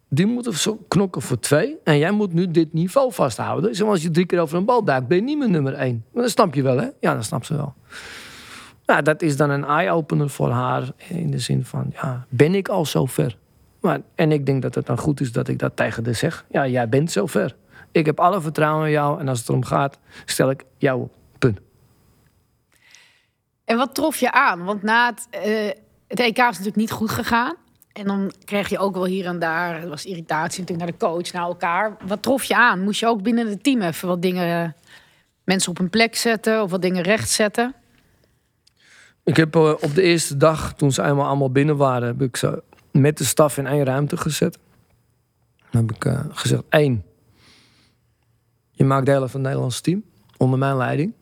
die 0.08 0.26
moeten 0.26 0.54
zo 0.54 0.84
knokken 0.88 1.22
voor 1.22 1.38
twee. 1.38 1.76
En 1.84 1.98
jij 1.98 2.10
moet 2.10 2.32
nu 2.32 2.50
dit 2.50 2.72
niveau 2.72 3.12
vasthouden. 3.12 3.74
Zoals 3.74 4.02
je 4.02 4.10
drie 4.10 4.26
keer 4.26 4.40
over 4.40 4.58
een 4.58 4.64
bal 4.64 4.84
duikt, 4.84 5.08
ben 5.08 5.16
je 5.16 5.22
niet 5.22 5.38
meer 5.38 5.50
nummer 5.50 5.74
één. 5.74 6.04
Maar 6.12 6.22
dat 6.22 6.32
snap 6.32 6.54
je 6.54 6.62
wel, 6.62 6.78
hè? 6.78 6.88
Ja, 7.00 7.14
dat 7.14 7.24
snap 7.24 7.44
ze 7.44 7.56
wel. 7.56 7.74
Nou, 8.86 9.02
dat 9.02 9.22
is 9.22 9.36
dan 9.36 9.50
een 9.50 9.64
eye-opener 9.64 10.30
voor 10.30 10.50
haar. 10.50 10.92
In 11.08 11.30
de 11.30 11.38
zin 11.38 11.64
van, 11.64 11.90
ja, 11.92 12.26
ben 12.28 12.54
ik 12.54 12.68
al 12.68 12.86
zo 12.86 13.06
ver? 13.06 13.36
Maar, 13.80 14.00
en 14.14 14.32
ik 14.32 14.46
denk 14.46 14.62
dat 14.62 14.74
het 14.74 14.86
dan 14.86 14.98
goed 14.98 15.20
is 15.20 15.32
dat 15.32 15.48
ik 15.48 15.58
dat 15.58 15.76
tegen 15.76 16.04
haar 16.04 16.14
zeg. 16.14 16.44
Ja, 16.50 16.66
jij 16.66 16.88
bent 16.88 17.10
zo 17.10 17.26
ver. 17.26 17.56
Ik 17.92 18.06
heb 18.06 18.20
alle 18.20 18.40
vertrouwen 18.40 18.86
in 18.86 18.92
jou. 18.92 19.20
En 19.20 19.28
als 19.28 19.38
het 19.38 19.48
erom 19.48 19.64
gaat, 19.64 19.98
stel 20.24 20.50
ik 20.50 20.64
jou 20.76 21.00
op. 21.02 21.12
Punt. 21.38 21.60
En 23.64 23.76
wat 23.76 23.94
trof 23.94 24.16
je 24.16 24.32
aan? 24.32 24.64
Want 24.64 24.82
na 24.82 25.06
het, 25.06 25.46
uh, 25.46 25.70
het 26.08 26.20
EK 26.20 26.38
is 26.38 26.44
natuurlijk 26.44 26.76
niet 26.76 26.90
goed 26.90 27.10
gegaan. 27.10 27.54
En 27.92 28.06
dan 28.06 28.32
kreeg 28.44 28.68
je 28.68 28.78
ook 28.78 28.94
wel 28.94 29.04
hier 29.04 29.26
en 29.26 29.38
daar, 29.38 29.82
er 29.82 29.88
was 29.88 30.04
irritatie 30.04 30.60
natuurlijk 30.60 30.78
naar 30.78 30.98
de 30.98 31.06
coach, 31.06 31.32
naar 31.32 31.42
elkaar. 31.42 31.96
Wat 32.06 32.22
trof 32.22 32.44
je 32.44 32.56
aan? 32.56 32.80
Moest 32.80 33.00
je 33.00 33.06
ook 33.06 33.22
binnen 33.22 33.48
het 33.48 33.62
team 33.62 33.80
even 33.80 34.08
wat 34.08 34.22
dingen, 34.22 34.76
mensen 35.44 35.70
op 35.70 35.78
een 35.78 35.90
plek 35.90 36.16
zetten 36.16 36.62
of 36.62 36.70
wat 36.70 36.82
dingen 36.82 37.02
rechtzetten? 37.02 37.74
Ik 39.24 39.36
heb 39.36 39.56
uh, 39.56 39.70
op 39.80 39.94
de 39.94 40.02
eerste 40.02 40.36
dag, 40.36 40.74
toen 40.74 40.92
ze 40.92 41.02
eenmaal 41.02 41.26
allemaal 41.26 41.50
binnen 41.50 41.76
waren, 41.76 42.08
heb 42.08 42.22
ik 42.22 42.36
ze 42.36 42.62
met 42.92 43.18
de 43.18 43.24
staf 43.24 43.56
in 43.58 43.66
één 43.66 43.84
ruimte 43.84 44.16
gezet. 44.16 44.58
Dan 45.70 45.86
heb 45.86 45.96
ik 45.96 46.04
uh, 46.04 46.20
gezegd, 46.30 46.62
één, 46.68 47.04
je 48.70 48.84
maakt 48.84 49.06
deel 49.06 49.18
van 49.18 49.28
het 49.30 49.42
Nederlandse 49.42 49.82
team, 49.82 50.02
onder 50.36 50.58
mijn 50.58 50.76
leiding. 50.76 51.12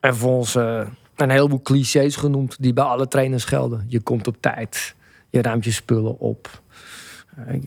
En 0.00 0.16
volgens 0.16 0.54
een 1.20 1.30
heleboel 1.30 1.62
clichés 1.62 2.16
genoemd 2.16 2.56
die 2.60 2.72
bij 2.72 2.84
alle 2.84 3.08
trainers 3.08 3.44
gelden. 3.44 3.84
Je 3.88 4.00
komt 4.00 4.26
op 4.26 4.36
tijd, 4.40 4.94
je 5.30 5.42
ruimt 5.42 5.64
je 5.64 5.70
spullen 5.70 6.18
op. 6.18 6.62
Eh, 7.36 7.62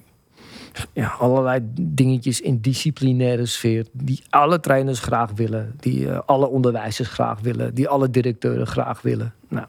ja, 0.93 1.07
allerlei 1.07 1.59
dingetjes 1.81 2.41
in 2.41 2.61
disciplinaire 2.61 3.45
sfeer 3.45 3.85
die 3.91 4.23
alle 4.29 4.59
trainers 4.59 4.99
graag 4.99 5.31
willen, 5.31 5.75
die 5.79 6.11
alle 6.11 6.47
onderwijzers 6.47 7.09
graag 7.09 7.39
willen, 7.39 7.73
die 7.73 7.87
alle 7.87 8.09
directeuren 8.09 8.67
graag 8.67 9.01
willen. 9.01 9.33
Nou, 9.47 9.67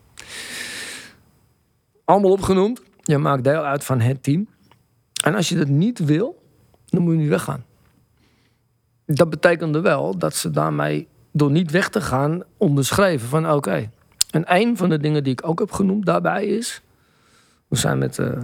allemaal 2.04 2.30
opgenoemd. 2.30 2.82
Je 3.02 3.18
maakt 3.18 3.44
deel 3.44 3.64
uit 3.64 3.84
van 3.84 4.00
het 4.00 4.22
team. 4.22 4.48
En 5.24 5.34
als 5.34 5.48
je 5.48 5.56
dat 5.56 5.68
niet 5.68 6.04
wil, 6.04 6.42
dan 6.86 7.02
moet 7.02 7.12
je 7.12 7.18
niet 7.18 7.28
weggaan. 7.28 7.64
Dat 9.06 9.30
betekende 9.30 9.80
wel 9.80 10.18
dat 10.18 10.34
ze 10.34 10.50
daarmee 10.50 11.08
door 11.32 11.50
niet 11.50 11.70
weg 11.70 11.88
te 11.88 12.00
gaan, 12.00 12.42
onderschreven 12.56 13.28
van 13.28 13.50
oké. 13.50 13.90
En 14.30 14.44
een 14.46 14.76
van 14.76 14.88
de 14.88 14.98
dingen 14.98 15.24
die 15.24 15.32
ik 15.32 15.48
ook 15.48 15.58
heb 15.58 15.72
genoemd 15.72 16.06
daarbij 16.06 16.46
is... 16.46 16.82
we 17.68 17.76
zijn 17.76 17.98
met 17.98 18.18
uh, 18.18 18.38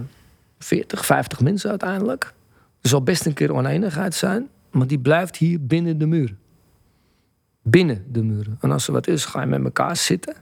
40, 0.59 1.05
50 1.05 1.39
mensen 1.39 1.69
uiteindelijk. 1.69 2.33
Er 2.81 2.89
zal 2.89 3.03
best 3.03 3.25
een 3.25 3.33
keer 3.33 3.53
oneenigheid 3.53 4.13
zijn, 4.13 4.49
maar 4.71 4.87
die 4.87 4.99
blijft 4.99 5.37
hier 5.37 5.65
binnen 5.65 5.97
de 5.97 6.05
muren. 6.05 6.39
Binnen 7.61 8.05
de 8.11 8.23
muren. 8.23 8.57
En 8.61 8.71
als 8.71 8.87
er 8.87 8.93
wat 8.93 9.07
is, 9.07 9.25
ga 9.25 9.41
je 9.41 9.47
met 9.47 9.63
elkaar 9.63 9.95
zitten. 9.95 10.35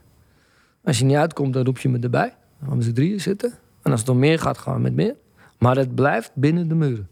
Als 0.84 1.00
je 1.00 1.06
niet 1.06 1.16
uitkomt, 1.16 1.54
dan 1.54 1.66
roep 1.66 1.78
je 1.78 1.90
me 1.90 2.00
erbij. 2.00 2.36
Dan 2.60 2.70
gaan 2.70 2.82
we 2.82 2.92
drieën 2.92 3.22
zitten. 3.22 3.54
En 3.88 3.94
als 3.94 4.02
het 4.02 4.10
om 4.10 4.20
meer 4.20 4.40
gaat, 4.40 4.58
gaan 4.58 4.74
we 4.74 4.80
met 4.80 4.94
meer. 4.94 5.16
Maar 5.58 5.76
het 5.76 5.96
blijft 5.96 6.32
binnen 6.34 6.68
de 6.68 6.76
muren. 6.76 7.10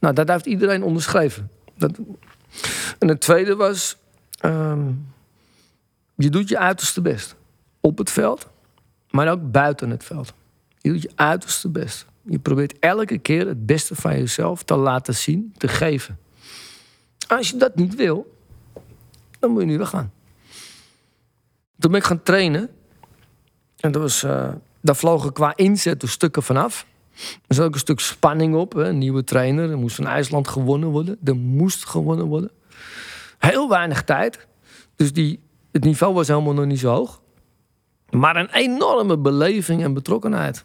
Nou, 0.00 0.14
dat 0.14 0.28
heeft 0.28 0.46
iedereen 0.46 0.82
onderschreven. 0.82 1.50
Dat, 1.76 1.98
en 2.98 3.08
het 3.08 3.20
tweede 3.20 3.56
was, 3.56 3.96
ehm, 4.38 4.92
je 6.14 6.30
doet 6.30 6.48
je 6.48 6.58
uiterste 6.58 7.00
best. 7.00 7.36
Op 7.80 7.98
het 7.98 8.10
veld, 8.10 8.48
maar 9.10 9.28
ook 9.28 9.50
buiten 9.50 9.90
het 9.90 10.04
veld. 10.04 10.34
Je 10.78 10.92
doet 10.92 11.02
je 11.02 11.10
uiterste 11.14 11.68
best. 11.68 12.06
Je 12.22 12.38
probeert 12.38 12.78
elke 12.78 13.18
keer 13.18 13.46
het 13.46 13.66
beste 13.66 13.94
van 13.94 14.18
jezelf 14.18 14.62
te 14.62 14.76
laten 14.76 15.14
zien, 15.14 15.54
te 15.56 15.68
geven. 15.68 16.18
Als 17.28 17.50
je 17.50 17.56
dat 17.56 17.74
niet 17.74 17.94
wil, 17.94 18.36
dan 19.38 19.50
moet 19.50 19.60
je 19.60 19.66
nu 19.66 19.78
weggaan. 19.78 20.12
Toen 21.78 21.90
ben 21.90 22.00
ik 22.00 22.06
gaan 22.06 22.22
trainen. 22.22 22.70
En 23.76 23.92
dat 23.92 24.02
was, 24.02 24.22
uh, 24.22 24.52
daar 24.84 24.96
vlogen 24.96 25.32
qua 25.32 25.56
inzet 25.56 26.00
de 26.00 26.06
stukken 26.06 26.42
vanaf. 26.42 26.86
Er 27.46 27.54
zat 27.54 27.66
ook 27.66 27.72
een 27.72 27.78
stuk 27.78 28.00
spanning 28.00 28.54
op. 28.54 28.72
Hè? 28.72 28.88
Een 28.88 28.98
nieuwe 28.98 29.24
trainer. 29.24 29.70
Er 29.70 29.78
moest 29.78 29.96
van 29.96 30.06
IJsland 30.06 30.48
gewonnen 30.48 30.88
worden. 30.88 31.18
Er 31.24 31.36
moest 31.36 31.86
gewonnen 31.86 32.26
worden. 32.26 32.50
Heel 33.38 33.68
weinig 33.68 34.04
tijd. 34.04 34.46
Dus 34.96 35.12
die, 35.12 35.40
het 35.72 35.84
niveau 35.84 36.14
was 36.14 36.28
helemaal 36.28 36.52
nog 36.52 36.64
niet 36.64 36.78
zo 36.78 36.90
hoog. 36.90 37.20
Maar 38.10 38.36
een 38.36 38.50
enorme 38.50 39.18
beleving 39.18 39.82
en 39.82 39.94
betrokkenheid. 39.94 40.64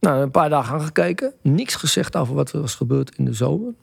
Nou, 0.00 0.22
een 0.22 0.30
paar 0.30 0.48
dagen 0.48 0.74
aangekeken. 0.74 1.34
Niks 1.42 1.74
gezegd 1.74 2.16
over 2.16 2.34
wat 2.34 2.52
er 2.52 2.60
was 2.60 2.74
gebeurd 2.74 3.16
in 3.16 3.24
de 3.24 3.32
zomer. 3.32 3.74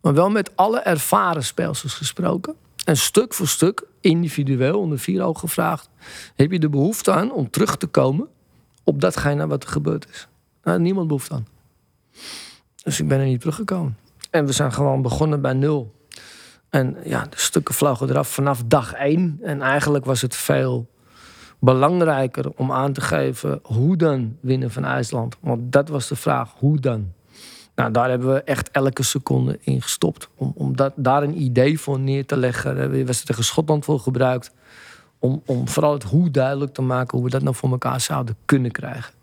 Maar 0.00 0.14
wel 0.14 0.30
met 0.30 0.56
alle 0.56 0.80
ervaren 0.80 1.44
spelers 1.44 1.82
gesproken. 1.82 2.54
En 2.84 2.96
stuk 2.96 3.34
voor 3.34 3.48
stuk, 3.48 3.86
individueel, 4.00 4.78
onder 4.78 4.98
vier 4.98 5.22
ogen 5.22 5.40
gevraagd... 5.40 5.88
heb 6.34 6.50
je 6.50 6.58
de 6.58 6.68
behoefte 6.68 7.12
aan 7.12 7.32
om 7.32 7.50
terug 7.50 7.76
te 7.76 7.86
komen 7.86 8.28
op 8.88 9.00
datgene 9.00 9.46
wat 9.46 9.62
er 9.62 9.68
gebeurd 9.68 10.08
is. 10.10 10.28
Nou, 10.62 10.80
niemand 10.80 11.06
behoefte 11.06 11.34
aan. 11.34 11.46
Dus 12.82 13.00
ik 13.00 13.08
ben 13.08 13.18
er 13.18 13.26
niet 13.26 13.40
teruggekomen. 13.40 13.96
En 14.30 14.46
we 14.46 14.52
zijn 14.52 14.72
gewoon 14.72 15.02
begonnen 15.02 15.40
bij 15.40 15.52
nul. 15.52 15.94
En 16.70 16.96
ja, 17.04 17.26
de 17.30 17.38
stukken 17.38 17.74
vlogen 17.74 18.08
eraf 18.08 18.28
vanaf 18.28 18.62
dag 18.66 18.92
één. 18.92 19.38
En 19.42 19.62
eigenlijk 19.62 20.04
was 20.04 20.20
het 20.20 20.36
veel 20.36 20.90
belangrijker 21.58 22.50
om 22.56 22.72
aan 22.72 22.92
te 22.92 23.00
geven 23.00 23.60
hoe 23.62 23.96
dan 23.96 24.36
winnen 24.40 24.70
van 24.70 24.84
IJsland. 24.84 25.36
Want 25.40 25.72
dat 25.72 25.88
was 25.88 26.08
de 26.08 26.16
vraag, 26.16 26.54
hoe 26.58 26.80
dan? 26.80 27.12
Nou, 27.74 27.92
daar 27.92 28.08
hebben 28.08 28.34
we 28.34 28.42
echt 28.42 28.70
elke 28.70 29.02
seconde 29.02 29.58
in 29.60 29.82
gestopt. 29.82 30.28
Om, 30.34 30.52
om 30.54 30.76
dat, 30.76 30.92
daar 30.96 31.22
een 31.22 31.42
idee 31.42 31.80
voor 31.80 31.98
neer 31.98 32.26
te 32.26 32.36
leggen. 32.36 32.70
Daar 32.70 32.80
hebben 32.80 33.06
we 33.06 33.22
tegen 33.24 33.44
Schotland 33.44 33.84
voor 33.84 34.00
gebruikt. 34.00 34.52
Om, 35.18 35.42
om 35.46 35.68
vooral 35.68 35.92
het 35.92 36.02
hoe 36.02 36.30
duidelijk 36.30 36.74
te 36.74 36.82
maken 36.82 37.16
hoe 37.18 37.26
we 37.26 37.32
dat 37.32 37.42
nou 37.42 37.54
voor 37.54 37.70
elkaar 37.70 38.00
zouden 38.00 38.36
kunnen 38.44 38.70
krijgen. 38.70 39.14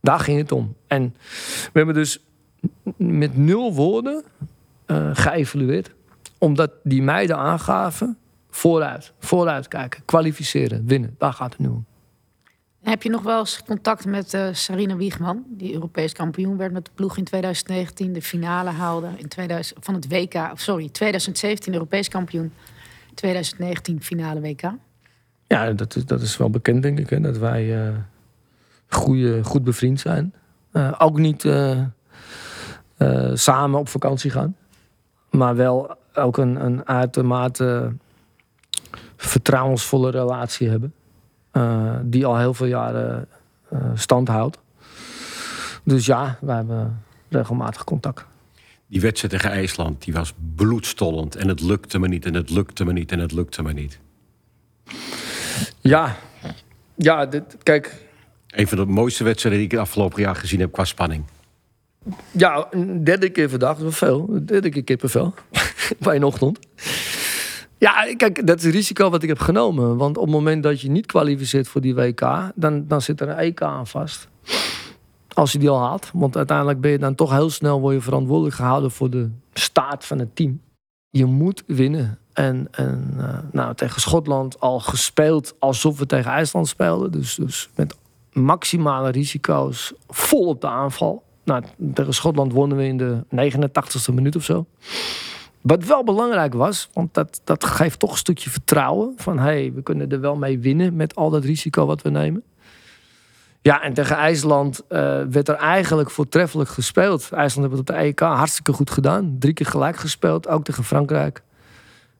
Daar 0.00 0.20
ging 0.20 0.38
het 0.38 0.52
om. 0.52 0.74
En 0.86 1.14
we 1.44 1.70
hebben 1.72 1.94
dus 1.94 2.20
met 2.96 3.36
nul 3.36 3.74
woorden 3.74 4.24
uh, 4.86 5.10
geëvalueerd 5.12 5.92
omdat 6.44 6.70
die 6.82 7.02
meiden 7.02 7.36
aangaven, 7.36 8.18
vooruit, 8.50 9.12
vooruit 9.18 9.68
kijken, 9.68 10.04
kwalificeren, 10.04 10.86
winnen. 10.86 11.14
Daar 11.18 11.32
gaat 11.32 11.52
het 11.52 11.58
nu 11.58 11.68
om. 11.68 11.84
Heb 12.82 13.02
je 13.02 13.10
nog 13.10 13.22
wel 13.22 13.38
eens 13.38 13.62
contact 13.66 14.06
met 14.06 14.34
uh, 14.34 14.48
Sarina 14.52 14.96
Wiegman, 14.96 15.44
die 15.48 15.72
Europees 15.72 16.12
kampioen 16.12 16.56
werd 16.56 16.72
met 16.72 16.84
de 16.84 16.90
ploeg 16.94 17.16
in 17.16 17.24
2019, 17.24 18.12
de 18.12 18.22
finale 18.22 18.70
haalde 18.70 19.08
in 19.16 19.28
2000, 19.28 19.84
van 19.84 19.94
het 19.94 20.08
WK, 20.08 20.50
sorry, 20.54 20.88
2017 20.88 21.72
Europees 21.72 22.08
kampioen, 22.08 22.52
2019 23.14 24.02
finale 24.02 24.40
WK? 24.40 24.62
Ja, 25.54 25.72
dat 25.72 25.96
is, 25.96 26.06
dat 26.06 26.20
is 26.20 26.36
wel 26.36 26.50
bekend, 26.50 26.82
denk 26.82 26.98
ik, 26.98 27.10
hè, 27.10 27.20
dat 27.20 27.38
wij 27.38 27.88
uh, 27.88 27.94
goeie, 28.88 29.44
goed 29.44 29.64
bevriend 29.64 30.00
zijn. 30.00 30.34
Uh, 30.72 30.92
ook 30.98 31.18
niet 31.18 31.48
samen 33.34 33.78
op 33.78 33.88
vakantie 33.88 34.30
gaan, 34.30 34.56
maar 35.30 35.56
wel 35.56 35.96
ook 36.14 36.36
een, 36.36 36.64
een 36.64 36.86
uitermate 36.86 37.92
vertrouwensvolle 39.16 40.10
relatie 40.10 40.68
hebben. 40.68 40.94
Die 42.10 42.26
al 42.26 42.38
heel 42.38 42.54
veel 42.54 42.66
jaren 42.66 43.28
stand 43.94 44.28
houdt. 44.28 44.58
Dus 45.84 46.06
ja, 46.06 46.38
we 46.40 46.52
hebben 46.52 47.02
regelmatig 47.28 47.84
contact. 47.84 48.24
Die 48.86 49.00
wedstrijd 49.00 49.34
tegen 49.34 49.50
IJsland 49.50 50.04
die 50.04 50.14
was 50.14 50.34
bloedstollend. 50.54 51.36
En 51.36 51.48
het 51.48 51.60
lukte 51.60 51.98
me 51.98 52.08
niet, 52.08 52.26
en 52.26 52.34
het 52.34 52.50
lukte 52.50 52.84
me 52.84 52.92
niet, 52.92 53.12
en 53.12 53.18
het 53.18 53.32
lukte 53.32 53.62
me 53.62 53.72
niet. 53.72 53.98
Ja, 55.88 56.16
ja 56.94 57.26
dit, 57.26 57.56
kijk. 57.62 58.06
Een 58.48 58.68
van 58.68 58.78
de 58.78 58.84
mooiste 58.84 59.24
wedstrijden 59.24 59.60
die 59.60 59.70
ik 59.70 59.76
het 59.76 59.86
afgelopen 59.86 60.22
jaar 60.22 60.36
gezien 60.36 60.60
heb 60.60 60.72
qua 60.72 60.84
spanning. 60.84 61.24
Ja, 62.30 62.66
een 62.70 63.04
derde 63.04 63.30
keer 63.30 63.48
verdacht, 63.48 63.80
dat 63.80 63.94
veel. 63.94 64.28
Een 64.30 64.46
derde 64.46 64.68
keer 64.68 64.84
kippenvel. 64.84 65.34
Bij 65.98 66.16
een 66.16 66.24
ochtend. 66.24 66.58
Ja, 67.78 68.14
kijk, 68.16 68.46
dat 68.46 68.58
is 68.58 68.64
het 68.64 68.74
risico 68.74 69.10
wat 69.10 69.22
ik 69.22 69.28
heb 69.28 69.38
genomen. 69.38 69.96
Want 69.96 70.16
op 70.16 70.24
het 70.24 70.32
moment 70.32 70.62
dat 70.62 70.80
je 70.80 70.90
niet 70.90 71.06
kwalificeert 71.06 71.68
voor 71.68 71.80
die 71.80 71.94
WK, 71.94 72.50
dan, 72.54 72.86
dan 72.88 73.02
zit 73.02 73.20
er 73.20 73.28
een 73.28 73.36
EK 73.36 73.62
aan 73.62 73.86
vast. 73.86 74.28
Als 75.28 75.52
je 75.52 75.58
die 75.58 75.70
al 75.70 75.80
haalt. 75.80 76.10
Want 76.12 76.36
uiteindelijk 76.36 76.80
ben 76.80 76.90
je 76.90 76.98
dan 76.98 77.14
toch 77.14 77.30
heel 77.30 77.50
snel 77.50 77.80
word 77.80 77.94
je 77.94 78.00
verantwoordelijk 78.00 78.56
gehouden 78.56 78.90
voor 78.90 79.10
de 79.10 79.30
staat 79.52 80.04
van 80.04 80.18
het 80.18 80.36
team. 80.36 80.60
Je 81.16 81.24
moet 81.24 81.62
winnen. 81.66 82.18
En, 82.32 82.68
en 82.70 83.14
uh, 83.16 83.38
nou, 83.52 83.74
tegen 83.74 84.00
Schotland 84.00 84.60
al 84.60 84.80
gespeeld 84.80 85.54
alsof 85.58 85.98
we 85.98 86.06
tegen 86.06 86.30
IJsland 86.30 86.68
speelden. 86.68 87.10
Dus, 87.12 87.34
dus 87.34 87.68
met 87.76 87.96
maximale 88.32 89.10
risico's 89.10 89.92
vol 90.08 90.46
op 90.46 90.60
de 90.60 90.66
aanval. 90.66 91.22
Nou, 91.44 91.62
tegen 91.94 92.14
Schotland 92.14 92.52
wonnen 92.52 92.76
we 92.76 92.84
in 92.84 92.96
de 92.96 93.24
89ste 93.30 94.14
minuut 94.14 94.36
of 94.36 94.44
zo. 94.44 94.66
Wat 95.60 95.84
wel 95.84 96.04
belangrijk 96.04 96.54
was, 96.54 96.88
want 96.92 97.14
dat, 97.14 97.40
dat 97.44 97.64
geeft 97.64 97.98
toch 97.98 98.10
een 98.10 98.16
stukje 98.16 98.50
vertrouwen. 98.50 99.12
Van 99.16 99.38
hé, 99.38 99.44
hey, 99.44 99.72
we 99.74 99.82
kunnen 99.82 100.08
er 100.10 100.20
wel 100.20 100.36
mee 100.36 100.58
winnen 100.58 100.96
met 100.96 101.14
al 101.14 101.30
dat 101.30 101.44
risico 101.44 101.86
wat 101.86 102.02
we 102.02 102.10
nemen. 102.10 102.42
Ja, 103.64 103.82
en 103.82 103.92
tegen 103.92 104.16
IJsland 104.16 104.82
uh, 104.88 104.88
werd 105.30 105.48
er 105.48 105.54
eigenlijk 105.54 106.10
voortreffelijk 106.10 106.70
gespeeld. 106.70 107.32
IJsland 107.32 107.68
heeft 107.68 107.80
het 107.80 107.90
op 107.90 107.96
de 107.96 108.02
EK 108.02 108.20
hartstikke 108.20 108.72
goed 108.72 108.90
gedaan. 108.90 109.36
Drie 109.38 109.54
keer 109.54 109.66
gelijk 109.66 109.96
gespeeld, 109.96 110.48
ook 110.48 110.64
tegen 110.64 110.84
Frankrijk. 110.84 111.42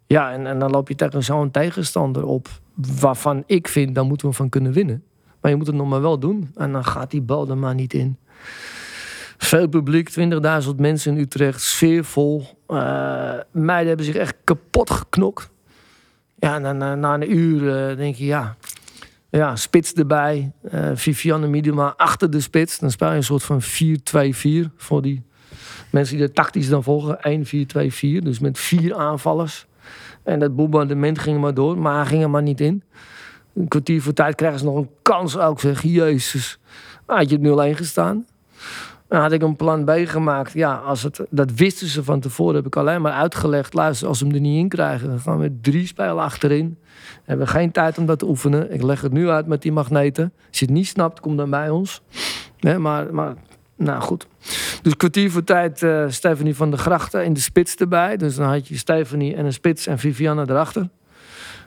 Ja, 0.07 0.33
en, 0.33 0.47
en 0.47 0.59
dan 0.59 0.71
loop 0.71 0.89
je 0.89 0.95
tegen 0.95 1.23
zo'n 1.23 1.51
tegenstander 1.51 2.25
op... 2.25 2.49
waarvan 2.75 3.43
ik 3.47 3.69
vind, 3.69 3.95
dan 3.95 4.07
moeten 4.07 4.29
we 4.29 4.35
van 4.35 4.49
kunnen 4.49 4.73
winnen. 4.73 5.05
Maar 5.41 5.51
je 5.51 5.57
moet 5.57 5.67
het 5.67 5.77
nog 5.77 5.89
maar 5.89 6.01
wel 6.01 6.19
doen. 6.19 6.51
En 6.55 6.73
dan 6.73 6.85
gaat 6.85 7.11
die 7.11 7.23
bal 7.23 7.49
er 7.49 7.59
maar 7.59 7.75
niet 7.75 7.95
in. 7.95 8.19
Veel 9.39 9.69
publiek, 9.69 10.11
20.000 10.11 10.75
mensen 10.77 11.15
in 11.15 11.21
Utrecht, 11.21 11.63
sfeervol. 11.63 12.47
Uh, 12.69 12.79
meiden 13.51 13.89
hebben 13.89 14.07
zich 14.07 14.17
echt 14.17 14.35
kapot 14.45 14.91
geknokt. 14.91 15.51
Ja, 16.39 16.59
na, 16.59 16.73
na, 16.73 16.95
na 16.95 17.15
een 17.15 17.37
uur 17.37 17.97
denk 17.97 18.15
je, 18.15 18.25
ja, 18.25 18.57
ja 19.37 19.57
spits 19.57 19.93
erbij. 19.93 20.53
Uh, 20.74 20.91
Vivianne 20.95 21.47
Miedema 21.47 21.95
achter 21.97 22.30
de 22.30 22.41
spits. 22.41 22.78
Dan 22.78 22.91
speel 22.91 23.11
je 23.11 23.16
een 23.16 23.22
soort 23.22 23.43
van 23.43 23.62
4-2-4 23.62 24.70
voor 24.76 25.03
die 25.03 25.22
mensen 25.91 26.16
die 26.16 26.26
er 26.26 26.32
tactisch 26.32 26.68
dan 26.68 26.82
volgen. 26.82 27.45
1-4-2-4, 28.18 28.22
dus 28.22 28.39
met 28.39 28.59
vier 28.59 28.95
aanvallers. 28.95 29.66
En 30.22 30.39
dat 30.39 30.57
bombardement 30.57 31.18
ging 31.18 31.41
maar 31.41 31.55
door, 31.55 31.78
maar 31.78 32.07
ging 32.07 32.22
er 32.22 32.30
maar 32.30 32.43
niet 32.43 32.61
in. 32.61 32.82
Een 33.55 33.68
kwartier 33.68 34.03
voor 34.03 34.12
tijd 34.12 34.35
krijgen 34.35 34.59
ze 34.59 34.64
nog 34.64 34.76
een 34.76 34.91
kans 35.03 35.39
ook, 35.39 35.61
zeg. 35.61 35.82
Jezus. 35.82 36.59
had 37.07 37.30
je 37.30 37.39
het 37.39 37.74
0-1 37.74 37.76
gestaan. 37.76 38.26
Dan 39.15 39.23
had 39.23 39.33
ik 39.33 39.43
een 39.43 39.57
plan 39.57 39.85
B 39.85 39.91
gemaakt. 40.05 40.53
Ja, 40.53 40.75
als 40.75 41.03
het, 41.03 41.21
dat 41.31 41.53
wisten 41.55 41.87
ze 41.87 42.05
van 42.05 42.21
tevoren. 42.21 42.55
Heb 42.55 42.67
ik 42.67 42.77
alleen 42.77 43.03
maar 43.03 43.12
uitgelegd. 43.12 43.75
Luister, 43.75 44.09
als 44.09 44.19
ze 44.19 44.25
hem 44.25 44.35
er 44.35 44.41
niet 44.41 44.59
in 44.59 44.69
krijgen, 44.69 45.09
dan 45.09 45.19
gaan 45.19 45.39
we 45.39 45.59
drie 45.61 45.87
spelen 45.87 46.19
achterin. 46.19 46.79
We 46.81 47.23
hebben 47.25 47.49
geen 47.49 47.71
tijd 47.71 47.99
om 47.99 48.07
dat 48.07 48.19
te 48.19 48.27
oefenen. 48.27 48.73
Ik 48.73 48.83
leg 48.83 49.01
het 49.01 49.12
nu 49.12 49.29
uit 49.29 49.47
met 49.47 49.62
die 49.62 49.73
magneten. 49.73 50.33
Als 50.49 50.59
je 50.59 50.65
het 50.65 50.75
niet 50.75 50.87
snapt, 50.87 51.21
kom 51.21 51.37
dan 51.37 51.51
bij 51.51 51.71
ons. 51.71 52.03
Maar, 52.79 53.15
maar, 53.15 53.35
nou 53.77 54.01
goed. 54.01 54.27
Dus 54.83 54.97
kwartier 54.97 55.31
voor 55.31 55.45
tijd 55.45 55.83
uh, 55.83 56.05
Stephanie 56.09 56.57
van 56.57 56.71
der 56.71 56.79
Grachten 56.79 57.25
in 57.25 57.33
de 57.33 57.41
spits 57.41 57.75
erbij. 57.75 58.17
Dus 58.17 58.35
dan 58.35 58.49
had 58.49 58.69
je 58.69 58.77
Stephanie 58.77 59.35
en 59.35 59.45
een 59.45 59.53
spits 59.53 59.87
en 59.87 59.99
Vivianne 59.99 60.45
erachter. 60.49 60.89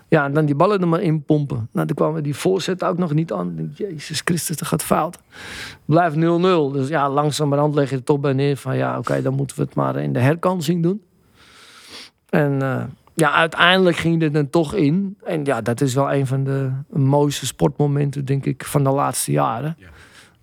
Ja, 0.09 0.25
en 0.25 0.33
dan 0.33 0.45
die 0.45 0.55
ballen 0.55 0.81
er 0.81 0.87
maar 0.87 1.01
in 1.01 1.23
pompen. 1.23 1.69
Nou, 1.71 1.87
toen 1.87 1.95
kwamen 1.95 2.23
die 2.23 2.35
voorzet 2.35 2.83
ook 2.83 2.97
nog 2.97 3.13
niet 3.13 3.33
aan. 3.33 3.71
Jezus 3.75 4.21
Christus, 4.25 4.57
dat 4.57 4.67
gaat 4.67 4.83
fout. 4.83 5.17
Blijft 5.85 6.15
0-0. 6.15 6.19
Dus 6.19 6.87
ja, 6.87 7.09
langzamerhand 7.09 7.75
leg 7.75 7.89
je 7.89 7.95
het 7.95 8.05
toch 8.05 8.19
bij 8.19 8.33
neer 8.33 8.57
van... 8.57 8.77
ja, 8.77 8.97
oké, 8.97 9.21
dan 9.21 9.33
moeten 9.33 9.57
we 9.57 9.63
het 9.63 9.75
maar 9.75 9.95
in 9.95 10.13
de 10.13 10.19
herkansing 10.19 10.83
doen. 10.83 11.01
En 12.29 12.53
uh, 12.61 12.83
ja, 13.13 13.31
uiteindelijk 13.31 13.97
ging 13.97 14.21
het 14.21 14.35
er 14.35 14.49
toch 14.49 14.73
in. 14.73 15.17
En 15.23 15.45
ja, 15.45 15.61
dat 15.61 15.81
is 15.81 15.93
wel 15.93 16.13
een 16.13 16.27
van 16.27 16.43
de 16.43 16.71
mooiste 16.89 17.45
sportmomenten, 17.45 18.25
denk 18.25 18.45
ik, 18.45 18.65
van 18.65 18.83
de 18.83 18.89
laatste 18.89 19.31
jaren. 19.31 19.75
Ja. 19.77 19.87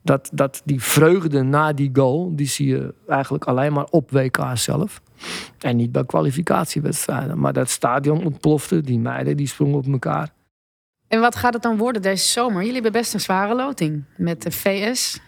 Dat, 0.02 0.30
dat 0.32 0.62
die 0.64 0.82
vreugde 0.82 1.42
na 1.42 1.72
die 1.72 1.90
goal, 1.92 2.36
die 2.36 2.46
zie 2.46 2.68
je 2.68 2.94
eigenlijk 3.08 3.44
alleen 3.44 3.72
maar 3.72 3.86
op 3.90 4.10
WK 4.10 4.38
zelf. 4.54 5.00
En 5.58 5.76
niet 5.76 5.92
bij 5.92 6.04
kwalificatiewedstrijden. 6.04 7.38
Maar 7.38 7.52
dat 7.52 7.70
stadion 7.70 8.24
ontplofte, 8.24 8.80
die 8.80 8.98
meiden 8.98 9.36
die 9.36 9.46
sprongen 9.46 9.78
op 9.78 9.86
elkaar. 9.86 10.32
En 11.08 11.20
wat 11.20 11.36
gaat 11.36 11.54
het 11.54 11.62
dan 11.62 11.76
worden 11.76 12.02
deze 12.02 12.28
zomer? 12.28 12.58
Jullie 12.58 12.74
hebben 12.74 12.92
best 12.92 13.14
een 13.14 13.20
zware 13.20 13.54
loting 13.54 14.04
met 14.16 14.42
de 14.42 14.50
VS. 14.50 15.20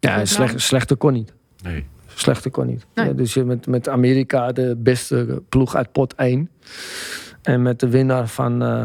Ja, 0.00 0.24
slecht, 0.24 0.60
slechter 0.60 0.96
kon 0.96 1.12
niet. 1.12 1.32
Nee. 1.62 1.86
Slechter 2.14 2.50
kon 2.50 2.66
niet. 2.66 2.86
Ja, 2.94 3.12
dus 3.12 3.34
je 3.34 3.44
met, 3.44 3.66
met 3.66 3.88
Amerika 3.88 4.52
de 4.52 4.76
beste 4.78 5.42
ploeg 5.48 5.74
uit 5.74 5.92
pot 5.92 6.14
1. 6.14 6.50
En 7.42 7.62
met 7.62 7.80
de 7.80 7.88
winnaar 7.88 8.28
van 8.28 8.62
uh, 8.62 8.84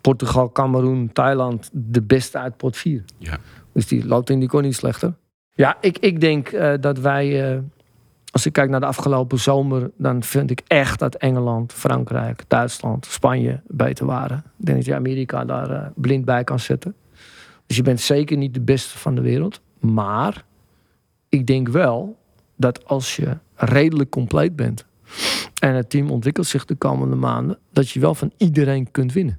Portugal, 0.00 0.52
Cameroen, 0.52 1.12
Thailand 1.12 1.70
de 1.72 2.02
beste 2.02 2.38
uit 2.38 2.56
pot 2.56 2.76
4. 2.76 3.04
Ja. 3.18 3.38
Dus 3.72 3.86
die 3.86 4.06
loting 4.06 4.40
die 4.40 4.48
kon 4.48 4.62
niet 4.62 4.76
slechter. 4.76 5.14
Ja, 5.52 5.76
ik, 5.80 5.98
ik 5.98 6.20
denk 6.20 6.52
uh, 6.52 6.72
dat 6.80 6.98
wij... 6.98 7.52
Uh, 7.54 7.58
als 8.30 8.46
ik 8.46 8.52
kijk 8.52 8.70
naar 8.70 8.80
de 8.80 8.86
afgelopen 8.86 9.38
zomer, 9.38 9.90
dan 9.96 10.22
vind 10.22 10.50
ik 10.50 10.62
echt 10.66 10.98
dat 10.98 11.14
Engeland, 11.14 11.72
Frankrijk, 11.72 12.44
Duitsland, 12.48 13.06
Spanje 13.06 13.60
beter 13.66 14.06
waren. 14.06 14.38
Ik 14.58 14.66
denk 14.66 14.78
dat 14.78 14.86
je 14.86 14.94
Amerika 14.94 15.44
daar 15.44 15.70
uh, 15.70 15.86
blind 15.94 16.24
bij 16.24 16.44
kan 16.44 16.58
zetten. 16.58 16.94
Dus 17.66 17.76
je 17.76 17.82
bent 17.82 18.00
zeker 18.00 18.36
niet 18.36 18.54
de 18.54 18.60
beste 18.60 18.98
van 18.98 19.14
de 19.14 19.20
wereld. 19.20 19.60
Maar 19.78 20.44
ik 21.28 21.46
denk 21.46 21.68
wel 21.68 22.18
dat 22.56 22.86
als 22.86 23.16
je 23.16 23.36
redelijk 23.54 24.10
compleet 24.10 24.56
bent 24.56 24.84
en 25.60 25.74
het 25.74 25.90
team 25.90 26.10
ontwikkelt 26.10 26.46
zich 26.46 26.64
de 26.64 26.74
komende 26.74 27.16
maanden, 27.16 27.58
dat 27.72 27.90
je 27.90 28.00
wel 28.00 28.14
van 28.14 28.32
iedereen 28.36 28.90
kunt 28.90 29.12
winnen. 29.12 29.38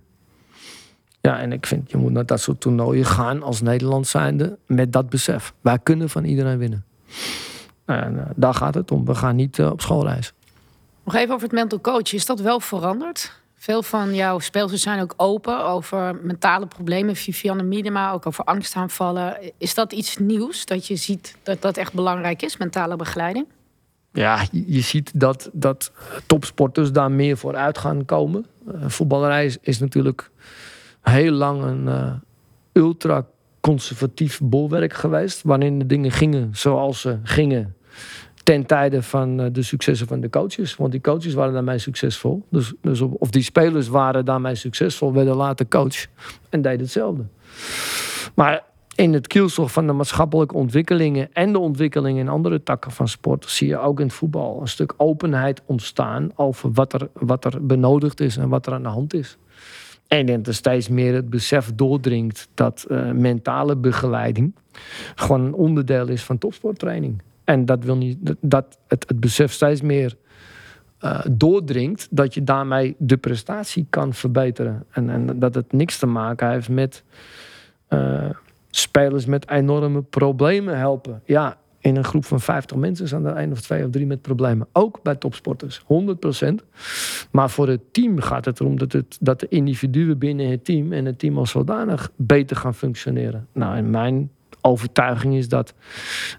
Ja, 1.22 1.40
en 1.40 1.52
ik 1.52 1.66
vind, 1.66 1.92
je 1.92 1.98
moet 1.98 2.12
naar 2.12 2.26
dat 2.26 2.40
soort 2.40 2.62
toernooien 2.62 3.06
gaan 3.06 3.44
als 3.44 3.62
Nederland 3.62 4.08
zijnde 4.08 4.58
met 4.68 4.92
dat 4.94 5.10
besef. 5.10 5.54
Wij 5.62 5.80
kunnen 5.80 6.10
van 6.10 6.24
iedereen 6.24 6.58
winnen. 6.58 6.86
En 7.98 8.14
uh, 8.14 8.22
daar 8.36 8.54
gaat 8.54 8.74
het 8.74 8.92
om. 8.92 9.06
We 9.06 9.16
gaan 9.16 9.36
niet 9.36 9.58
uh, 9.58 9.70
op 9.72 9.82
schoolreis. 9.82 10.34
Nog 11.04 11.16
even 11.16 11.34
over 11.34 11.48
het 11.48 11.56
mental 11.56 11.82
coach. 11.82 12.14
Is 12.14 12.26
dat 12.26 12.40
wel 12.40 12.60
veranderd? 12.60 13.40
Veel 13.56 13.84
van 13.84 14.16
jouw 14.16 14.40
spelers 14.40 14.82
zijn 14.82 15.02
ook 15.02 15.14
open 15.18 15.66
over 15.66 16.16
mentale 16.24 16.66
problemen. 16.66 17.16
Vivianne 17.16 17.64
Miedema, 17.64 18.12
ook 18.12 18.26
over 18.26 18.44
angstaanvallen. 18.44 19.38
Is 19.58 19.74
dat 19.74 19.94
iets 19.94 20.18
nieuws? 20.18 20.66
Dat 20.66 20.88
je 20.88 20.96
ziet 20.96 21.38
dat 21.44 21.62
dat 21.62 21.78
echt 21.78 21.94
belangrijk 21.94 22.42
is, 22.42 22.58
mentale 22.58 22.96
begeleiding? 22.96 23.46
Ja, 24.12 24.46
je 24.52 24.82
ziet 24.82 25.12
dat, 25.14 25.50
dat 25.54 25.92
topsporters 26.26 26.92
daar 26.92 27.12
meer 27.12 27.38
voor 27.38 27.56
uit 27.56 27.78
gaan 27.78 28.06
komen. 28.06 28.46
Uh, 28.68 28.84
voetballerij 28.88 29.46
is, 29.46 29.58
is, 29.62 29.80
natuurlijk 29.80 30.32
heel 31.02 31.32
lang 31.32 31.64
een 31.64 31.86
uh, 31.86 32.14
ultra 32.72 33.26
conservatief 33.60 34.40
bolwerk 34.44 34.94
geweest. 34.94 35.42
Waarin 35.44 35.80
de 35.80 35.86
dingen 35.86 36.12
gingen 36.12 36.50
zoals 36.56 37.02
ze 37.02 37.20
gingen 37.24 37.76
ten 38.44 38.66
tijde 38.66 39.04
van 39.04 39.40
eh, 39.40 39.48
de 39.52 39.62
successen 39.62 40.08
van 40.08 40.20
de 40.20 40.30
coaches. 40.30 40.76
Want 40.76 40.92
die 40.92 41.02
coaches 41.02 41.34
waren 41.34 41.54
daarmee 41.54 41.78
succesvol. 41.78 42.46
Dus, 42.50 42.74
dus 42.82 43.02
of 43.02 43.30
die 43.30 43.44
spelers 43.44 43.88
waren 43.88 44.26
daarmee 44.26 44.56
succesvol, 44.56 45.14
werden 45.14 45.36
later 45.36 45.68
coach 45.68 46.06
en 46.50 46.62
deden 46.62 46.80
hetzelfde. 46.80 47.24
Maar 48.36 48.64
in 48.96 49.14
het 49.14 49.28
kielzog 49.28 49.72
van 49.72 49.88
de 49.88 49.94
maatschappelijke 49.94 50.56
ontwikkelingen 50.56 51.30
en 51.34 51.52
de 51.52 51.60
ontwikkelingen 51.60 52.20
in 52.20 52.30
andere 52.30 52.64
takken 52.64 52.92
van 52.92 53.08
sport 53.08 53.50
zie 53.50 53.68
je 53.68 53.78
ook 53.78 54.00
in 54.00 54.06
het 54.06 54.16
voetbal 54.16 54.62
een 54.62 54.68
stuk 54.68 54.94
openheid 54.98 55.62
ontstaan 55.66 56.32
over 56.36 56.72
wat 56.72 56.94
er, 56.94 57.10
wat 57.14 57.46
er 57.46 57.66
benodigd 57.66 58.20
is 58.20 58.38
en 58.38 58.50
wat 58.50 58.66
er 58.66 58.74
aan 58.74 58.84
de 58.84 58.90
hand 58.90 59.14
is. 59.14 59.38
En 60.08 60.26
dat 60.26 60.48
er 60.48 60.54
steeds 60.54 60.90
meer 60.90 61.14
het 61.14 61.30
besef 61.30 61.72
doordringt 61.76 62.50
dat 62.54 62.86
uh, 62.88 63.12
mentale 63.12 63.76
begeleiding 63.76 64.56
gewoon 65.16 65.46
een 65.46 65.54
onderdeel 65.54 66.08
is 66.08 66.24
van 66.24 66.38
topsporttraining. 66.38 67.22
En 67.44 67.66
dat 67.66 67.84
wil 67.84 67.98
niet 67.98 68.18
dat 68.40 68.78
het, 68.88 69.06
het 69.08 69.20
besef 69.20 69.52
steeds 69.52 69.82
meer 69.82 70.16
uh, 71.02 71.20
doordringt 71.32 72.08
dat 72.12 72.34
je 72.34 72.44
daarmee 72.44 72.96
de 72.98 73.18
prestatie 73.18 73.86
kan 73.90 74.14
verbeteren. 74.14 74.84
En, 74.92 75.10
en 75.10 75.40
dat 75.40 75.56
het 75.56 75.74
niks 75.74 76.00
te 76.00 76.06
maken 76.06 76.50
heeft 76.50 76.70
met 76.70 77.04
uh, 77.90 78.30
spelers 78.70 79.26
met 79.26 79.50
enorme 79.50 80.02
problemen 80.02 80.78
helpen. 80.78 81.22
Ja, 81.26 81.58
in 81.80 81.96
een 81.96 82.04
groep 82.04 82.26
van 82.26 82.40
50 82.40 82.78
mensen 82.78 83.08
zijn 83.08 83.26
er 83.26 83.36
één 83.36 83.52
of 83.52 83.62
twee 83.62 83.84
of 83.84 83.90
drie 83.90 84.06
met 84.06 84.22
problemen. 84.22 84.68
Ook 84.72 85.00
bij 85.04 85.16
topsporters, 85.16 85.82
100%. 85.82 85.86
Maar 87.32 87.50
voor 87.50 87.68
het 87.68 87.94
team 87.94 88.20
gaat 88.20 88.46
het 88.46 88.60
erom 88.60 88.78
dat, 88.78 88.92
het, 88.92 89.18
dat 89.20 89.40
de 89.40 89.48
individuen 89.48 90.18
binnen 90.18 90.50
het 90.50 90.66
team 90.66 90.94
en 90.94 91.06
het 91.06 91.20
team 91.20 91.38
als 91.38 91.52
zodanig 91.52 92.12
beter 92.16 92.56
gaan 92.56 92.76
functioneren. 92.76 93.48
Nou, 93.54 93.76
en 93.76 93.90
mijn 93.90 94.32
overtuiging 94.62 95.36
is 95.36 95.50
dat 95.50 95.74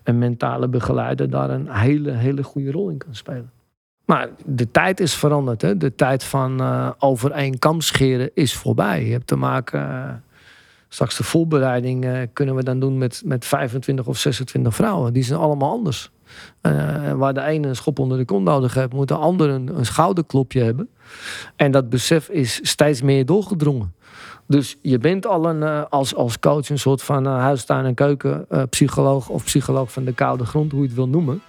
een 0.03 0.19
mentale 0.19 0.69
begeleider 0.69 1.31
daar 1.31 1.51
een 1.51 1.71
hele, 1.71 2.11
hele 2.11 2.43
goede 2.43 2.71
rol 2.71 2.89
in 2.89 2.99
kan 2.99 3.15
spelen. 3.15 3.51
Maar 4.05 4.29
de 4.45 4.71
tijd 4.71 5.01
is 5.01 5.15
veranderd. 5.15 5.63
Hè? 5.63 5.77
De 5.77 5.95
tijd 5.95 6.25
van 6.25 6.61
uh, 6.61 6.91
over 6.99 7.31
één 7.31 7.59
kam 7.59 7.81
scheren 7.81 8.31
is 8.35 8.55
voorbij. 8.55 9.05
Je 9.05 9.13
hebt 9.13 9.27
te 9.27 9.37
maken. 9.37 9.81
Uh, 9.81 10.11
straks 10.89 11.17
de 11.17 11.25
voorbereiding 11.25 12.05
uh, 12.05 12.21
kunnen 12.33 12.55
we 12.55 12.63
dan 12.63 12.81
doen 12.81 12.99
met, 12.99 13.23
met 13.25 13.45
25 13.45 14.07
of 14.07 14.19
26 14.19 14.75
vrouwen. 14.75 15.13
Die 15.13 15.23
zijn 15.23 15.41
allemaal 15.41 15.71
anders. 15.71 16.11
waar 17.17 17.35
de 17.35 17.43
ene 17.43 17.69
een 17.69 17.77
schop 17.77 17.99
onder 17.99 18.19
de 18.19 18.25
kont 18.25 18.45
nodig 18.45 18.75
heeft, 18.75 18.93
moet 18.93 19.09
de 19.09 19.15
ander 19.15 19.49
een, 19.49 19.79
een 19.79 19.87
schouderklopje 19.87 20.63
hebben. 20.63 20.89
En 21.57 21.71
dat 21.71 21.89
besef 21.89 22.29
is 22.29 22.61
steeds 22.63 23.03
meer 23.03 23.27
doorgedrongen. 23.27 23.95
Dus 24.47 24.77
je 24.83 24.99
bent 24.99 25.27
al 25.27 25.49
een, 25.49 25.89
als, 25.89 26.15
als 26.15 26.39
coach 26.39 26.69
een 26.69 26.79
soort 26.79 27.03
van 27.03 27.27
uh, 27.27 27.39
huistuin- 27.39 27.85
en 27.85 27.95
keukenpsycholoog 27.95 29.29
of 29.29 29.45
psycholoog 29.45 29.93
van 29.93 30.05
de 30.05 30.13
koude 30.13 30.45
grond, 30.45 30.73
hoe 30.73 30.81
je 30.81 30.87
het 30.87 30.97
wil 30.97 31.09
noemen. 31.09 31.43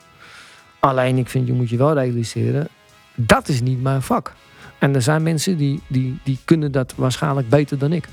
Alleen 0.80 1.18
ik 1.18 1.30
vind, 1.30 1.48
je 1.48 1.54
moet 1.54 1.70
je 1.70 1.78
wel 1.78 1.94
realiseren, 1.94 2.68
dat 3.16 3.48
is 3.48 3.62
niet 3.62 3.82
mijn 3.82 4.02
vak. 4.02 4.34
En 4.80 4.96
er 4.96 5.02
zijn 5.02 5.24
mensen 5.24 5.58
die, 5.58 5.82
die, 5.88 6.20
die 6.24 6.40
kunnen 6.46 6.72
dat 6.72 6.94
waarschijnlijk 6.96 7.50
beter 7.50 7.78
dan 7.78 7.94
ik. 7.94 8.08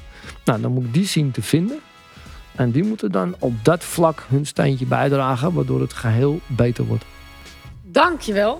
Nou, 0.44 0.60
dan 0.60 0.72
moet 0.72 0.84
ik 0.84 0.94
die 0.94 1.06
zien 1.06 1.30
te 1.30 1.42
vinden. 1.42 1.78
En 2.56 2.70
die 2.70 2.84
moeten 2.84 3.12
dan 3.12 3.34
op 3.38 3.52
dat 3.62 3.84
vlak 3.84 4.24
hun 4.28 4.46
steentje 4.46 4.86
bijdragen, 4.86 5.52
waardoor 5.52 5.80
het 5.80 5.92
geheel 5.92 6.40
beter 6.46 6.84
wordt. 6.84 7.04
Dankjewel, 7.82 8.58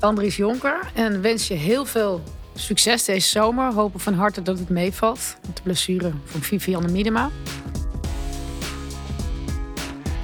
Andries 0.00 0.36
Jonker. 0.36 0.90
En 0.94 1.20
wens 1.22 1.48
je 1.48 1.54
heel 1.54 1.84
veel 1.84 2.22
succes 2.60 3.04
deze 3.04 3.28
zomer. 3.28 3.72
Hopen 3.72 4.00
van 4.00 4.14
harte 4.14 4.42
dat 4.42 4.58
het 4.58 4.68
meevalt. 4.68 5.36
Met 5.46 5.56
de 5.56 5.62
blessure 5.62 6.12
van 6.24 6.40
Vivianne 6.40 6.88
Miedema. 6.88 7.30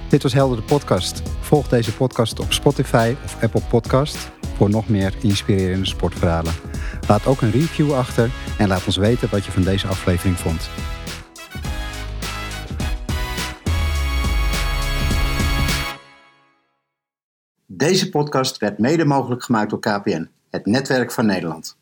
Dit 0.08 0.22
was 0.22 0.32
Helder 0.32 0.56
de 0.56 0.62
podcast. 0.62 1.22
Volg 1.40 1.68
deze 1.68 1.94
podcast 1.94 2.40
op 2.40 2.52
Spotify 2.52 3.14
of 3.24 3.42
Apple 3.42 3.62
Podcast 3.68 4.30
voor 4.56 4.70
nog 4.70 4.88
meer 4.88 5.14
inspirerende 5.20 5.86
sportverhalen. 5.86 6.52
Laat 7.08 7.26
ook 7.26 7.40
een 7.40 7.50
review 7.50 7.92
achter 7.92 8.30
en 8.58 8.68
laat 8.68 8.86
ons 8.86 8.96
weten 8.96 9.28
wat 9.30 9.44
je 9.44 9.52
van 9.52 9.62
deze 9.62 9.86
aflevering 9.86 10.38
vond. 10.38 10.68
Deze 17.66 18.10
podcast 18.10 18.58
werd 18.58 18.78
mede 18.78 19.04
mogelijk 19.04 19.42
gemaakt 19.42 19.70
door 19.70 19.80
KPN, 19.80 20.28
het 20.50 20.66
netwerk 20.66 21.12
van 21.12 21.26
Nederland. 21.26 21.76